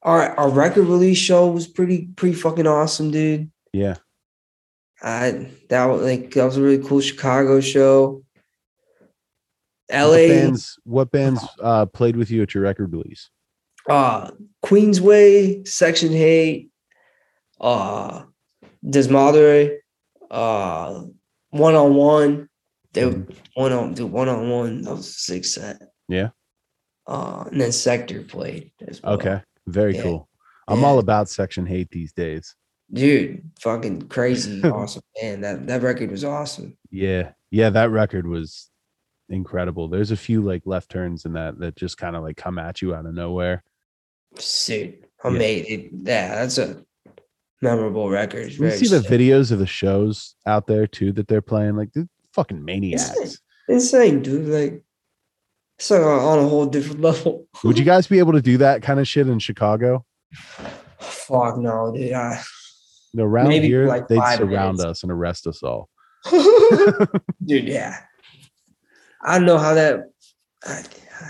our 0.04 0.36
our 0.38 0.49
record 0.49 0.88
release 0.88 1.18
show 1.18 1.47
was 1.49 1.68
pretty 1.68 2.08
pretty 2.16 2.36
fucking 2.36 2.68
awesome, 2.68 3.12
dude. 3.12 3.52
yeah 3.74 3.95
I 5.02 5.49
that 5.70 5.86
was 5.86 6.02
like 6.02 6.32
that 6.32 6.45
was 6.45 6.58
a 6.58 6.62
really 6.62 6.84
cool 6.84 7.02
Chicago 7.02 7.60
show. 7.60 8.24
what 9.89 10.08
LA, 10.08 10.28
bands 10.28 10.80
what 10.84 11.12
bands 11.12 11.43
uh 11.62 11.86
played 11.86 12.16
with 12.16 12.32
you 12.32 12.41
at 12.41 12.54
your 12.54 12.64
record 12.64 12.91
release 12.91 13.30
uh, 13.89 14.32
Queensway, 14.64 15.68
Section 15.68 16.10
H8, 16.10 16.70
uh, 17.60 18.24
Desmadre, 18.86 19.78
uh, 20.30 21.04
one 21.49 21.76
on 21.76 21.95
one. 21.95 22.49
They 22.93 23.06
one 23.06 23.72
on 23.72 23.93
do 23.93 24.06
one 24.06 24.28
on 24.28 24.49
one. 24.49 24.82
That 24.82 24.91
was 24.91 25.08
a 25.08 25.12
sick 25.12 25.45
set. 25.45 25.82
Yeah. 26.10 26.30
Uh, 27.08 27.45
and 27.52 27.60
then 27.60 27.72
Sector 27.72 28.24
played 28.24 28.72
as 28.86 29.02
well. 29.02 29.14
Okay, 29.14 29.41
very 29.72 29.96
Yeah. 29.96 30.04
cool. 30.04 30.30
I'm 30.68 30.80
Yeah. 30.82 30.86
all 30.86 31.00
about 31.00 31.30
Section 31.30 31.66
H8 31.68 31.90
these 31.90 32.14
days. 32.14 32.56
dude, 32.94 33.42
fucking 33.62 34.02
crazy, 34.10 34.62
awesome 34.64 35.02
man. 35.22 35.40
That 35.42 35.66
that 35.68 35.82
record 35.82 36.12
was 36.12 36.24
awesome. 36.26 36.78
Yeah, 36.90 37.32
yeah, 37.50 37.70
that 37.70 37.90
record 37.90 38.28
was 38.28 38.70
incredible. 39.30 39.88
There's 39.88 40.12
a 40.12 40.18
few 40.18 40.42
like 40.42 40.64
left 40.66 40.92
turns 40.92 41.24
in 41.26 41.34
that 41.34 41.58
that 41.60 41.76
just 41.76 41.98
kind 41.98 42.16
of 42.18 42.22
like 42.24 42.36
come 42.38 42.60
at 42.60 42.82
you 42.82 42.94
out 42.94 43.06
of 43.06 43.14
nowhere. 43.14 43.64
Sick. 44.38 45.10
I 45.24 45.30
Yeah. 45.30 45.38
made 45.38 45.66
it. 45.68 45.90
Yeah, 45.94 46.36
that's 46.36 46.58
a 46.58 46.84
memorable 47.62 48.10
record. 48.10 48.52
You 48.52 48.72
see 48.72 48.88
the 48.88 49.00
videos 49.00 49.52
of 49.52 49.60
the 49.60 49.68
shows 49.68 50.36
out 50.46 50.68
there 50.68 50.88
too 50.88 51.12
that 51.14 51.28
they're 51.28 51.42
playing, 51.42 51.76
like 51.78 51.94
they're 51.94 52.10
fucking 52.34 52.64
maniacs. 52.64 53.40
insane, 53.70 54.22
dude. 54.22 54.48
Like 54.48 54.84
Uh, 55.90 55.96
on 56.28 56.40
a 56.40 56.48
whole 56.48 56.66
different 56.66 57.02
level. 57.10 57.48
Would 57.64 57.80
you 57.80 57.86
guys 57.86 58.08
be 58.08 58.20
able 58.20 58.34
to 58.34 58.42
do 58.42 58.58
that 58.58 58.82
kind 58.82 59.00
of 59.00 59.08
shit 59.08 59.28
in 59.28 59.40
Chicago? 59.40 60.06
Fuck 61.00 61.58
no, 61.58 61.92
dude. 61.96 62.14
I, 62.14 62.42
Around 63.18 63.50
Maybe 63.50 63.68
here, 63.68 63.88
like 63.88 64.08
they'd 64.08 64.22
surround 64.38 64.78
minutes. 64.78 64.84
us 65.00 65.04
and 65.04 65.12
arrest 65.12 65.46
us 65.48 65.64
all. 65.64 65.90
dude, 67.46 67.68
yeah. 67.68 67.98
I 69.24 69.38
don't 69.38 69.46
know 69.48 69.58
how 69.58 69.74
that. 69.74 70.12
I, 70.64 70.84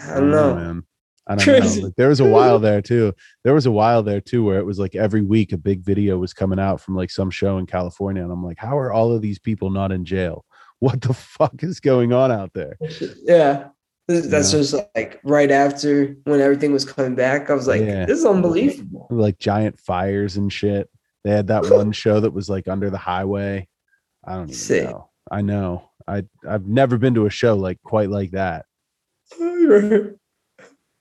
I 0.09 0.19
don't 0.19 0.29
know. 0.31 0.55
man. 0.55 0.83
I 1.27 1.35
don't 1.35 1.43
Crazy. 1.45 1.83
know. 1.83 1.91
There 1.97 2.09
was 2.09 2.19
a 2.19 2.25
while 2.25 2.59
there 2.59 2.81
too. 2.81 3.13
There 3.43 3.53
was 3.53 3.65
a 3.65 3.71
while 3.71 4.03
there 4.03 4.21
too 4.21 4.43
where 4.43 4.59
it 4.59 4.65
was 4.65 4.77
like 4.79 4.95
every 4.95 5.21
week 5.21 5.53
a 5.53 5.57
big 5.57 5.81
video 5.81 6.17
was 6.17 6.33
coming 6.33 6.59
out 6.59 6.81
from 6.81 6.95
like 6.95 7.09
some 7.09 7.31
show 7.31 7.57
in 7.57 7.65
California, 7.65 8.21
and 8.21 8.31
I'm 8.31 8.43
like, 8.43 8.57
how 8.59 8.77
are 8.77 8.91
all 8.91 9.11
of 9.11 9.21
these 9.21 9.39
people 9.39 9.69
not 9.71 9.91
in 9.91 10.05
jail? 10.05 10.45
What 10.79 11.01
the 11.01 11.13
fuck 11.13 11.63
is 11.63 11.79
going 11.79 12.11
on 12.13 12.31
out 12.31 12.53
there? 12.53 12.77
Yeah. 13.23 13.67
That's 14.19 14.51
Yeah. 14.53 14.59
just 14.59 14.75
like 14.95 15.19
right 15.23 15.49
after 15.51 16.15
when 16.25 16.41
everything 16.41 16.71
was 16.73 16.85
coming 16.85 17.15
back. 17.15 17.49
I 17.49 17.53
was 17.53 17.67
like, 17.67 17.81
Yeah. 17.81 18.05
this 18.05 18.19
is 18.19 18.25
unbelievable. 18.25 19.07
Like 19.09 19.37
giant 19.39 19.79
fires 19.79 20.37
and 20.37 20.51
shit. 20.51 20.89
They 21.23 21.31
had 21.31 21.47
that 21.47 21.69
one 21.69 21.91
show 21.91 22.19
that 22.19 22.33
was 22.33 22.49
like 22.49 22.67
under 22.67 22.89
the 22.89 22.97
highway. 22.97 23.67
I 24.25 24.33
don't 24.33 24.43
even 24.43 24.53
Sick. 24.55 24.83
know. 24.89 25.09
I 25.31 25.41
know. 25.41 25.89
I 26.07 26.23
I've 26.47 26.65
never 26.67 26.97
been 26.97 27.13
to 27.15 27.25
a 27.27 27.29
show 27.29 27.55
like 27.55 27.79
quite 27.83 28.09
like 28.09 28.31
that. 28.31 28.65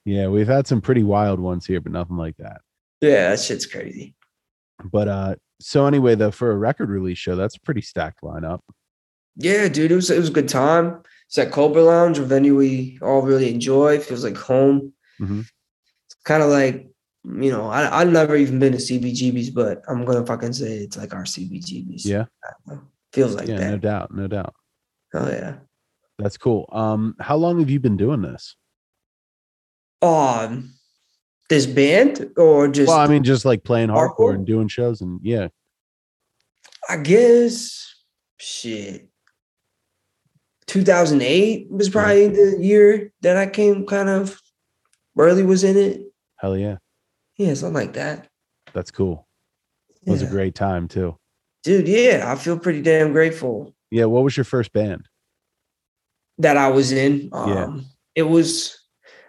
Yeah, 0.06 0.28
we've 0.28 0.48
had 0.48 0.66
some 0.66 0.80
pretty 0.80 1.02
wild 1.02 1.40
ones 1.40 1.66
here, 1.66 1.80
but 1.80 1.92
nothing 1.92 2.16
like 2.16 2.36
that. 2.38 2.62
yeah, 3.02 3.30
that 3.30 3.38
shit's 3.40 3.66
crazy. 3.66 4.14
But 4.90 5.08
uh 5.08 5.34
so 5.60 5.84
anyway, 5.86 6.14
though, 6.14 6.30
for 6.30 6.50
a 6.52 6.56
record 6.56 6.88
release 6.88 7.18
show, 7.18 7.36
that's 7.36 7.56
a 7.56 7.60
pretty 7.60 7.82
stacked 7.82 8.22
lineup. 8.22 8.60
Yeah, 9.36 9.68
dude, 9.68 9.92
it 9.92 9.94
was 9.94 10.10
it 10.10 10.18
was 10.18 10.30
a 10.30 10.32
good 10.32 10.48
time. 10.48 11.02
It's 11.30 11.38
at 11.38 11.52
Cobra 11.52 11.80
Lounge, 11.84 12.18
a 12.18 12.24
venue 12.24 12.56
we 12.56 12.98
all 13.00 13.22
really 13.22 13.54
enjoy. 13.54 14.00
Feels 14.00 14.24
like 14.24 14.36
home. 14.36 14.92
Mhm. 15.20 15.42
It's 15.42 16.16
kind 16.24 16.42
of 16.42 16.50
like 16.50 16.88
you 17.24 17.52
know, 17.52 17.68
I 17.68 18.00
I've 18.00 18.10
never 18.10 18.34
even 18.34 18.58
been 18.58 18.72
to 18.72 18.78
CBGB's, 18.78 19.50
but 19.50 19.80
I'm 19.86 20.04
gonna 20.04 20.26
fucking 20.26 20.54
say 20.54 20.78
it's 20.78 20.96
like 20.96 21.14
our 21.14 21.22
CBGB's. 21.22 22.04
Yeah. 22.04 22.24
feels 23.12 23.36
like 23.36 23.46
yeah, 23.46 23.70
no 23.70 23.78
doubt, 23.78 24.12
no 24.12 24.26
doubt. 24.26 24.54
Oh 25.14 25.28
yeah. 25.28 25.58
That's 26.18 26.36
cool. 26.36 26.68
Um, 26.72 27.14
how 27.20 27.36
long 27.36 27.60
have 27.60 27.70
you 27.70 27.78
been 27.78 27.96
doing 27.96 28.22
this? 28.22 28.56
Um, 30.02 30.72
this 31.48 31.66
band 31.66 32.32
or 32.36 32.66
just 32.66 32.88
well, 32.88 32.98
I 32.98 33.06
mean, 33.06 33.22
just 33.22 33.44
like 33.44 33.62
playing 33.62 33.90
hardcore 33.90 34.16
hardcore? 34.16 34.34
and 34.34 34.44
doing 34.44 34.66
shows, 34.66 35.00
and 35.00 35.20
yeah, 35.22 35.46
I 36.88 36.96
guess 36.96 37.94
shit. 38.38 39.09
2008 40.70 41.66
was 41.70 41.88
probably 41.88 42.28
the 42.28 42.56
year 42.60 43.12
that 43.22 43.36
I 43.36 43.46
came 43.48 43.84
kind 43.86 44.08
of 44.08 44.40
early 45.18 45.42
was 45.42 45.64
in 45.64 45.76
it. 45.76 46.02
hell 46.36 46.56
yeah, 46.56 46.76
Yeah, 47.36 47.54
something 47.54 47.74
like 47.74 47.94
that. 47.94 48.28
that's 48.72 48.90
cool. 48.92 49.26
It 50.06 50.10
was 50.10 50.22
a 50.22 50.26
great 50.26 50.54
time 50.54 50.86
too. 50.88 51.16
Dude, 51.64 51.88
yeah, 51.88 52.24
I 52.32 52.36
feel 52.36 52.56
pretty 52.58 52.80
damn 52.82 53.12
grateful 53.12 53.74
Yeah, 53.90 54.04
what 54.06 54.22
was 54.24 54.36
your 54.36 54.44
first 54.44 54.72
band? 54.72 55.06
that 56.38 56.56
I 56.56 56.68
was 56.68 56.90
in. 56.92 57.28
Um, 57.32 57.48
Yeah. 57.50 57.80
It 58.14 58.22
was, 58.22 58.78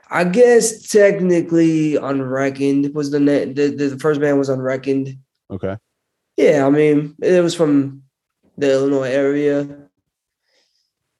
I 0.09 0.23
guess, 0.23 0.87
technically 0.89 1.95
Unreckoned 1.97 2.93
was 2.93 3.11
the, 3.11 3.19
the 3.19 3.51
the 3.53 3.89
the 3.89 3.99
first 3.99 4.21
band 4.21 4.37
was 4.37 4.47
Unreckoned. 4.49 5.17
Okay, 5.49 5.75
Yeah, 6.37 6.65
I 6.65 6.69
mean, 6.69 7.15
it 7.21 7.41
was 7.43 7.55
from 7.55 8.03
the 8.57 8.71
Illinois 8.71 9.09
area. 9.11 9.80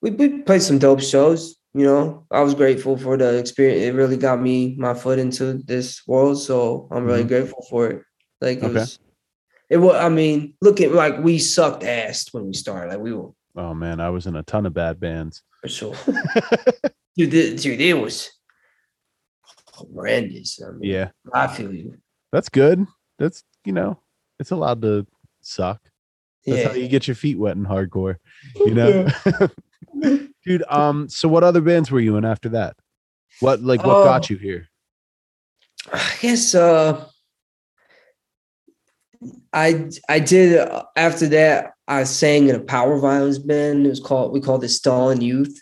We, 0.02 0.12
we 0.12 0.42
played 0.42 0.62
some 0.62 0.80
dope 0.80 1.02
shows. 1.02 1.56
You 1.74 1.86
know, 1.86 2.26
I 2.32 2.42
was 2.42 2.54
grateful 2.54 2.98
for 2.98 3.16
the 3.18 3.38
experience. 3.38 3.82
It 3.84 3.94
really 3.94 4.18
got 4.18 4.42
me 4.42 4.76
my 4.78 4.94
foot 4.94 5.20
into 5.20 5.54
this 5.66 6.02
world, 6.06 6.38
so 6.42 6.88
I'm 6.92 7.06
really 7.06 7.24
Mhm. 7.24 7.28
grateful 7.30 7.66
for 7.70 7.88
it. 7.88 8.04
Like 8.42 8.58
it 8.58 8.64
Okay. 8.66 8.74
was, 8.74 9.00
it 9.70 9.78
was. 9.78 9.96
I 9.96 10.10
mean, 10.10 10.56
look 10.62 10.82
at 10.82 10.92
like 10.92 11.20
we 11.20 11.38
sucked 11.40 11.84
ass 11.84 12.28
when 12.34 12.48
we 12.48 12.54
started. 12.54 12.90
Like 12.92 13.00
we 13.00 13.14
were 13.14 13.30
oh 13.56 13.74
man, 13.74 14.02
I 14.02 14.10
was 14.10 14.28
in 14.28 14.36
a 14.36 14.44
ton 14.44 14.66
of 14.66 14.74
bad 14.74 15.00
bands. 15.00 15.44
for 15.62 15.70
sure. 15.70 15.96
dude, 17.16 17.30
dude, 17.60 17.80
it 17.80 17.94
was 17.94 18.30
horrendous. 19.72 20.62
I 20.62 20.72
mean, 20.72 20.90
yeah, 20.92 21.12
I 21.34 21.48
feel 21.48 21.74
you. 21.74 21.98
that's 22.34 22.50
good. 22.50 22.86
That's 23.18 23.44
you 23.64 23.72
know, 23.72 24.00
it's 24.40 24.52
allowed 24.52 24.82
to 24.82 25.06
suck. 25.42 25.80
That's 26.46 26.64
Yeah, 26.64 26.68
how 26.70 26.74
you 26.76 26.88
get 26.90 27.08
your 27.08 27.16
feet 27.16 27.38
wet 27.40 27.56
in 27.56 27.66
hardcore, 27.66 28.16
you 28.66 28.74
know. 28.76 29.08
Dude, 30.44 30.64
um, 30.70 31.08
so 31.10 31.28
what 31.28 31.44
other 31.44 31.62
bands 31.62 31.92
were 31.92 32.00
you 32.00 32.16
in 32.18 32.26
after 32.26 32.50
that? 32.50 32.76
What 33.40 33.62
like 33.62 33.84
what 33.84 33.98
Oh. 33.98 34.04
got 34.04 34.30
you 34.30 34.38
here? 34.38 34.68
I 35.92 36.14
guess 36.22 36.54
uh 36.56 37.06
I 39.54 39.90
I 40.10 40.20
did 40.20 40.58
uh, 40.58 40.84
after 40.96 41.28
that 41.28 41.74
I 41.88 42.04
sang 42.06 42.50
in 42.50 42.56
a 42.56 42.60
power 42.60 42.98
violence 43.00 43.38
band. 43.38 43.86
It 43.86 43.90
was 43.90 44.00
called 44.00 44.32
we 44.34 44.40
called 44.42 44.64
it 44.64 44.70
Stalin 44.70 45.22
Youth. 45.22 45.62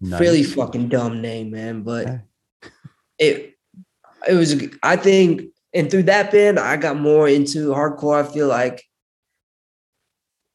Nice. 0.00 0.20
Really 0.20 0.42
fucking 0.42 0.88
dumb 0.88 1.20
name, 1.22 1.50
man. 1.50 1.82
But 1.82 2.06
Okay. 2.06 2.20
it 3.18 3.54
it 4.28 4.34
was 4.34 4.54
I 4.82 4.96
think 4.96 5.42
and 5.74 5.90
through 5.90 6.04
that 6.04 6.30
band 6.32 6.58
I 6.58 6.76
got 6.76 6.96
more 6.98 7.28
into 7.28 7.70
hardcore, 7.70 8.24
I 8.24 8.32
feel 8.32 8.48
like. 8.48 8.82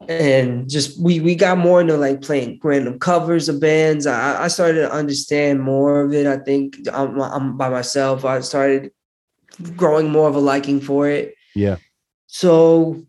And 0.08 0.70
just 0.70 1.00
we 1.00 1.20
we 1.20 1.36
got 1.36 1.58
more 1.58 1.80
into 1.80 1.96
like 1.96 2.22
playing 2.22 2.60
random 2.64 3.00
covers 3.00 3.48
of 3.50 3.60
bands. 3.60 4.08
I, 4.08 4.46
I 4.46 4.48
started 4.48 4.82
to 4.82 4.92
understand 4.92 5.62
more 5.62 6.02
of 6.02 6.14
it. 6.14 6.26
I 6.26 6.38
think 6.38 6.78
I'm, 6.92 7.22
I'm 7.22 7.58
by 7.58 7.70
myself. 7.70 8.26
I 8.26 8.42
started 8.42 8.92
growing 9.76 10.10
more 10.10 10.28
of 10.28 10.36
a 10.36 10.40
liking 10.40 10.82
for 10.82 11.08
it. 11.08 11.36
Yeah. 11.56 11.78
So 12.28 13.06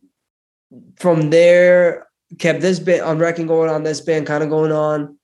from 0.96 1.30
there, 1.30 2.06
kept 2.38 2.60
this 2.60 2.78
band 2.78 3.02
on 3.02 3.18
Wrecking 3.18 3.46
going 3.46 3.70
on, 3.70 3.82
this 3.82 4.00
band 4.00 4.26
kind 4.26 4.42
of 4.42 4.50
going 4.50 4.72
on. 4.72 5.18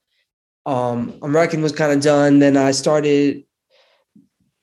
Um, 0.67 1.19
on 1.23 1.33
Wrecking 1.33 1.63
was 1.63 1.73
kind 1.73 1.93
of 1.93 2.01
done. 2.03 2.39
Then 2.39 2.57
I 2.57 2.73
started 2.73 3.45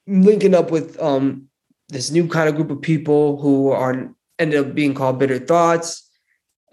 linking 0.08 0.54
up 0.54 0.72
with 0.72 1.00
um 1.02 1.48
this 1.90 2.12
new 2.12 2.28
kind 2.28 2.50
of 2.50 2.56
group 2.56 2.72
of 2.72 2.82
people 2.82 3.40
who 3.40 3.72
are 3.72 4.12
ended 4.40 4.60
up 4.60 4.76
being 4.76 4.94
called 4.94 5.20
Bitter 5.20 5.40
Thoughts, 5.40 6.05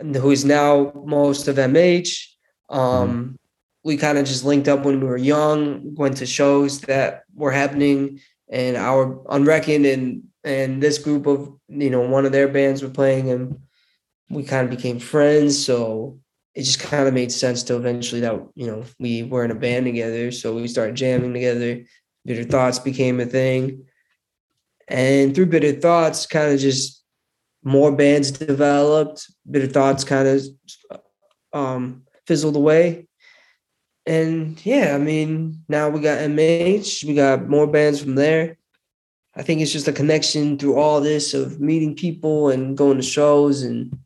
who 0.02 0.30
is 0.30 0.44
now 0.44 0.92
most 1.06 1.48
of 1.48 1.56
MH. 1.56 2.26
Um, 2.70 3.38
we 3.84 3.96
kind 3.96 4.18
of 4.18 4.26
just 4.26 4.44
linked 4.44 4.68
up 4.68 4.84
when 4.84 5.00
we 5.00 5.06
were 5.06 5.16
young, 5.16 5.94
went 5.94 6.16
to 6.18 6.26
shows 6.26 6.80
that 6.82 7.24
were 7.34 7.50
happening, 7.50 8.20
and 8.50 8.76
our 8.76 9.20
Unreckoned 9.28 9.86
and 9.86 10.22
and 10.44 10.82
this 10.82 10.98
group 10.98 11.26
of 11.26 11.52
you 11.68 11.90
know 11.90 12.00
one 12.00 12.26
of 12.26 12.32
their 12.32 12.48
bands 12.48 12.82
were 12.82 12.90
playing, 12.90 13.30
and 13.30 13.58
we 14.30 14.44
kind 14.44 14.64
of 14.64 14.70
became 14.70 14.98
friends. 14.98 15.64
So 15.64 16.18
it 16.54 16.62
just 16.62 16.80
kind 16.80 17.08
of 17.08 17.14
made 17.14 17.32
sense 17.32 17.62
to 17.64 17.76
eventually 17.76 18.20
that 18.22 18.40
you 18.54 18.66
know 18.66 18.84
we 18.98 19.22
were 19.24 19.44
in 19.44 19.50
a 19.50 19.56
band 19.56 19.86
together. 19.86 20.30
So 20.30 20.54
we 20.54 20.68
started 20.68 20.94
jamming 20.94 21.32
together. 21.32 21.84
Bitter 22.24 22.44
Thoughts 22.44 22.78
became 22.78 23.18
a 23.18 23.26
thing, 23.26 23.84
and 24.86 25.34
through 25.34 25.46
Bitter 25.46 25.72
Thoughts, 25.72 26.26
kind 26.26 26.52
of 26.52 26.60
just 26.60 27.01
more 27.64 27.92
bands 27.92 28.30
developed. 28.30 29.30
Bitter 29.50 29.66
Thoughts 29.66 30.04
kind 30.04 30.28
of 30.28 30.42
um, 31.52 32.02
fizzled 32.26 32.56
away. 32.56 33.06
And 34.06 34.64
yeah, 34.66 34.94
I 34.94 34.98
mean, 34.98 35.62
now 35.68 35.88
we 35.88 36.00
got 36.00 36.18
MH, 36.18 37.04
we 37.04 37.14
got 37.14 37.48
more 37.48 37.66
bands 37.68 38.00
from 38.02 38.16
there. 38.16 38.58
I 39.34 39.42
think 39.42 39.60
it's 39.60 39.72
just 39.72 39.88
a 39.88 39.92
connection 39.92 40.58
through 40.58 40.76
all 40.76 41.00
this 41.00 41.34
of 41.34 41.60
meeting 41.60 41.94
people 41.94 42.50
and 42.50 42.76
going 42.76 42.96
to 42.96 43.02
shows 43.02 43.62
and 43.62 43.96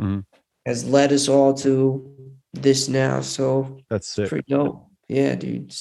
Mhm. 0.00 0.24
has 0.64 0.84
led 0.88 1.12
us 1.12 1.28
all 1.28 1.52
to 1.54 2.14
this 2.52 2.88
now. 2.88 3.20
So 3.20 3.78
That's 3.90 4.06
sick. 4.08 4.28
pretty 4.28 4.46
dope. 4.48 4.86
Yeah, 5.08 5.34
dude. 5.34 5.74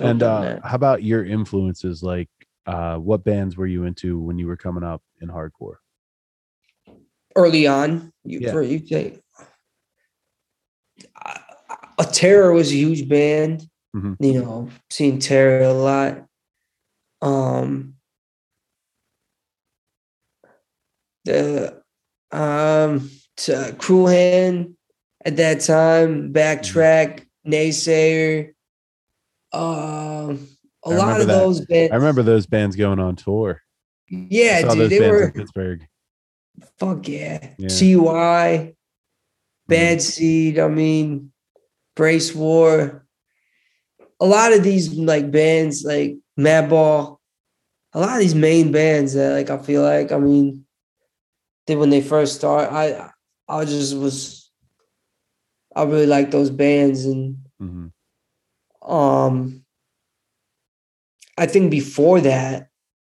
And 0.00 0.22
uh, 0.22 0.60
how 0.62 0.76
about 0.76 1.02
your 1.02 1.24
influences? 1.24 2.02
Like, 2.02 2.28
uh, 2.66 2.96
what 2.98 3.24
bands 3.24 3.56
were 3.56 3.66
you 3.66 3.84
into 3.84 4.20
when 4.20 4.38
you 4.38 4.46
were 4.46 4.56
coming 4.56 4.84
up 4.84 5.02
in 5.20 5.28
hardcore? 5.28 5.76
Early 7.36 7.66
on, 7.66 8.12
you 8.24 8.40
Yeah. 8.40 8.60
you 8.60 8.80
take 8.80 9.20
uh, 11.24 11.38
a 11.98 12.04
terror 12.04 12.52
was 12.52 12.70
a 12.72 12.76
huge 12.76 13.08
band. 13.08 13.68
Mhm. 13.94 14.16
You 14.20 14.42
know, 14.42 14.68
seeing 14.90 15.18
terror 15.18 15.62
a 15.62 15.72
lot. 15.72 16.26
Um, 17.22 17.96
the 21.24 21.82
um 22.32 23.10
to 23.38 23.74
Cruel 23.78 24.06
Hand 24.06 24.76
at 25.24 25.36
that 25.36 25.60
time, 25.60 26.32
Backtrack, 26.32 27.26
Naysayer. 27.46 28.52
Um, 29.52 30.46
a 30.84 30.90
I 30.90 30.96
lot 30.96 31.20
of 31.20 31.26
that. 31.26 31.34
those 31.34 31.64
bands. 31.66 31.92
I 31.92 31.96
remember 31.96 32.22
those 32.22 32.46
bands 32.46 32.76
going 32.76 32.98
on 33.00 33.16
tour. 33.16 33.60
Yeah, 34.08 34.72
dude, 34.72 34.90
they 34.90 35.00
were 35.10 35.24
in 35.24 35.32
Pittsburgh. 35.32 35.86
Fuck 36.78 37.06
yeah. 37.08 37.54
Yeah. 37.58 37.68
CY, 37.68 38.74
Bad 39.68 40.02
Seed, 40.02 40.58
I 40.58 40.68
mean, 40.68 41.32
Brace 41.96 42.34
War. 42.34 43.06
A 44.20 44.26
lot 44.26 44.52
of 44.52 44.62
these 44.62 44.92
like 44.94 45.30
bands 45.30 45.84
like 45.84 46.16
Madball, 46.38 47.18
a 47.94 48.00
lot 48.00 48.14
of 48.14 48.20
these 48.20 48.34
main 48.34 48.70
bands 48.72 49.14
that 49.14 49.32
like 49.32 49.50
I 49.50 49.58
feel 49.62 49.82
like 49.82 50.12
I 50.12 50.18
mean, 50.18 50.66
they 51.66 51.76
when 51.76 51.90
they 51.90 52.00
first 52.02 52.36
start, 52.36 52.70
I 52.70 53.10
I 53.48 53.64
just 53.64 53.96
was 53.96 54.50
I 55.74 55.84
really 55.84 56.06
like 56.06 56.30
those 56.30 56.50
bands 56.50 57.04
and 57.04 57.38
hmm 57.58 57.86
um 58.82 59.64
I 61.36 61.46
think 61.46 61.70
before 61.70 62.20
that 62.22 62.68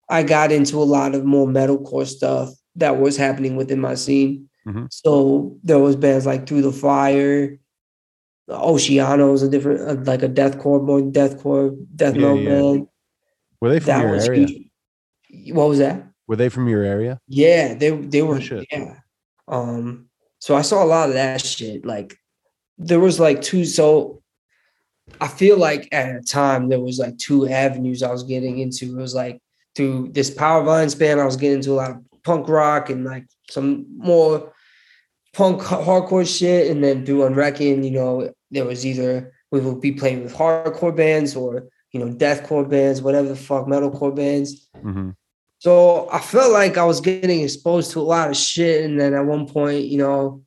I 0.09 0.23
got 0.23 0.51
into 0.51 0.77
a 0.77 0.83
lot 0.83 1.13
of 1.15 1.25
more 1.25 1.47
metalcore 1.47 2.07
stuff 2.07 2.49
that 2.75 2.99
was 2.99 3.17
happening 3.17 3.55
within 3.55 3.79
my 3.79 3.95
scene. 3.95 4.49
Mhm. 4.67 4.87
So 4.91 5.57
there 5.63 5.79
was 5.79 5.95
bands 5.95 6.25
like 6.25 6.47
Through 6.47 6.61
the 6.63 6.71
Fire, 6.71 7.57
Oceano 8.49 9.33
is 9.33 9.43
a 9.43 9.49
different 9.49 9.81
uh, 9.81 10.01
like 10.11 10.23
a 10.23 10.29
deathcore, 10.29 10.83
more 10.83 11.01
deathcore, 11.01 11.77
death 11.95 12.15
Yeah, 12.15 12.21
metal 12.21 12.39
yeah. 12.41 12.49
band. 12.49 12.87
Were 13.61 13.69
they 13.69 13.79
from 13.79 13.87
That 13.87 14.01
your 14.01 14.11
was 14.11 14.27
area? 14.27 14.47
huge. 14.47 15.53
What 15.53 15.69
was 15.69 15.79
that? 15.79 16.07
Were 16.27 16.35
they 16.35 16.49
from 16.49 16.67
your 16.67 16.83
area? 16.83 17.19
Yeah, 17.27 17.73
they 17.75 17.91
they 17.91 18.21
were 18.21 18.41
shit. 18.41 18.67
yeah. 18.71 18.95
Um, 19.47 20.09
so 20.39 20.55
I 20.55 20.61
saw 20.61 20.83
a 20.83 20.85
lot 20.85 21.09
of 21.09 21.15
that 21.15 21.43
shit. 21.45 21.85
Like 21.85 22.17
there 22.77 22.99
was 22.99 23.19
like 23.19 23.41
two. 23.41 23.65
So 23.65 24.21
I 25.21 25.27
feel 25.27 25.57
like 25.57 25.87
at 25.91 26.15
a 26.15 26.21
time 26.21 26.69
there 26.69 26.79
was 26.79 26.97
like 26.99 27.17
two 27.17 27.47
avenues 27.47 28.01
I 28.03 28.11
was 28.11 28.23
getting 28.23 28.59
into. 28.59 28.85
It 28.97 29.01
was 29.01 29.13
like 29.15 29.39
through 29.75 30.09
this 30.13 30.29
power 30.31 30.63
violence 30.63 30.95
band, 30.95 31.19
I 31.19 31.25
was 31.25 31.35
getting 31.37 31.57
into 31.57 31.73
a 31.73 31.75
lot 31.75 31.91
of 31.91 32.08
punk 32.23 32.47
rock 32.47 32.89
and 32.89 33.05
like 33.05 33.25
some 33.49 33.85
more 33.97 34.53
punk 35.33 35.61
hardcore 35.61 36.27
shit. 36.27 36.71
And 36.71 36.83
then 36.83 37.05
through 37.05 37.21
Unreckon, 37.21 37.83
you 37.83 37.91
know, 37.91 38.31
there 38.51 38.65
was 38.65 38.85
either 38.85 39.31
we 39.51 39.59
would 39.59 39.81
be 39.81 39.91
playing 39.91 40.23
with 40.23 40.35
hardcore 40.35 40.95
bands 40.95 41.35
or 41.35 41.67
you 41.91 41.99
know 41.99 42.13
deathcore 42.13 42.69
bands, 42.69 43.01
whatever 43.01 43.27
the 43.27 43.35
fuck, 43.35 43.65
metalcore 43.65 44.15
bands. 44.15 44.69
hmm 44.81 45.11
So 45.59 46.09
I 46.11 46.19
felt 46.19 46.51
like 46.51 46.77
I 46.77 46.83
was 46.83 47.01
getting 47.01 47.41
exposed 47.41 47.91
to 47.91 47.99
a 47.99 48.01
lot 48.01 48.29
of 48.29 48.37
shit, 48.37 48.85
and 48.85 48.99
then 48.99 49.13
at 49.13 49.25
one 49.25 49.47
point, 49.47 49.85
you 49.85 49.97
know, 49.97 50.43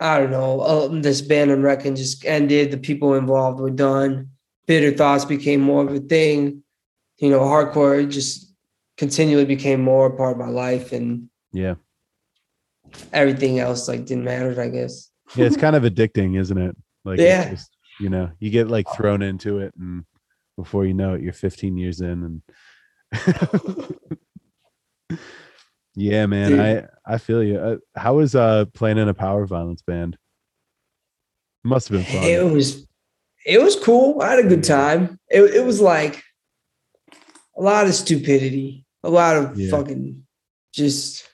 I 0.00 0.18
don't 0.18 0.30
know, 0.30 0.60
uh, 0.60 0.88
this 0.88 1.20
band 1.20 1.50
on 1.50 1.62
Reckon 1.62 1.96
just 1.96 2.24
ended. 2.24 2.70
The 2.70 2.78
people 2.78 3.14
involved 3.14 3.60
were 3.60 3.70
done. 3.70 4.30
Bitter 4.66 4.96
thoughts 4.96 5.24
became 5.24 5.60
more 5.60 5.86
of 5.86 5.94
a 5.94 6.00
thing. 6.00 6.62
You 7.18 7.30
know, 7.30 7.40
hardcore 7.40 8.10
just 8.10 8.43
continually 8.96 9.44
became 9.44 9.82
more 9.82 10.06
a 10.06 10.16
part 10.16 10.32
of 10.32 10.38
my 10.38 10.48
life, 10.48 10.92
and 10.92 11.28
Yeah. 11.52 11.74
everything 13.12 13.58
else 13.58 13.88
like 13.88 14.06
didn't 14.06 14.24
matter. 14.24 14.60
I 14.60 14.68
guess. 14.68 15.10
Yeah, 15.36 15.46
it's 15.46 15.56
kind 15.56 15.76
of 15.76 15.82
addicting, 15.84 16.38
isn't 16.38 16.58
it? 16.58 16.76
Like, 17.04 17.18
Yeah. 17.18 17.50
just, 17.50 17.70
you 18.00 18.08
know, 18.08 18.30
you 18.38 18.50
get 18.50 18.68
like 18.68 18.86
thrown 18.94 19.22
into 19.22 19.58
it, 19.58 19.74
and 19.78 20.04
before 20.56 20.84
you 20.84 20.94
know 20.94 21.14
it, 21.14 21.22
you're 21.22 21.32
15 21.32 21.76
years 21.76 22.00
in, 22.00 22.24
and 22.24 22.42
yeah, 25.94 26.26
man, 26.26 26.50
Dude. 26.50 26.60
I 26.60 26.86
I 27.06 27.18
feel 27.18 27.42
you. 27.42 27.58
Uh, 27.58 27.76
how 27.96 28.16
was 28.16 28.34
uh 28.34 28.64
playing 28.74 28.98
in 28.98 29.08
a 29.08 29.14
power 29.14 29.46
violence 29.46 29.82
band? 29.82 30.16
Must 31.62 31.88
have 31.88 32.04
been 32.04 32.20
fun. 32.20 32.28
It 32.28 32.44
was, 32.44 32.86
it 33.46 33.62
was 33.62 33.74
cool. 33.76 34.20
I 34.20 34.32
had 34.32 34.44
a 34.44 34.48
good 34.48 34.64
time. 34.64 35.18
It 35.30 35.42
it 35.54 35.64
was 35.64 35.80
like 35.80 36.22
a 37.56 37.62
lot 37.62 37.86
of 37.86 37.94
stupidity, 37.94 38.83
a 39.04 39.10
lot 39.10 39.36
of 39.36 39.58
Yeah. 39.58 39.70
fucking 39.70 40.24
just 40.72 41.28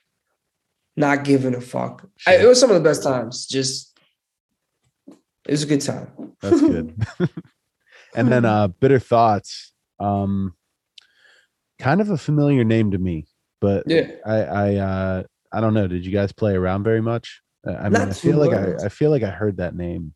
not 0.96 1.24
giving 1.24 1.54
a 1.54 1.60
fuck. 1.60 2.06
I, 2.26 2.36
it 2.38 2.46
was 2.46 2.60
some 2.60 2.70
of 2.70 2.74
the 2.76 2.82
best 2.88 3.02
times. 3.02 3.46
Just 3.46 3.98
it 5.46 5.50
was 5.52 5.62
a 5.62 5.66
good 5.66 5.80
time. 5.80 6.08
That's 6.42 6.60
good. 6.60 6.94
and 8.14 8.30
then 8.30 8.44
uh 8.44 8.68
bitter 8.68 8.98
thoughts. 8.98 9.72
Um 9.98 10.54
kind 11.78 12.00
of 12.00 12.10
a 12.10 12.18
familiar 12.18 12.64
name 12.64 12.90
to 12.90 12.98
me, 12.98 13.26
but 13.60 13.84
Yeah. 13.86 14.10
I 14.26 14.36
I 14.42 14.74
uh 14.76 15.22
I 15.52 15.60
don't 15.60 15.74
know. 15.74 15.86
Did 15.88 16.04
you 16.04 16.12
guys 16.12 16.32
play 16.32 16.54
around 16.54 16.84
very 16.84 17.00
much? 17.00 17.40
I 17.66 17.88
mean, 17.88 18.00
I 18.02 18.12
feel 18.12 18.36
like. 18.38 18.52
I, 18.52 18.86
I 18.86 18.88
feel 18.88 19.10
like 19.10 19.22
I 19.22 19.30
heard 19.30 19.58
that 19.58 19.74
name. 19.74 20.14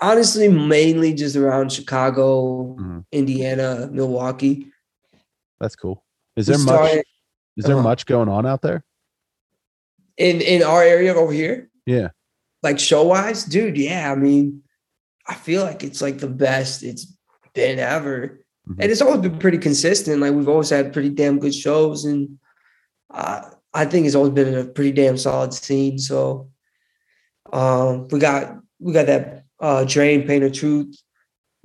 Honestly, 0.00 0.48
mainly 0.48 1.12
just 1.14 1.36
around 1.36 1.70
Chicago, 1.70 2.74
Mhm. 2.76 3.04
Indiana, 3.12 3.88
Milwaukee. 3.92 4.72
That's 5.60 5.76
cool. 5.76 6.02
Is 6.36 6.46
there 6.46 6.58
much 6.58 7.02
is 7.56 7.64
there 7.64 7.74
uh-huh. 7.74 7.82
much 7.82 8.06
going 8.06 8.28
on 8.28 8.46
out 8.46 8.62
there? 8.62 8.84
in 10.20 10.40
in 10.42 10.62
our 10.62 10.82
area 10.82 11.14
over 11.14 11.32
here? 11.32 11.68
Yeah. 11.86 12.10
like 12.62 12.78
show 12.78 13.04
wise, 13.04 13.44
dude, 13.44 13.78
yeah. 13.78 14.12
I 14.12 14.14
mean, 14.14 14.62
I 15.26 15.34
feel 15.34 15.64
like 15.64 15.82
it's 15.82 16.02
like 16.02 16.18
the 16.18 16.28
best 16.28 16.82
it's 16.82 17.16
been 17.54 17.78
ever. 17.78 18.44
Mhm. 18.68 18.76
And 18.78 18.92
it's 18.92 19.00
always 19.00 19.22
been 19.22 19.38
pretty 19.38 19.56
consistent. 19.56 20.20
Like 20.20 20.34
we've 20.34 20.48
always 20.48 20.68
had 20.68 20.92
pretty 20.92 21.08
damn 21.08 21.38
good 21.38 21.54
shows. 21.54 22.04
And 22.04 22.38
uh, 23.08 23.48
I 23.72 23.86
think 23.86 24.06
it's 24.06 24.14
always 24.14 24.32
been 24.32 24.54
a 24.54 24.64
pretty 24.64 24.92
damn 24.92 25.16
solid 25.16 25.54
scene. 25.54 25.98
So 25.98 26.50
um 27.52 28.06
we 28.08 28.18
got 28.20 28.60
we 28.78 28.92
got 28.92 29.06
that 29.06 29.44
uh 29.58 29.84
drain 29.84 30.26
pain 30.26 30.42
of 30.42 30.52
truth 30.52 30.94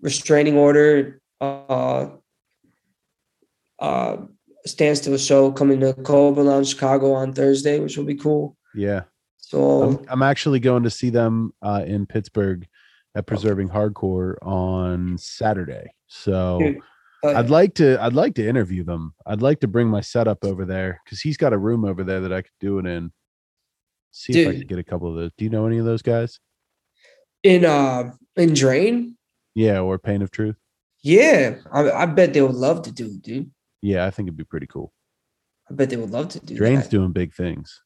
restraining 0.01 0.57
order 0.57 1.19
uh 1.41 2.07
uh 3.79 4.17
standstill 4.65 5.17
show 5.17 5.51
coming 5.51 5.79
to 5.81 5.93
Lounge 5.97 6.67
Chicago 6.69 7.13
on 7.13 7.33
Thursday, 7.33 7.79
which 7.79 7.97
will 7.97 8.05
be 8.05 8.15
cool. 8.15 8.57
Yeah. 8.73 9.03
So 9.37 9.83
I'm, 9.83 10.05
I'm 10.09 10.23
actually 10.23 10.59
going 10.59 10.83
to 10.83 10.89
see 10.89 11.09
them 11.09 11.53
uh, 11.61 11.83
in 11.85 12.05
Pittsburgh 12.05 12.67
at 13.15 13.27
Preserving 13.27 13.69
Hardcore 13.69 14.35
on 14.41 15.17
Saturday. 15.17 15.91
So 16.07 16.59
Dude, 16.59 16.79
uh, 17.23 17.33
I'd 17.37 17.49
like 17.49 17.75
to 17.75 18.01
I'd 18.01 18.13
like 18.13 18.35
to 18.35 18.47
interview 18.47 18.83
them. 18.83 19.13
I'd 19.25 19.41
like 19.41 19.59
to 19.61 19.67
bring 19.67 19.87
my 19.87 20.01
setup 20.01 20.43
over 20.43 20.65
there 20.65 20.99
because 21.05 21.21
he's 21.21 21.37
got 21.37 21.53
a 21.53 21.57
room 21.57 21.85
over 21.85 22.03
there 22.03 22.21
that 22.21 22.33
I 22.33 22.41
could 22.41 22.51
do 22.59 22.79
it 22.79 22.85
in. 22.87 23.11
See 24.11 24.41
if 24.41 24.47
I 24.47 24.51
Dude. 24.51 24.61
could 24.61 24.69
get 24.69 24.79
a 24.79 24.83
couple 24.83 25.09
of 25.09 25.15
those. 25.15 25.31
Do 25.37 25.43
you 25.45 25.49
know 25.51 25.67
any 25.67 25.77
of 25.77 25.85
those 25.85 26.01
guys? 26.01 26.39
in 27.43 27.63
uh 27.63 28.11
in 28.35 28.53
Drain, 28.55 29.15
Yeah, 29.53 29.79
or 29.81 29.99
Pain 29.99 30.23
of 30.23 30.31
Truth. 30.31 30.55
yeah, 31.03 31.57
I, 31.71 31.91
I 31.91 32.05
bet 32.07 32.33
they 32.33 32.41
would 32.41 32.55
love 32.55 32.81
to 32.83 32.91
do 32.91 33.05
it, 33.05 33.21
dude. 33.21 33.51
Yeah, 33.85 34.05
I 34.07 34.09
think 34.09 34.27
it'd 34.27 34.37
be 34.37 34.43
pretty 34.43 34.65
cool. 34.65 34.91
I 35.69 35.75
bet 35.75 35.89
they 35.91 35.97
would 35.97 36.09
love 36.09 36.29
to 36.29 36.39
do 36.39 36.55
Drain's 36.55 36.83
that. 36.83 36.89
doing 36.91 37.11
big 37.11 37.33
things. 37.35 37.81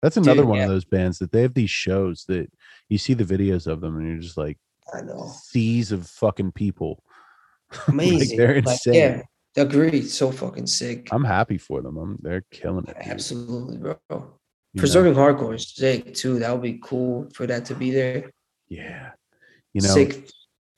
That's 0.00 0.16
another 0.16 0.42
Dude, 0.42 0.48
one 0.48 0.58
yeah. 0.58 0.64
of 0.64 0.70
those 0.70 0.84
bands 0.84 1.18
that 1.18 1.32
they 1.32 1.42
have 1.42 1.54
these 1.54 1.70
shows 1.70 2.24
that 2.28 2.48
you 2.88 2.98
see 2.98 3.14
the 3.14 3.24
videos 3.24 3.66
of 3.66 3.80
them 3.80 3.96
and 3.98 4.06
you're 4.08 4.18
just 4.18 4.38
like 4.38 4.58
I 4.94 5.00
know, 5.02 5.30
seas 5.42 5.90
of 5.92 6.06
fucking 6.06 6.52
people. 6.52 7.02
amazing. 7.88 8.38
they're 8.38 8.54
Like, 8.62 8.66
insane. 8.68 8.94
yeah, 8.94 9.22
agreed. 9.56 10.08
So 10.08 10.30
fucking 10.30 10.66
sick. 10.68 11.08
I'm 11.12 11.24
happy 11.24 11.58
for 11.58 11.82
them. 11.82 11.96
I'm, 11.96 12.18
they're 12.22 12.44
killing 12.52 12.84
it. 12.86 12.96
dude, 12.96 13.08
Absolutely, 13.08 13.76
bro. 13.78 13.96
you 14.08 14.16
know? 14.16 14.34
Preserving 14.76 15.14
hardcore 15.14 15.56
is 15.56 15.74
sick 15.74 16.14
too. 16.14 16.38
That 16.38 16.52
would 16.52 16.62
be 16.62 16.78
cool 16.82 17.28
for 17.34 17.46
that 17.48 17.64
to 17.66 17.74
be 17.74 17.90
there. 17.90 18.30
Yeah. 18.68 19.10
You 19.74 19.82
know, 19.82 19.88
sick, 19.88 20.28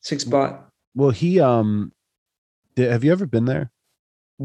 sick 0.02 0.20
spot, 0.20 0.68
well, 0.94 1.10
he 1.10 1.40
um, 1.40 1.92
did, 2.74 2.90
have 2.90 3.04
you 3.04 3.12
ever 3.12 3.26
been 3.26 3.44
there? 3.44 3.70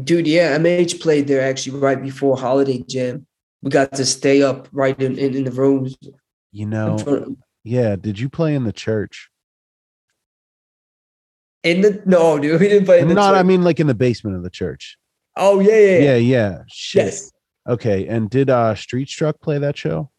Dude. 0.04 0.26
Yeah, 0.26 0.56
MH 0.58 1.00
played 1.00 1.26
there 1.26 1.40
actually 1.42 1.78
right 1.78 2.00
before 2.00 2.36
Holiday 2.36 2.82
Jam. 2.88 3.26
We 3.62 3.70
got 3.70 3.92
to 3.94 4.06
stay 4.06 4.42
up 4.42 4.68
right 4.72 5.00
in, 5.00 5.18
in, 5.18 5.34
in 5.34 5.44
the 5.44 5.50
rooms. 5.50 5.96
You 6.52 6.66
know, 6.66 7.36
yeah. 7.64 7.96
Did 7.96 8.18
you 8.18 8.28
play 8.28 8.54
in 8.54 8.64
the 8.64 8.72
church? 8.72 9.30
in 11.64 11.80
the 11.80 12.02
no, 12.06 12.38
dude. 12.38 12.60
We 12.60 12.68
didn't 12.68 12.86
play 12.86 13.00
in 13.00 13.08
the 13.08 13.14
Not, 13.14 13.34
I 13.34 13.42
mean, 13.42 13.62
like 13.62 13.80
in 13.80 13.86
the 13.86 13.94
basement 13.94 14.36
of 14.36 14.42
the 14.42 14.50
church. 14.50 14.96
Oh 15.36 15.60
yeah, 15.60 15.72
yeah, 15.72 15.98
Yeah, 15.98 15.98
yeah. 15.98 16.16
yeah. 16.16 16.58
Shit. 16.68 17.04
Yes. 17.04 17.32
Okay. 17.68 18.06
And 18.06 18.30
did 18.30 18.50
uh 18.50 18.74
Street 18.74 19.08
Struck 19.08 19.40
play 19.40 19.58
that 19.58 19.76
show? 19.76 20.10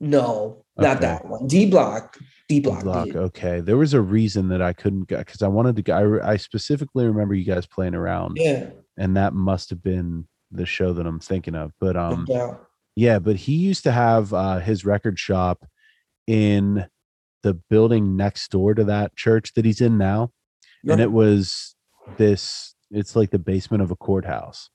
No, 0.00 0.64
not 0.76 0.96
Okay. 0.96 1.06
that 1.06 1.26
one. 1.26 1.46
D 1.46 1.70
Block. 1.70 2.18
D 2.50 2.60
Block. 2.60 2.82
Block. 2.82 3.14
Okay. 3.14 3.60
There 3.60 3.76
was 3.78 3.94
a 3.94 4.00
reason 4.00 4.48
that 4.48 4.60
I 4.60 4.72
couldn't 4.72 5.08
go 5.08 5.18
because 5.18 5.40
I 5.40 5.48
wanted 5.48 5.76
to 5.76 5.82
go. 5.82 6.18
I, 6.22 6.32
I 6.32 6.36
specifically 6.36 7.06
remember 7.06 7.34
you 7.34 7.44
guys 7.44 7.64
playing 7.64 7.94
around, 7.94 8.36
Yeah. 8.38 8.70
and 8.98 9.16
that 9.16 9.32
must 9.34 9.70
have 9.70 9.82
been 9.82 10.26
the 10.50 10.66
show 10.66 10.92
that 10.92 11.06
I'm 11.06 11.20
thinking 11.20 11.54
of. 11.54 11.72
But 11.80 11.96
um, 11.96 12.24
doubt. 12.26 12.66
yeah, 12.96 13.18
but 13.20 13.36
he 13.36 13.52
used 13.54 13.84
to 13.84 13.92
have 13.92 14.34
uh, 14.34 14.58
his 14.58 14.84
record 14.84 15.18
shop 15.18 15.64
in 16.26 16.86
the 17.42 17.54
building 17.54 18.16
next 18.16 18.50
door 18.50 18.74
to 18.74 18.84
that 18.84 19.14
church 19.16 19.54
that 19.54 19.64
he's 19.64 19.80
in 19.80 19.96
now, 19.96 20.32
and 20.88 21.00
it 21.00 21.12
was 21.12 21.74
this. 22.16 22.74
It's 22.90 23.14
like 23.14 23.30
the 23.30 23.38
basement 23.38 23.82
of 23.84 23.92
a 23.92 23.96
courthouse, 23.96 24.68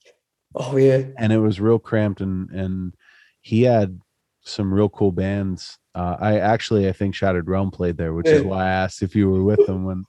Oh 0.56 0.78
yeah. 0.78 1.04
and 1.18 1.34
it 1.34 1.40
was 1.40 1.60
real 1.60 1.78
cramped, 1.80 2.22
and 2.22 2.50
and 2.52 2.94
he 3.42 3.64
had 3.64 4.00
some 4.44 4.74
real 4.74 4.88
cool 4.90 5.12
bands. 5.12 5.78
Uh, 5.96 6.18
I 6.20 6.40
actually 6.40 6.90
I 6.90 6.92
think 6.92 7.16
Shattered 7.16 7.48
Realm 7.48 7.72
played 7.72 7.98
there, 7.98 8.14
which 8.14 8.28
is 8.28 8.44
why 8.44 8.66
I 8.66 8.70
asked 8.70 9.02
if 9.02 9.16
you 9.16 9.30
were 9.30 9.44
with 9.44 9.66
them 9.66 9.86
when. 9.86 10.04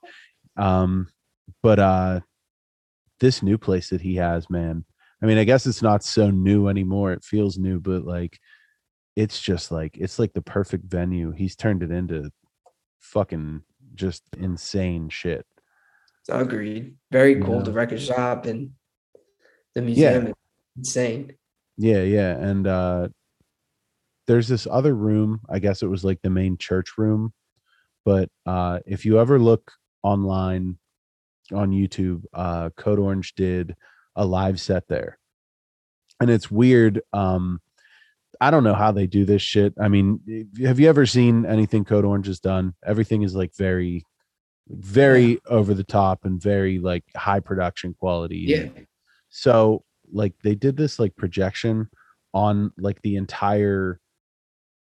Um, 0.57 1.09
but 1.63 1.79
uh, 1.79 2.21
this 3.21 3.43
new 3.43 3.57
place 3.57 3.91
that 3.91 4.01
he 4.01 4.17
has, 4.17 4.51
man. 4.51 4.85
I 5.23 5.27
mean, 5.27 5.39
I 5.39 5.45
guess 5.45 5.67
it's 5.67 5.83
not 5.83 6.03
so 6.03 6.31
new 6.31 6.69
anymore. 6.69 7.13
It 7.13 7.25
feels 7.25 7.57
new, 7.57 7.79
but 7.81 8.05
like, 8.05 8.39
it's 9.15 9.41
just 9.41 9.71
like 9.71 9.97
it's 9.97 10.19
like 10.19 10.33
the 10.33 10.43
perfect 10.43 10.85
venue. 10.85 11.31
He's 11.31 11.57
turned 11.57 11.83
it 11.83 11.91
into 11.91 12.31
fucking 13.01 13.63
just 13.95 14.25
insane 14.37 15.09
shit. 15.09 15.47
Agreed. 16.29 16.97
Very 17.11 17.41
cool. 17.41 17.59
Yeah. 17.59 17.63
The 17.63 17.73
record 17.73 18.01
shop 18.01 18.47
and 18.47 18.73
the 19.75 19.83
museum. 19.83 20.27
is 20.27 20.35
Insane. 20.77 21.35
Yeah, 21.79 22.03
yeah. 22.03 22.37
And 22.37 22.67
uh 22.67 23.09
there's 24.27 24.49
this 24.49 24.67
other 24.71 24.95
room, 24.95 25.41
I 25.49 25.59
guess 25.59 25.83
it 25.83 25.89
was 25.89 26.05
like 26.05 26.21
the 26.23 26.31
main 26.31 26.59
church 26.59 26.99
room. 26.99 27.33
But 28.05 28.29
uh 28.45 28.81
if 28.87 29.05
you 29.05 29.19
ever 29.19 29.39
look 29.39 29.73
online 30.03 30.79
on 31.53 31.71
YouTube, 31.71 32.25
uh 32.33 32.71
Code 32.77 32.99
Orange 32.99 33.35
did 33.35 33.77
a 34.15 34.25
live 34.25 34.61
set 34.61 34.89
there. 34.89 35.19
And 36.21 36.31
it's 36.31 36.51
weird. 36.51 37.03
Um 37.13 37.61
I 38.41 38.51
don't 38.51 38.65
know 38.65 38.75
how 38.75 38.93
they 38.93 39.07
do 39.07 39.25
this 39.25 39.43
shit. 39.43 39.75
I 39.81 39.89
mean, 39.89 40.21
have 40.63 40.79
you 40.79 40.89
ever 40.89 41.07
seen 41.07 41.47
anything 41.47 41.85
Code 41.85 42.05
Orange 42.05 42.27
has 42.27 42.41
done? 42.41 42.75
Everything 42.85 43.23
is 43.23 43.35
like 43.35 43.57
very, 43.57 44.05
very 44.69 45.41
over 45.47 45.73
the 45.75 45.85
top 45.85 46.25
and 46.25 46.41
very 46.41 46.79
like 46.79 47.05
high 47.17 47.41
production 47.41 47.95
quality. 47.99 48.45
Yeah. 48.47 48.69
So 49.31 49.85
like 50.13 50.35
they 50.43 50.55
did 50.55 50.77
this 50.77 50.99
like 50.99 51.17
projection 51.17 51.89
on 52.35 52.73
like 52.77 53.01
the 53.03 53.17
entire 53.17 54.01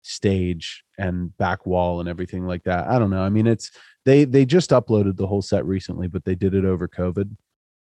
stage 0.05 0.85
and 0.99 1.37
back 1.39 1.67
wall 1.67 2.01
and 2.01 2.09
everything 2.09 2.47
like 2.47 2.63
that. 2.65 2.87
I 2.89 2.99
don't 2.99 3.11
know. 3.11 3.23
I 3.23 3.31
mean, 3.31 3.47
it's 3.47 3.71
they 4.05 4.25
they 4.25 4.45
just 4.45 4.71
uploaded 4.71 5.17
the 5.17 5.27
whole 5.27 5.43
set 5.43 5.65
recently, 5.65 6.09
but 6.09 6.25
they 6.25 6.35
did 6.35 6.55
it 6.55 6.65
over 6.65 6.87
COVID, 6.87 7.35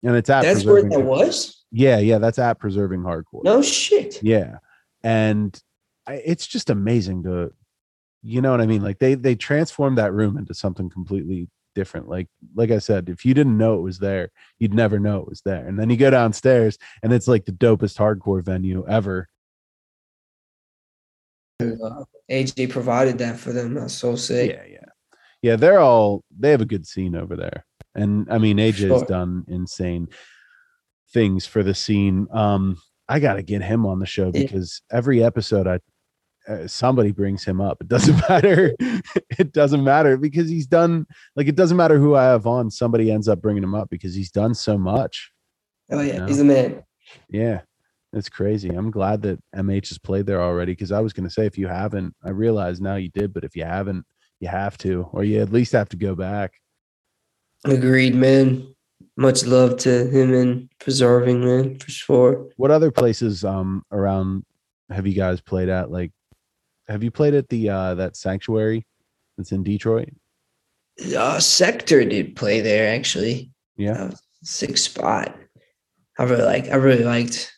and 0.04 0.16
it's 0.16 0.30
at 0.30 0.44
That's 0.44 0.64
where 0.64 0.84
that 0.84 1.00
was? 1.02 1.64
yeah, 1.72 1.98
yeah, 1.98 2.20
that's 2.20 2.40
at 2.40 2.60
preserving 2.60 3.02
hardcore. 3.02 3.44
No 3.44 3.62
shit. 3.62 4.22
Yeah, 4.22 4.58
and 5.04 5.60
I, 6.08 6.16
it's 6.26 6.48
just 6.48 6.70
amazing 6.70 7.24
to, 7.24 7.54
you 8.22 8.42
know 8.42 8.52
what 8.52 8.62
I 8.62 8.68
mean? 8.68 8.84
Like 8.84 9.00
they 9.00 9.16
they 9.16 9.36
transformed 9.36 9.98
that 9.98 10.14
room 10.14 10.38
into 10.38 10.54
something 10.54 10.90
completely 10.90 11.50
different. 11.74 12.08
Like 12.08 12.28
like 12.54 12.70
I 12.70 12.80
said, 12.80 13.10
if 13.10 13.26
you 13.26 13.34
didn't 13.34 13.58
know 13.58 13.76
it 13.76 13.82
was 13.82 13.98
there, 13.98 14.30
you'd 14.60 14.74
never 14.74 15.00
know 15.00 15.20
it 15.22 15.28
was 15.28 15.42
there. 15.42 15.66
And 15.66 15.80
then 15.80 15.90
you 15.90 15.98
go 15.98 16.12
downstairs, 16.12 16.78
and 17.02 17.12
it's 17.12 17.28
like 17.28 17.46
the 17.46 17.52
dopest 17.52 17.98
hardcore 17.98 18.44
venue 18.44 18.86
ever. 18.88 19.28
Uh, 21.62 22.04
AJ 22.30 22.70
provided 22.70 23.18
that 23.20 23.38
for 23.38 23.52
them. 23.54 23.74
That's 23.74 23.94
so 23.94 24.16
sick. 24.16 24.52
Yeah, 24.52 24.64
yeah, 24.70 24.86
yeah. 25.42 25.56
They're 25.56 25.80
all 25.80 26.24
they 26.38 26.52
have 26.52 26.62
a 26.62 26.66
good 26.66 26.86
scene 26.88 27.16
over 27.16 27.36
there, 27.36 27.66
and 27.96 28.28
I 28.32 28.38
mean 28.38 28.58
AJ 28.58 28.68
has 28.90 29.00
Sure. 29.00 29.06
done 29.06 29.46
insane 29.48 30.08
things 31.14 31.46
for 31.46 31.64
the 31.64 31.74
scene. 31.74 32.28
Um, 32.32 32.78
I 33.10 33.20
got 33.20 33.34
to 33.34 33.44
get 33.44 33.62
him 33.62 33.86
on 33.86 34.00
the 34.00 34.06
show 34.06 34.32
Yeah. 34.34 34.44
because 34.44 34.82
every 34.92 35.24
episode 35.24 35.68
I 35.68 35.80
uh, 36.48 36.66
somebody 36.68 37.12
brings 37.12 37.44
him 37.44 37.62
up. 37.62 37.78
It 37.82 37.88
doesn't 37.88 38.18
matter. 38.30 38.74
it 39.38 39.52
doesn't 39.52 39.84
matter 39.84 40.18
because 40.18 40.50
he's 40.50 40.66
done 40.68 41.06
like 41.36 41.48
it 41.48 41.56
doesn't 41.56 41.78
matter 41.78 42.00
who 42.00 42.16
I 42.16 42.24
have 42.24 42.48
on. 42.48 42.72
Somebody 42.72 43.12
ends 43.12 43.28
up 43.28 43.42
bringing 43.42 43.64
him 43.64 43.76
up 43.76 43.90
because 43.90 44.16
he's 44.16 44.32
done 44.32 44.54
so 44.56 44.78
much. 44.78 45.32
Oh 45.92 46.02
yeah, 46.02 46.20
No. 46.20 46.26
he's 46.28 46.40
a 46.40 46.46
man. 46.46 46.84
Yeah, 47.30 47.62
it's 48.14 48.30
crazy. 48.30 48.70
I'm 48.70 48.92
glad 48.92 49.22
that 49.22 49.40
MH 49.56 49.90
has 49.90 49.98
played 49.98 50.26
there 50.26 50.42
already 50.42 50.74
because 50.74 50.92
I 50.92 51.00
was 51.00 51.14
going 51.14 51.24
to 51.24 51.34
say 51.34 51.46
if 51.46 51.58
you 51.58 51.68
haven't, 51.68 52.14
I 52.24 52.30
realize 52.30 52.82
now 52.82 52.96
you 52.96 53.10
did, 53.10 53.34
but 53.34 53.44
if 53.44 53.56
you 53.56 53.64
haven't, 53.64 54.06
you 54.40 54.48
have 54.50 54.78
to, 54.80 55.08
or 55.14 55.24
you 55.24 55.42
at 55.42 55.52
least 55.52 55.72
have 55.72 55.90
to 55.90 55.98
go 55.98 56.16
back. 56.16 56.54
Agreed, 57.64 58.16
man. 58.16 58.74
Much 59.18 59.46
love 59.46 59.78
to 59.78 60.08
him 60.08 60.34
and 60.34 60.70
preserving, 60.80 61.44
man, 61.44 61.78
for 61.80 61.92
sure. 61.92 62.50
What 62.58 62.72
other 62.72 62.92
places 62.92 63.44
um 63.44 63.84
around 63.92 64.46
have 64.90 65.06
you 65.06 65.14
guys 65.14 65.42
played 65.42 65.70
at? 65.70 65.92
Like, 65.92 66.12
have 66.88 67.04
you 67.04 67.12
played 67.12 67.34
at 67.34 67.50
the 67.50 67.70
uh 67.70 67.96
that 67.96 68.16
sanctuary 68.16 68.86
that's 69.38 69.52
in 69.52 69.64
Detroit? 69.64 70.10
Uh, 71.16 71.40
Sector 71.40 72.06
did 72.06 72.36
play 72.36 72.62
there 72.62 72.94
actually. 72.96 73.52
Yeah, 73.78 74.12
a 74.12 74.16
sick 74.44 74.78
spot. 74.78 75.36
I 76.18 76.24
really 76.24 76.44
like. 76.44 76.70
I 76.70 76.76
really 76.76 77.04
liked 77.04 77.52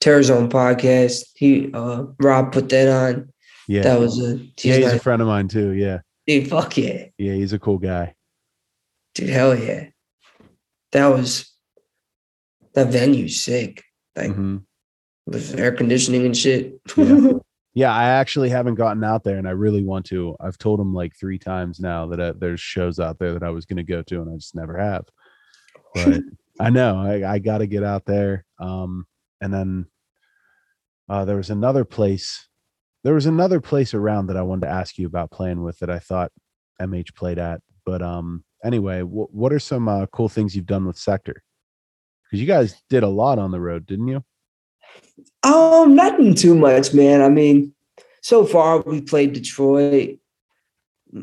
Terrorzone 0.00 0.48
podcast. 0.48 1.22
He 1.34 1.70
uh 1.72 2.04
Rob 2.20 2.52
put 2.52 2.68
that 2.70 2.88
on. 2.88 3.32
yeah, 3.68 3.82
That 3.82 4.00
was 4.00 4.18
a 4.20 4.36
yeah. 4.36 4.44
he's 4.56 4.76
He's 4.76 4.92
a 4.94 4.98
friend 4.98 5.20
of 5.22 5.28
mine 5.28 5.48
too. 5.48 5.70
Yeah, 5.70 5.98
dude. 6.26 6.48
Fuck 6.48 6.76
yeah, 6.78 7.06
yeah. 7.18 7.34
He's 7.34 7.52
a 7.52 7.58
cool 7.58 7.78
guy. 7.78 8.14
dude. 9.14 9.28
Hell 9.30 9.58
yeah. 9.58 9.88
That 10.92 11.06
was 11.08 11.52
that 12.74 12.88
venue 12.88 13.28
sick. 13.28 13.82
Like 14.16 14.30
Mhm. 14.30 14.62
with 15.26 15.58
air 15.58 15.72
conditioning 15.72 16.26
and 16.26 16.36
shit. 16.36 16.80
Yeah. 16.96 17.32
Yeah, 17.72 17.94
I 17.94 18.06
actually 18.08 18.48
haven't 18.48 18.74
gotten 18.74 19.04
out 19.04 19.22
there, 19.22 19.36
and 19.38 19.46
I 19.46 19.52
really 19.52 19.84
want 19.84 20.04
to. 20.06 20.34
I've 20.40 20.58
told 20.58 20.80
him 20.80 20.92
like 20.92 21.14
three 21.14 21.38
times 21.38 21.78
now 21.78 22.04
that 22.08 22.18
uh 22.18 22.32
there's 22.36 22.58
shows 22.60 22.98
out 22.98 23.20
there 23.20 23.32
that 23.32 23.44
I 23.44 23.50
was 23.50 23.64
going 23.64 23.76
to 23.76 23.84
go 23.84 24.02
to, 24.02 24.20
and 24.20 24.28
I 24.28 24.34
just 24.34 24.56
never 24.56 24.76
have. 24.76 25.04
But 25.94 26.20
I 26.60 26.70
know 26.70 26.98
I, 26.98 27.34
I 27.34 27.38
got 27.38 27.58
to 27.58 27.68
get 27.68 27.84
out 27.84 28.06
there. 28.06 28.44
Um, 28.58 29.06
and 29.40 29.52
then 29.52 29.86
uh, 31.08 31.24
there 31.24 31.36
was 31.36 31.50
another 31.50 31.84
place. 31.84 32.48
There 33.02 33.14
was 33.14 33.26
another 33.26 33.60
place 33.60 33.94
around 33.94 34.26
that 34.26 34.36
I 34.36 34.42
wanted 34.42 34.66
to 34.66 34.72
ask 34.72 34.98
you 34.98 35.06
about 35.06 35.30
playing 35.30 35.62
with 35.62 35.78
that 35.78 35.90
I 35.90 35.98
thought 35.98 36.32
MH 36.80 37.14
played 37.14 37.38
at. 37.38 37.60
But 37.84 38.02
um, 38.02 38.44
anyway, 38.64 39.00
wh- 39.00 39.34
what 39.34 39.52
are 39.52 39.58
some 39.58 39.88
uh, 39.88 40.06
cool 40.06 40.28
things 40.28 40.54
you've 40.54 40.66
done 40.66 40.86
with 40.86 40.98
Sector? 40.98 41.42
Because 42.24 42.40
you 42.40 42.46
guys 42.46 42.80
did 42.88 43.02
a 43.02 43.08
lot 43.08 43.38
on 43.38 43.50
the 43.50 43.60
road, 43.60 43.86
didn't 43.86 44.08
you? 44.08 44.22
Um, 45.42 45.94
nothing 45.94 46.34
too 46.34 46.54
much, 46.54 46.94
man. 46.94 47.22
I 47.22 47.28
mean, 47.28 47.74
so 48.22 48.44
far 48.44 48.80
we 48.80 49.00
played 49.00 49.32
Detroit, 49.32 50.18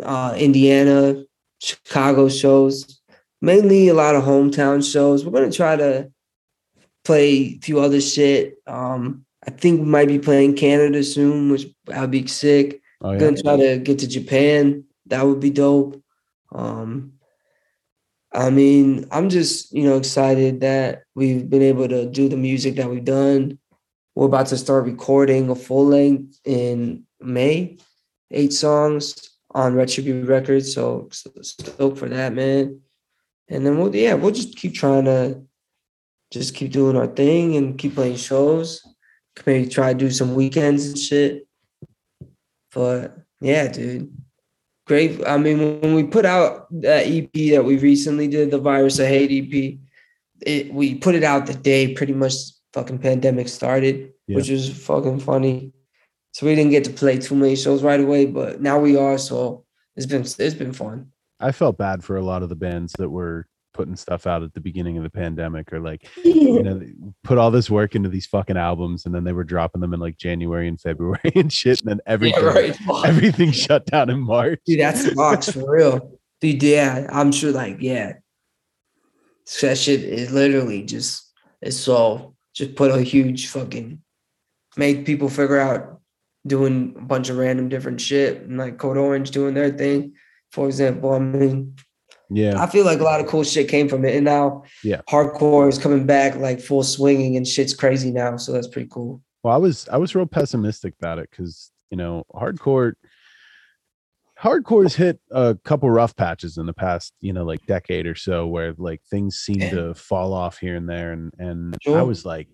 uh, 0.03 0.35
Indiana, 0.37 1.23
Chicago 1.59 2.27
shows, 2.27 3.01
mainly 3.41 3.87
a 3.87 3.93
lot 3.93 4.15
of 4.15 4.23
hometown 4.23 4.83
shows. 4.89 5.23
We're 5.23 5.31
gonna 5.31 5.51
try 5.51 5.75
to 5.75 6.11
play 7.07 7.29
a 7.31 7.59
few 7.59 7.79
other 7.79 8.01
shit. 8.01 8.57
Um, 8.67 9.25
I 9.47 9.51
think 9.51 9.79
we 9.79 9.85
might 9.85 10.09
be 10.09 10.19
playing 10.19 10.57
Canada 10.57 11.03
soon, 11.03 11.49
which 11.49 11.65
I'll 11.91 12.07
be 12.07 12.27
sick. 12.27 12.81
Oh 13.01 13.13
yeah, 13.13 13.19
gonna 13.19 13.41
try 13.41 13.55
to 13.55 13.77
get 13.77 13.99
to 13.99 14.07
Japan. 14.07 14.83
That 15.05 15.25
would 15.25 15.39
be 15.39 15.49
dope. 15.49 16.03
Um, 16.51 17.13
I 18.33 18.49
mean, 18.49 19.07
I'm 19.09 19.29
just 19.29 19.71
you 19.71 19.83
know 19.83 19.97
excited 19.97 20.61
that 20.61 21.03
we've 21.15 21.49
been 21.49 21.61
able 21.61 21.87
to 21.87 22.05
do 22.05 22.27
the 22.27 22.37
music 22.37 22.75
that 22.75 22.89
we've 22.89 23.05
done. 23.05 23.57
We're 24.13 24.25
about 24.25 24.47
to 24.47 24.57
start 24.57 24.83
recording 24.85 25.49
a 25.49 25.55
full 25.55 25.85
length 25.85 26.39
in 26.43 27.03
May, 27.21 27.77
eight 28.31 28.51
songs 28.51 29.29
on 29.51 29.75
Retribute 29.75 30.27
Records. 30.27 30.73
So 30.73 31.07
stoked 31.11 31.99
for 31.99 32.09
that, 32.09 32.33
man. 32.33 32.81
And 33.47 33.65
then 33.65 33.77
we'll 33.77 33.95
yeah, 33.95 34.15
we'll 34.15 34.31
just 34.31 34.57
keep 34.57 34.73
trying 34.73 35.05
to 35.05 35.46
just 36.31 36.55
keep 36.55 36.71
doing 36.71 36.95
our 36.95 37.07
thing 37.07 37.55
and 37.55 37.77
keep 37.77 37.95
playing 37.95 38.17
shows. 38.17 38.81
Maybe 39.45 39.69
try 39.69 39.93
to 39.93 39.99
do 39.99 40.09
some 40.11 40.35
weekends 40.35 40.87
and 40.87 40.97
shit. 40.97 41.47
But 42.73 43.17
yeah, 43.39 43.67
dude. 43.67 44.11
Great. 44.87 45.25
I 45.27 45.37
mean, 45.37 45.81
when 45.81 45.95
we 45.95 46.03
put 46.03 46.25
out 46.25 46.67
that 46.81 47.07
EP 47.07 47.31
that 47.51 47.63
we 47.65 47.77
recently 47.77 48.27
did, 48.27 48.51
the 48.51 48.57
Virus 48.57 48.99
of 48.99 49.07
Hate 49.07 49.31
EP, 49.31 49.77
it 50.45 50.73
we 50.73 50.95
put 50.95 51.15
it 51.15 51.23
out 51.23 51.45
the 51.45 51.53
day 51.53 51.93
pretty 51.93 52.13
much 52.13 52.33
fucking 52.73 52.99
pandemic 52.99 53.47
started, 53.47 54.13
Yeah. 54.27 54.37
which 54.37 54.49
was 54.49 54.69
fucking 54.69 55.19
funny. 55.19 55.73
So 56.33 56.45
we 56.45 56.55
didn't 56.55 56.71
get 56.71 56.83
to 56.85 56.91
play 56.91 57.17
too 57.17 57.35
many 57.35 57.55
shows 57.55 57.83
right 57.83 57.99
away, 57.99 58.25
but 58.27 58.61
now 58.61 58.79
we 58.79 58.95
are. 58.95 59.17
So 59.17 59.65
it's 59.95 60.05
been 60.05 60.21
it's 60.21 60.53
been 60.53 60.73
fun. 60.73 61.11
I 61.39 61.51
felt 61.51 61.77
bad 61.77 62.03
for 62.03 62.17
a 62.17 62.23
lot 62.23 62.43
of 62.43 62.49
the 62.49 62.55
bands 62.55 62.93
that 62.97 63.09
were 63.09 63.47
putting 63.77 63.95
stuff 63.95 64.25
out 64.25 64.41
at 64.41 64.55
the 64.55 64.59
beginning 64.59 64.97
of 64.97 65.03
the 65.03 65.09
pandemic 65.09 65.71
or 65.71 65.79
like 65.79 66.09
you 66.25 66.63
know 66.63 66.81
put 67.23 67.37
all 67.37 67.51
this 67.51 67.69
work 67.69 67.93
into 67.93 68.09
these 68.09 68.25
fucking 68.25 68.57
albums 68.57 69.05
and 69.05 69.13
then 69.13 69.23
they 69.23 69.33
were 69.33 69.43
dropping 69.43 69.79
them 69.79 69.93
in 69.93 69.99
like 69.99 70.17
January 70.17 70.67
and 70.67 70.81
February 70.81 71.19
and 71.35 71.53
shit 71.53 71.79
and 71.81 71.91
then 71.91 71.99
everything 72.07 72.43
Yeah, 72.43 72.49
right. 72.49 73.05
Everything 73.05 73.51
shut 73.51 73.85
down 73.85 74.09
in 74.09 74.19
March. 74.19 74.59
Dude, 74.65 74.79
that 74.79 74.97
sucks 74.97 75.51
for 75.51 75.71
real. 75.71 76.19
Dude, 76.41 76.63
yeah, 76.63 77.07
I'm 77.11 77.31
sure. 77.31 77.51
Like, 77.51 77.77
yeah, 77.79 78.13
So 79.45 79.67
that 79.67 79.77
shit 79.77 80.01
is 80.01 80.31
literally 80.31 80.83
just 80.83 81.31
it's 81.61 81.87
all 81.87 82.35
just 82.55 82.75
put 82.75 82.91
a 82.91 83.01
huge 83.01 83.47
fucking 83.47 84.01
make 84.75 85.05
people 85.05 85.29
figure 85.29 85.59
out 85.59 86.01
doing 86.47 86.95
a 86.97 87.01
bunch 87.01 87.29
of 87.29 87.37
random 87.37 87.69
different 87.69 88.01
shit 88.01 88.41
and 88.41 88.57
like 88.57 88.79
Code 88.79 88.97
Orange 88.97 89.29
doing 89.31 89.53
their 89.53 89.69
thing. 89.69 90.13
For 90.51 90.65
example, 90.65 91.11
I 91.11 91.19
mean, 91.19 91.75
Yeah. 92.29 92.61
I 92.61 92.67
feel 92.67 92.85
like 92.85 92.99
a 92.99 93.03
lot 93.03 93.19
of 93.21 93.27
cool 93.27 93.43
shit 93.43 93.69
came 93.69 93.87
from 93.87 94.03
it, 94.05 94.15
and 94.15 94.25
now 94.25 94.63
Yeah. 94.83 95.01
hardcore 95.09 95.69
is 95.69 95.77
coming 95.77 96.05
back 96.05 96.35
like 96.37 96.59
full 96.59 96.83
swinging 96.83 97.37
and 97.37 97.47
shit's 97.47 97.73
crazy 97.73 98.11
now. 98.11 98.37
So 98.37 98.51
that's 98.51 98.67
pretty 98.67 98.89
cool. 98.91 99.21
Well, 99.43 99.53
I 99.53 99.57
was 99.57 99.87
I 99.89 99.97
was 99.97 100.13
real 100.15 100.25
pessimistic 100.25 100.93
about 100.99 101.19
it 101.19 101.29
because 101.31 101.71
you 101.89 101.97
know 101.97 102.23
hardcore 102.33 102.93
hardcore's 104.39 104.95
hit 104.95 105.19
a 105.31 105.57
couple 105.63 105.89
rough 105.89 106.15
patches 106.15 106.57
in 106.57 106.65
the 106.67 106.73
past 106.73 107.13
you 107.21 107.33
know 107.33 107.43
like 107.43 107.65
decade 107.65 108.05
or 108.05 108.13
so 108.15 108.45
where 108.45 108.73
like 108.77 109.01
things 109.09 109.37
seem 109.37 109.61
Yeah. 109.61 109.69
to 109.71 109.93
fall 109.95 110.33
off 110.33 110.59
here 110.59 110.75
and 110.75 110.87
there 110.87 111.11
and 111.11 111.31
and 111.39 111.75
I 111.87 112.03
was 112.03 112.25
like 112.25 112.47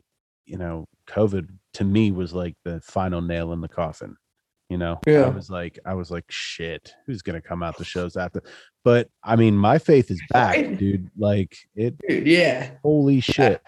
you 0.45 0.57
know 0.57 0.85
COVID 1.07 1.47
to 1.73 1.83
me 1.83 2.11
was 2.11 2.33
like 2.33 2.55
the 2.63 2.79
final 2.81 3.21
nail 3.21 3.51
in 3.53 3.59
the 3.61 3.67
coffin 3.67 4.15
You 4.69 4.77
know, 4.77 4.99
I 5.07 5.27
was 5.29 5.49
like, 5.49 5.77
I 5.85 5.93
was 5.93 6.09
like, 6.09 6.25
shit, 6.29 6.93
who's 7.05 7.21
gonna 7.21 7.41
come 7.41 7.61
out 7.61 7.77
the 7.77 7.83
shows 7.85 8.17
after? 8.17 8.41
But 8.83 9.09
I 9.23 9.35
mean, 9.35 9.55
my 9.55 9.77
faith 9.77 10.09
is 10.09 10.21
back, 10.29 10.55
Right. 10.55 10.77
dude. 10.77 11.11
Like 11.17 11.55
it. 11.75 11.95
Dude, 12.07 12.25
yeah. 12.27 12.71
Holy 12.81 13.19
shit. 13.19 13.61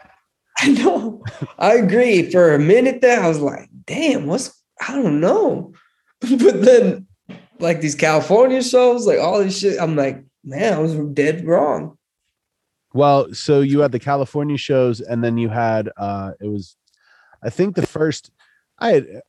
I 0.57 0.69
know. 0.71 1.23
I 1.59 1.75
agree. 1.75 2.31
For 2.31 2.53
a 2.55 2.59
minute 2.59 3.01
there, 3.01 3.21
I 3.21 3.27
was 3.27 3.39
like, 3.39 3.69
damn, 3.85 4.25
what's 4.25 4.61
I 4.87 4.95
don't 4.95 5.19
know. 5.19 5.73
but 6.21 6.61
then 6.63 7.07
like 7.59 7.81
these 7.81 7.95
California 7.95 8.63
shows, 8.63 9.05
like 9.05 9.19
all 9.19 9.39
this 9.43 9.59
shit, 9.59 9.79
I'm 9.79 9.95
like, 9.95 10.23
man, 10.43 10.73
I 10.73 10.79
was 10.79 10.95
dead 11.13 11.45
wrong. 11.45 11.97
Well, 12.93 13.33
so 13.33 13.59
you 13.59 13.81
had 13.81 13.91
the 13.91 13.99
California 13.99 14.57
shows, 14.57 15.01
and 15.01 15.23
then 15.23 15.37
you 15.37 15.49
had 15.49 15.89
uh 15.97 16.31
it 16.39 16.47
was 16.47 16.77
I 17.43 17.49
think 17.49 17.75
the 17.75 17.85
first 17.85 18.31
I 18.79 18.91
had 18.93 19.21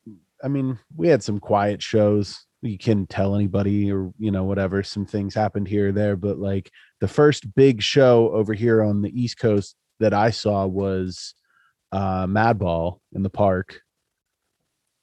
I 0.43 0.49
mean, 0.49 0.79
we 0.95 1.09
had 1.09 1.23
some 1.23 1.39
quiet 1.39 1.83
shows. 1.83 2.45
You 2.63 2.79
can 2.79 3.07
tell 3.07 3.35
anybody 3.35 3.93
or 3.93 4.13
you 4.19 4.31
know, 4.31 4.45
whatever, 4.45 4.83
some 4.83 5.07
things 5.07 5.35
happened 5.35 5.69
here 5.69 5.89
or 5.89 5.93
there, 5.93 6.17
but 6.17 6.39
like 6.39 6.71
the 7.01 7.09
first 7.09 7.55
big 7.55 7.83
show 7.83 8.31
over 8.33 8.55
here 8.55 8.83
on 8.83 9.03
the 9.03 9.21
East 9.21 9.39
Coast 9.39 9.77
that 10.01 10.15
I 10.15 10.31
saw 10.31 10.67
was 10.67 11.35
uh 11.93 12.27
Madball 12.27 13.01
in 13.13 13.23
the 13.23 13.31
park. 13.31 13.81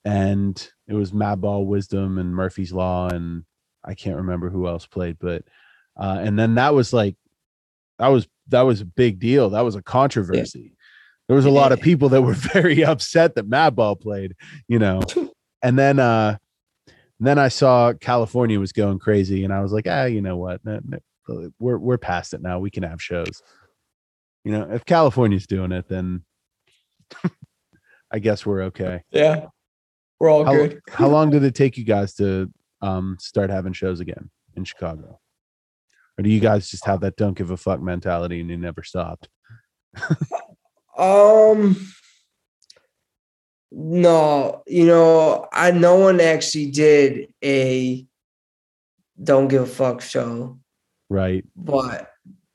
And 0.06 0.56
it 0.88 0.94
was 0.94 1.12
Madball 1.14 1.66
Wisdom 1.66 2.18
and 2.18 2.36
Murphy's 2.36 2.74
Law 2.74 3.08
and 3.10 3.44
I 3.86 3.94
can't 3.94 4.18
remember 4.18 4.50
who 4.50 4.68
else 4.68 4.86
played, 4.86 5.18
but 5.20 5.44
uh 5.98 6.20
and 6.22 6.38
then 6.38 6.56
that 6.56 6.74
was 6.74 6.92
like 6.94 7.16
that 8.00 8.08
was 8.08 8.28
that 8.50 8.62
was 8.64 8.82
a 8.82 8.86
big 8.86 9.20
deal. 9.20 9.52
That 9.52 9.62
was 9.62 9.76
a 9.76 9.82
controversy. 9.82 10.73
There 11.28 11.36
was 11.36 11.46
a 11.46 11.50
lot 11.52 11.72
of 11.72 11.80
people 11.82 12.10
that 12.10 12.22
were 12.22 12.34
very 12.54 12.84
upset 12.84 13.36
that 13.36 13.50
Madball 13.50 14.00
played, 14.00 14.34
you 14.68 14.80
know. 14.80 15.02
And 15.62 15.80
then 15.80 16.00
uh 16.00 16.38
then 17.20 17.40
I 17.40 17.48
saw 17.48 17.94
California 17.94 18.60
was 18.60 18.74
going 18.74 19.00
crazy 19.00 19.44
and 19.46 19.54
I 19.54 19.62
was 19.62 19.72
like, 19.72 19.86
ah, 19.88 20.06
you 20.06 20.22
know 20.22 20.36
what? 20.36 20.64
No- 20.66 20.82
no, 20.86 21.50
We're 21.60 21.78
we're 21.78 21.98
past 21.98 22.34
it 22.34 22.42
now. 22.42 22.60
We 22.60 22.70
can 22.70 22.84
have 22.84 23.02
shows. 23.02 23.42
You 24.44 24.52
know, 24.52 24.70
if 24.72 24.84
California's 24.84 25.48
doing 25.48 25.72
it, 25.72 25.88
then 25.88 26.26
I 28.12 28.20
guess 28.20 28.46
we're 28.46 28.64
okay. 28.64 29.04
Yeah. 29.12 29.46
We're 30.20 30.30
all 30.30 30.44
How, 30.46 30.54
good. 30.54 30.82
how 30.90 31.08
long 31.08 31.30
did 31.30 31.44
it 31.46 31.56
take 31.56 31.78
you 31.78 31.86
guys 31.86 32.14
to 32.16 32.52
um 32.82 33.18
start 33.20 33.50
having 33.50 33.74
shows 33.74 34.02
again 34.02 34.30
in 34.56 34.66
Chicago? 34.66 35.20
Or 36.18 36.24
do 36.24 36.30
you 36.30 36.40
guys 36.42 36.70
just 36.70 36.86
have 36.86 37.00
that 37.02 37.16
don't 37.16 37.38
give 37.38 37.50
a 37.52 37.58
fuck 37.58 37.82
mentality 37.82 38.42
and 38.42 38.50
you 38.50 38.58
never 38.58 38.84
stopped? 38.84 39.30
Um 40.98 41.76
no, 43.72 44.64
you 44.68 44.86
know, 44.86 45.48
I 45.52 45.72
no 45.72 45.96
one 45.98 46.22
actually 46.22 46.70
did 46.72 47.34
a 47.44 48.06
don't 49.22 49.48
give 49.48 49.64
a 49.64 49.66
fuck 49.68 50.02
show, 50.02 50.60
Right. 51.10 51.44
but 51.56 52.12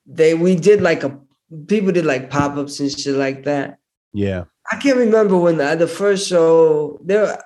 they 0.06 0.34
we 0.34 0.54
did 0.54 0.80
like 0.80 1.02
a 1.02 1.18
people 1.66 1.92
did 1.92 2.04
like 2.06 2.30
pop-ups 2.30 2.78
and 2.80 2.90
shit 2.96 3.14
like 3.16 3.44
that. 3.44 3.78
Yeah. 4.12 4.44
I 4.70 4.76
can't 4.76 4.98
remember 4.98 5.36
when 5.38 5.56
the, 5.56 5.74
the 5.76 5.86
first 5.88 6.28
show 6.28 7.00
there. 7.02 7.42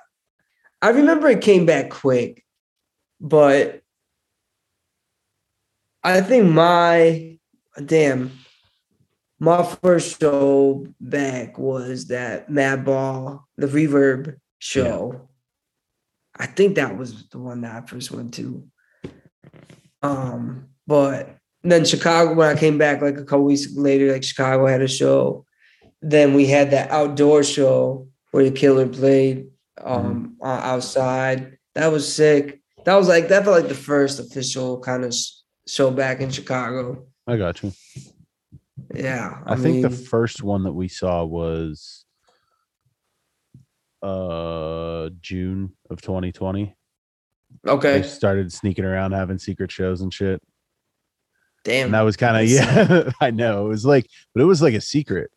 I 0.81 0.89
remember 0.89 1.29
it 1.29 1.41
came 1.41 1.65
back 1.65 1.89
quick, 1.89 2.43
but 3.21 3.81
I 6.03 6.19
think 6.21 6.49
my 6.51 7.37
damn 7.85 8.31
my 9.39 9.63
first 9.83 10.19
show 10.19 10.87
back 10.99 11.57
was 11.57 12.07
that 12.07 12.49
Madball, 12.49 13.43
the 13.57 13.67
Reverb 13.67 14.37
show. 14.59 15.29
I 16.35 16.45
think 16.45 16.75
that 16.75 16.97
was 16.97 17.27
the 17.29 17.39
one 17.39 17.61
that 17.61 17.83
I 17.83 17.85
first 17.85 18.11
went 18.11 18.33
to. 18.35 18.65
Um, 20.01 20.69
but 20.87 21.37
then 21.63 21.85
Chicago, 21.85 22.33
when 22.33 22.55
I 22.55 22.59
came 22.59 22.77
back 22.77 23.01
like 23.01 23.17
a 23.17 23.25
couple 23.25 23.45
weeks 23.45 23.67
later, 23.75 24.11
like 24.11 24.23
Chicago 24.23 24.65
had 24.65 24.81
a 24.81 24.87
show 24.87 25.45
then 26.03 26.33
we 26.33 26.45
had 26.45 26.71
that 26.71 26.91
outdoor 26.91 27.43
show 27.43 28.07
where 28.31 28.43
the 28.43 28.51
killer 28.51 28.87
played 28.87 29.47
um 29.81 30.35
o- 30.41 30.45
outside 30.45 31.57
that 31.73 31.91
was 31.91 32.13
sick 32.13 32.61
that 32.85 32.95
was 32.95 33.07
like 33.07 33.29
that 33.29 33.43
felt 33.43 33.59
like 33.59 33.69
the 33.69 33.75
first 33.75 34.19
official 34.19 34.79
kind 34.81 35.03
of 35.03 35.15
show 35.67 35.89
back 35.89 36.19
in 36.19 36.29
chicago 36.29 37.03
I 37.25 37.37
got 37.37 37.63
you. 37.63 37.71
Yeah 38.93 39.41
I, 39.45 39.55
think 39.55 39.81
the 39.81 39.89
first 39.89 40.43
one 40.43 40.63
that 40.63 40.73
we 40.73 40.87
saw 40.87 41.23
was 41.23 42.05
uh 44.01 45.09
June 45.21 45.73
of 45.89 46.01
2020. 46.01 46.75
They 47.63 47.71
okay 47.71 48.03
started 48.03 48.51
sneaking 48.51 48.85
around 48.85 49.13
having 49.13 49.39
secret 49.39 49.71
shows 49.71 50.01
and 50.01 50.13
shit. 50.13 50.41
damn 51.63 51.85
And 51.85 51.93
that 51.93 52.01
was 52.01 52.17
kind 52.17 52.37
of 52.37 52.49
yeah, 52.49 53.11
I 53.21 53.31
know. 53.31 53.65
It 53.65 53.69
was 53.69 53.85
like 53.85 54.07
but 54.33 54.41
it 54.41 54.45
was 54.45 54.61
like 54.61 54.73
a 54.73 54.81
secret. 54.81 55.31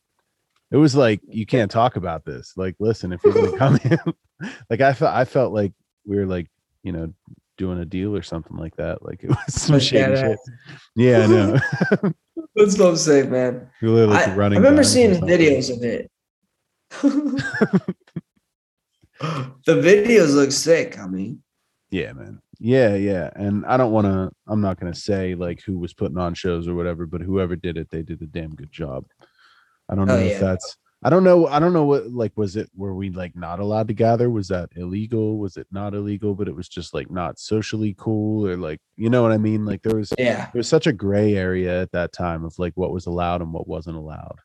It 0.70 0.76
was 0.76 0.96
like 0.96 1.20
you 1.28 1.46
can't 1.46 1.70
talk 1.70 1.96
about 1.96 2.24
this. 2.24 2.54
Like 2.56 2.74
listen, 2.78 3.12
if 3.12 3.22
you're 3.24 3.32
going 3.32 3.52
to 3.52 3.58
come 3.58 3.78
in 3.84 3.98
like 4.70 4.80
I 4.80 4.92
felt 4.92 5.14
I 5.14 5.24
felt 5.24 5.52
like 5.52 5.72
we 6.04 6.16
were 6.16 6.26
like, 6.26 6.48
you 6.82 6.92
know, 6.92 7.12
doing 7.56 7.78
a 7.78 7.84
deal 7.84 8.14
or 8.14 8.22
something 8.22 8.56
like 8.56 8.76
that. 8.76 9.04
Like 9.04 9.22
it 9.22 9.28
was 9.28 9.54
some 9.54 9.78
shady 9.78 10.16
shit. 10.16 10.38
Yeah, 10.94 11.22
I 11.22 11.26
know. 11.26 12.12
Let's 12.56 12.76
go 12.76 12.94
say 12.94 13.22
man 13.22 13.68
We 13.80 13.90
were, 13.90 14.06
like, 14.06 14.28
I, 14.28 14.32
I 14.32 14.34
remember 14.34 14.82
seeing 14.82 15.12
videos 15.20 15.70
of 15.74 15.82
it 15.84 16.10
the 19.20 19.74
videos 19.82 20.34
look 20.34 20.52
sick 20.52 20.98
i 20.98 21.06
mean 21.06 21.42
Yeah, 21.90 22.12
man. 22.12 22.40
Yeah, 22.58 22.96
yeah. 22.96 23.30
And 23.36 23.64
I 23.66 23.76
don't 23.76 23.92
want 23.92 24.06
to, 24.06 24.30
I'm 24.46 24.60
not 24.60 24.80
going 24.80 24.92
to 24.92 24.98
say 24.98 25.34
like 25.34 25.62
who 25.62 25.78
was 25.78 25.92
putting 25.94 26.18
on 26.18 26.34
shows 26.34 26.66
or 26.66 26.74
whatever, 26.74 27.06
but 27.06 27.20
whoever 27.20 27.54
did 27.54 27.76
it, 27.76 27.90
they 27.90 28.02
did 28.02 28.22
a 28.22 28.26
damn 28.26 28.54
good 28.54 28.72
job. 28.72 29.04
I 29.88 29.94
don't 29.94 30.10
oh, 30.10 30.14
know 30.14 30.20
Oh, 30.20 30.24
if 30.24 30.32
yeah. 30.32 30.38
that's, 30.38 30.76
I 31.02 31.10
don't 31.10 31.24
know. 31.24 31.46
I 31.46 31.58
don't 31.58 31.74
know 31.74 31.84
what, 31.84 32.10
like, 32.10 32.32
was 32.36 32.56
it, 32.56 32.70
were 32.74 32.94
we 32.94 33.10
like 33.10 33.36
not 33.36 33.60
allowed 33.60 33.88
to 33.88 33.94
gather? 33.94 34.30
Was 34.30 34.48
that 34.48 34.70
illegal? 34.76 35.38
Was 35.38 35.56
it 35.56 35.66
not 35.70 35.94
illegal, 35.94 36.34
but 36.34 36.48
it 36.48 36.56
was 36.56 36.68
just 36.68 36.94
like 36.94 37.10
not 37.10 37.38
socially 37.38 37.94
cool 37.98 38.46
or 38.46 38.56
like, 38.56 38.80
you 38.96 39.10
know 39.10 39.22
what 39.22 39.30
I 39.32 39.36
mean? 39.38 39.64
Like 39.66 39.82
there 39.82 39.96
was, 39.96 40.12
yeah 40.18 40.46
there 40.52 40.58
was 40.58 40.68
such 40.68 40.86
a 40.86 40.92
gray 40.92 41.34
area 41.36 41.82
at 41.82 41.92
that 41.92 42.12
time 42.12 42.44
of 42.44 42.58
like 42.58 42.72
what 42.76 42.92
was 42.92 43.06
allowed 43.06 43.42
and 43.42 43.52
what 43.52 43.68
wasn't 43.68 43.96
allowed. 43.96 44.38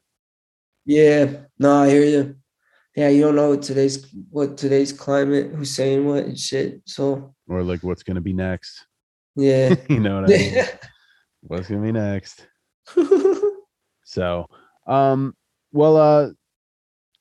Yeah, 0.86 1.32
no, 1.58 1.84
I 1.84 1.90
hear 1.90 2.04
you. 2.04 2.36
Yeah, 2.96 3.08
you 3.08 3.22
don't 3.22 3.38
know 3.38 3.52
what 3.52 3.62
today's 3.62 4.14
what 4.30 4.58
today's 4.58 4.92
climate, 4.92 5.52
who's 5.56 5.74
saying 5.74 6.06
what 6.06 6.26
and 6.26 6.38
shit. 6.38 6.82
So 6.86 7.34
Or 7.48 7.64
like 7.64 7.82
what's 7.82 8.04
going 8.04 8.16
to 8.16 8.22
be 8.22 8.34
next. 8.34 8.86
yeah. 9.36 9.76
you 9.90 10.02
know 10.02 10.22
what 10.22 10.26
I 10.26 10.38
mean? 10.38 10.66
what's 11.42 11.70
going 11.70 11.82
to 11.82 11.86
be 11.86 11.92
next? 11.94 12.46
So, 14.04 14.48
um, 14.88 15.34
well, 15.72 15.96
uh, 15.96 16.32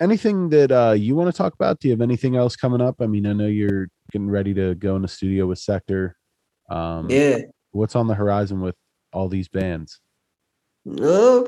anything 0.00 0.48
that 0.50 0.72
uh 0.72 0.92
you 0.92 1.14
want 1.14 1.30
to 1.30 1.36
talk 1.36 1.54
about? 1.54 1.78
Do 1.78 1.88
you 1.88 1.92
have 1.92 2.00
anything 2.00 2.36
else 2.36 2.56
coming 2.56 2.80
up? 2.80 2.96
I 3.00 3.06
mean, 3.06 3.26
I 3.26 3.32
know 3.32 3.46
you're 3.46 3.88
getting 4.10 4.30
ready 4.30 4.54
to 4.54 4.74
go 4.74 4.96
in 4.96 5.02
the 5.02 5.08
studio 5.08 5.46
with 5.46 5.58
Sector. 5.58 6.16
Um, 6.68 7.10
yeah. 7.10 7.38
what's 7.72 7.96
on 7.96 8.06
the 8.06 8.14
horizon 8.14 8.60
with 8.60 8.76
all 9.12 9.28
these 9.28 9.48
bands? 9.48 10.00
Uh, 10.88 11.42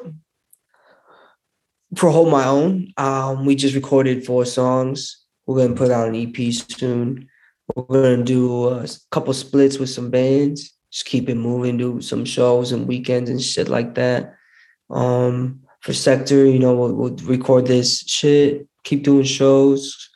for 1.96 2.11
hold 2.11 2.30
my 2.30 2.46
own, 2.46 2.92
um, 2.96 3.46
we 3.46 3.55
just 3.55 3.74
recorded 3.74 4.26
four 4.26 4.44
songs. 4.44 5.24
We're 5.46 5.59
gonna 5.59 5.76
put 5.76 5.90
out 5.90 6.09
an 6.09 6.14
EP 6.14 6.53
soon. 6.53 7.28
We're 7.74 8.03
gonna 8.16 8.24
do 8.24 8.68
a 8.68 8.86
couple 9.11 9.32
splits 9.34 9.78
with 9.78 9.90
some 9.90 10.11
bands. 10.11 10.76
Just 10.90 11.07
keep 11.07 11.28
it 11.28 11.36
moving. 11.36 11.78
Do 11.78 12.00
some 12.00 12.24
shows 12.24 12.72
and 12.72 12.86
weekends 12.86 13.30
and 13.30 13.40
shit 13.40 13.68
like 13.68 13.94
that. 13.94 14.34
Um, 14.90 15.61
for 15.83 15.93
sector, 15.93 16.47
you 16.47 16.59
know, 16.59 16.74
we'll, 16.74 16.95
we'll 16.95 17.16
record 17.24 17.66
this 17.66 18.01
shit. 18.07 18.66
Keep 18.85 19.03
doing 19.05 19.24
shows. 19.24 20.09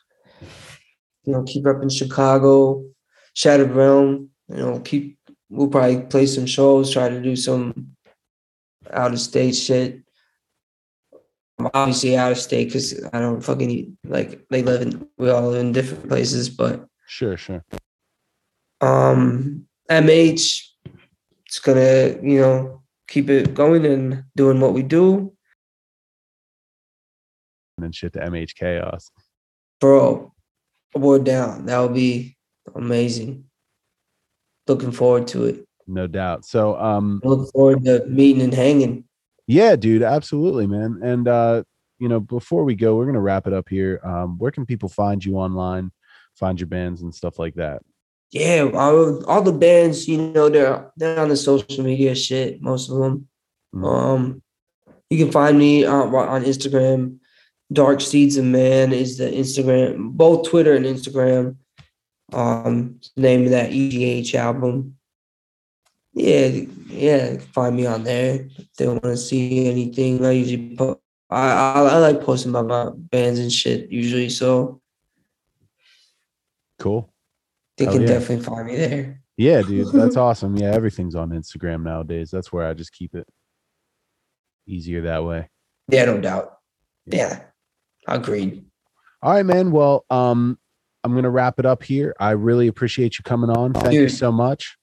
You 1.23 1.33
know, 1.33 1.43
keep 1.43 1.65
up 1.67 1.81
in 1.83 1.89
Chicago, 1.89 2.85
Shattered 3.33 3.71
Realm. 3.71 4.29
You 4.49 4.57
know, 4.57 4.79
keep. 4.79 5.17
We'll 5.49 5.67
probably 5.69 6.01
play 6.01 6.25
some 6.25 6.45
shows. 6.45 6.91
Try 6.91 7.09
to 7.09 7.21
do 7.21 7.35
some 7.35 7.95
out 8.91 9.13
of 9.13 9.19
state 9.19 9.55
shit. 9.55 10.01
I'm 11.59 11.69
obviously 11.73 12.17
out 12.17 12.31
of 12.31 12.37
state 12.37 12.65
because 12.65 13.03
I 13.13 13.19
don't 13.19 13.41
fucking 13.41 13.69
eat, 13.71 13.89
like 14.05 14.47
they 14.49 14.61
live 14.61 14.81
in 14.81 15.07
we 15.17 15.29
all 15.29 15.49
live 15.49 15.59
in 15.59 15.71
different 15.71 16.07
places, 16.07 16.49
but 16.49 16.85
Sure, 17.07 17.35
sure. 17.35 17.63
um 18.81 19.65
MH 19.89 20.63
it's 21.47 21.59
gonna, 21.59 22.19
you 22.21 22.41
know, 22.41 22.83
keep 23.07 23.29
it 23.29 23.53
going 23.55 23.85
and 23.85 24.23
doing 24.35 24.59
what 24.59 24.73
we 24.73 24.83
do. 24.83 25.33
And 27.77 27.83
then 27.83 27.91
shit 27.91 28.13
to 28.13 28.19
MH 28.19 28.55
Chaos. 28.55 29.11
Bro, 29.79 30.33
we're 30.95 31.19
down. 31.19 31.67
That 31.67 31.79
would 31.79 31.93
be 31.93 32.35
amazing. 32.73 33.45
Looking 34.67 34.91
forward 34.91 35.27
to 35.27 35.45
it. 35.45 35.67
No 35.85 36.07
doubt. 36.07 36.43
So, 36.45 36.75
um, 36.77 37.21
Looking 37.23 37.51
forward 37.51 37.85
to 37.85 38.05
meeting 38.07 38.41
and 38.41 38.53
hanging. 38.53 39.05
yeah, 39.45 39.75
dude, 39.75 40.01
absolutely, 40.01 40.67
man. 40.67 40.99
And 41.03 41.27
uh, 41.27 41.63
you 41.99 42.09
know, 42.09 42.19
before 42.19 42.63
we 42.63 42.75
go, 42.75 42.95
we're 42.95 43.05
gonna 43.05 43.21
wrap 43.21 43.47
it 43.47 43.53
up 43.53 43.69
here. 43.69 44.01
Um, 44.03 44.37
where 44.37 44.51
can 44.51 44.65
people 44.65 44.89
find 44.89 45.23
you 45.23 45.37
online? 45.37 45.91
find 46.37 46.59
your 46.59 46.67
bands 46.67 47.01
and 47.01 47.13
stuff 47.13 47.39
like 47.39 47.55
that? 47.55 47.81
Yeah, 48.31 48.69
all, 48.73 49.25
all 49.25 49.41
the 49.41 49.53
bands, 49.53 50.07
you 50.07 50.17
know, 50.17 50.49
they're 50.49 50.91
they're 50.97 51.19
on 51.19 51.29
the 51.29 51.37
social 51.37 51.83
media 51.83 52.13
shit. 52.13 52.61
Most 52.61 52.89
of 52.89 52.97
them. 52.97 53.27
Mm. 53.73 53.85
Um, 53.85 54.41
you 55.09 55.17
can 55.17 55.31
find 55.31 55.57
me 55.57 55.85
on, 55.85 56.13
on 56.13 56.43
Instagram. 56.43 57.17
Dark 57.71 58.01
Seeds 58.01 58.37
of 58.37 58.45
Man 58.45 58.93
is 58.93 59.17
the 59.17 59.25
Instagram, 59.25 60.11
both 60.13 60.49
Twitter 60.49 60.75
and 60.75 60.85
Instagram. 60.85 61.57
Um, 62.33 62.99
name 63.15 63.45
of 63.45 63.51
that 63.51 63.71
EGH 63.71 64.35
album. 64.35 64.97
Yeah, 66.13 66.47
yeah, 66.87 67.37
find 67.53 67.75
me 67.75 67.85
on 67.85 68.03
there. 68.03 68.47
If 68.57 68.73
they 68.77 68.87
want 68.87 69.03
to 69.03 69.17
see 69.17 69.67
anything, 69.69 70.25
I 70.25 70.31
usually 70.31 70.75
put. 70.75 70.99
I, 71.29 71.51
I 71.51 71.81
I 71.81 71.97
like 71.97 72.21
posting 72.21 72.51
about 72.51 72.67
my 72.67 72.89
bands 72.95 73.39
and 73.39 73.51
shit 73.51 73.91
usually, 73.91 74.29
so 74.29 74.81
Cool. 76.79 77.11
they 77.77 77.85
Hell 77.85 77.93
can 77.93 78.01
yeah. 78.03 78.07
definitely 78.07 78.45
find 78.45 78.67
me 78.67 78.75
there. 78.77 79.21
Yeah, 79.35 79.61
dude, 79.61 79.87
that's 79.93 80.15
awesome. 80.15 80.55
Yeah, 80.57 80.71
everything's 80.71 81.15
on 81.15 81.29
Instagram 81.29 81.83
nowadays. 81.83 82.31
That's 82.31 82.51
where 82.51 82.65
I 82.67 82.73
just 82.73 82.93
keep 82.93 83.13
it 83.13 83.27
easier 84.65 85.01
that 85.03 85.23
way. 85.23 85.49
Yeah, 85.89 86.05
no 86.05 86.19
doubt. 86.19 86.57
Yeah, 87.05 87.41
agreed. 88.15 88.63
All 89.21 89.33
right, 89.33 89.45
man. 89.45 89.71
Well, 89.71 90.05
um, 90.09 90.57
I'm 91.03 91.15
gonna 91.15 91.29
wrap 91.29 91.59
it 91.59 91.65
up 91.65 91.83
here. 91.83 92.15
I 92.19 92.31
really 92.31 92.67
appreciate 92.67 93.17
you 93.17 93.23
coming 93.23 93.49
on. 93.49 93.73
Thank 93.73 93.93
you 93.93 94.09
so 94.09 94.31
much. 94.31 94.77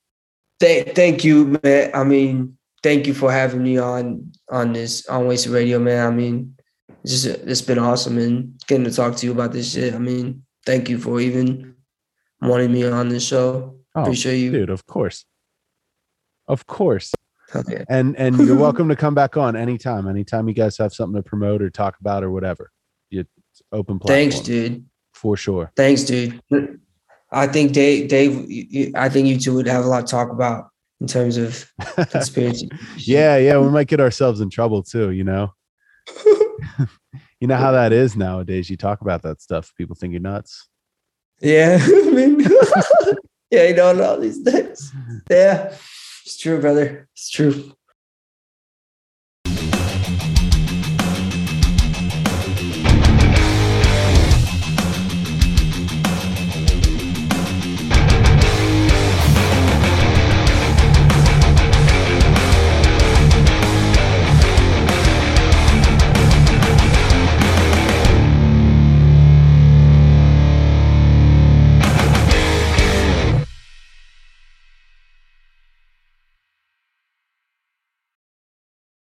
Thank, 0.60 0.94
thank 0.94 1.24
you, 1.24 1.60
man. 1.62 1.90
I 1.94 2.04
mean, 2.04 2.56
thank 2.82 3.06
you 3.06 3.14
for 3.14 3.30
having 3.30 3.62
me 3.62 3.78
on 3.78 4.32
on 4.50 4.72
this 4.72 5.06
on 5.06 5.26
Wasted 5.26 5.52
Radio, 5.52 5.78
man. 5.78 6.06
I 6.06 6.10
mean, 6.10 6.56
it's 7.02 7.22
just 7.22 7.26
it's 7.26 7.62
been 7.62 7.78
awesome 7.78 8.18
and 8.18 8.58
getting 8.66 8.84
to 8.84 8.90
talk 8.90 9.16
to 9.16 9.26
you 9.26 9.32
about 9.32 9.52
this 9.52 9.72
shit. 9.72 9.94
I 9.94 9.98
mean, 9.98 10.42
thank 10.64 10.88
you 10.88 10.98
for 10.98 11.20
even 11.20 11.74
wanting 12.40 12.72
me 12.72 12.86
on 12.86 13.08
this 13.08 13.26
show. 13.26 13.76
Oh, 13.94 14.02
Appreciate 14.02 14.38
you. 14.38 14.50
dude, 14.50 14.70
of 14.70 14.86
course. 14.86 15.24
Of 16.48 16.66
course. 16.66 17.14
Okay. 17.54 17.84
And 17.88 18.16
and 18.16 18.38
you're 18.38 18.56
welcome 18.68 18.88
to 18.88 18.96
come 18.96 19.14
back 19.14 19.36
on 19.36 19.56
anytime. 19.56 20.08
Anytime 20.08 20.48
you 20.48 20.54
guys 20.54 20.76
have 20.78 20.92
something 20.92 21.20
to 21.20 21.28
promote 21.28 21.62
or 21.62 21.70
talk 21.70 21.98
about 22.00 22.24
or 22.24 22.30
whatever. 22.30 22.70
Open 23.74 23.98
platform. 23.98 24.16
Thanks, 24.16 24.40
dude. 24.40 24.84
For 25.12 25.36
sure. 25.36 25.72
Thanks, 25.76 26.04
dude. 26.04 26.40
I 27.32 27.48
think 27.48 27.72
Dave, 27.72 28.08
Dave, 28.08 28.92
I 28.94 29.08
think 29.08 29.26
you 29.26 29.38
two 29.38 29.54
would 29.54 29.66
have 29.66 29.84
a 29.84 29.88
lot 29.88 30.06
to 30.06 30.10
talk 30.10 30.30
about 30.30 30.68
in 31.00 31.08
terms 31.08 31.36
of 31.36 31.68
conspiracy. 32.10 32.70
yeah, 32.98 33.36
yeah. 33.36 33.58
We 33.58 33.68
might 33.68 33.88
get 33.88 34.00
ourselves 34.00 34.40
in 34.40 34.50
trouble 34.50 34.82
too, 34.82 35.10
you 35.10 35.24
know. 35.24 35.52
you 37.40 37.48
know 37.48 37.56
how 37.56 37.72
that 37.72 37.92
is 37.92 38.16
nowadays. 38.16 38.70
You 38.70 38.76
talk 38.76 39.00
about 39.00 39.22
that 39.22 39.42
stuff, 39.42 39.72
people 39.76 39.96
think 39.96 40.12
you're 40.12 40.20
nuts. 40.20 40.68
Yeah, 41.40 41.78
I 41.82 42.10
mean, 42.10 42.46
yeah, 43.50 43.64
you 43.64 43.74
don't 43.74 43.98
know 43.98 44.20
these 44.20 44.40
things. 44.40 44.92
Yeah, 45.28 45.74
it's 46.24 46.38
true, 46.38 46.60
brother. 46.60 47.08
It's 47.12 47.28
true. 47.28 47.72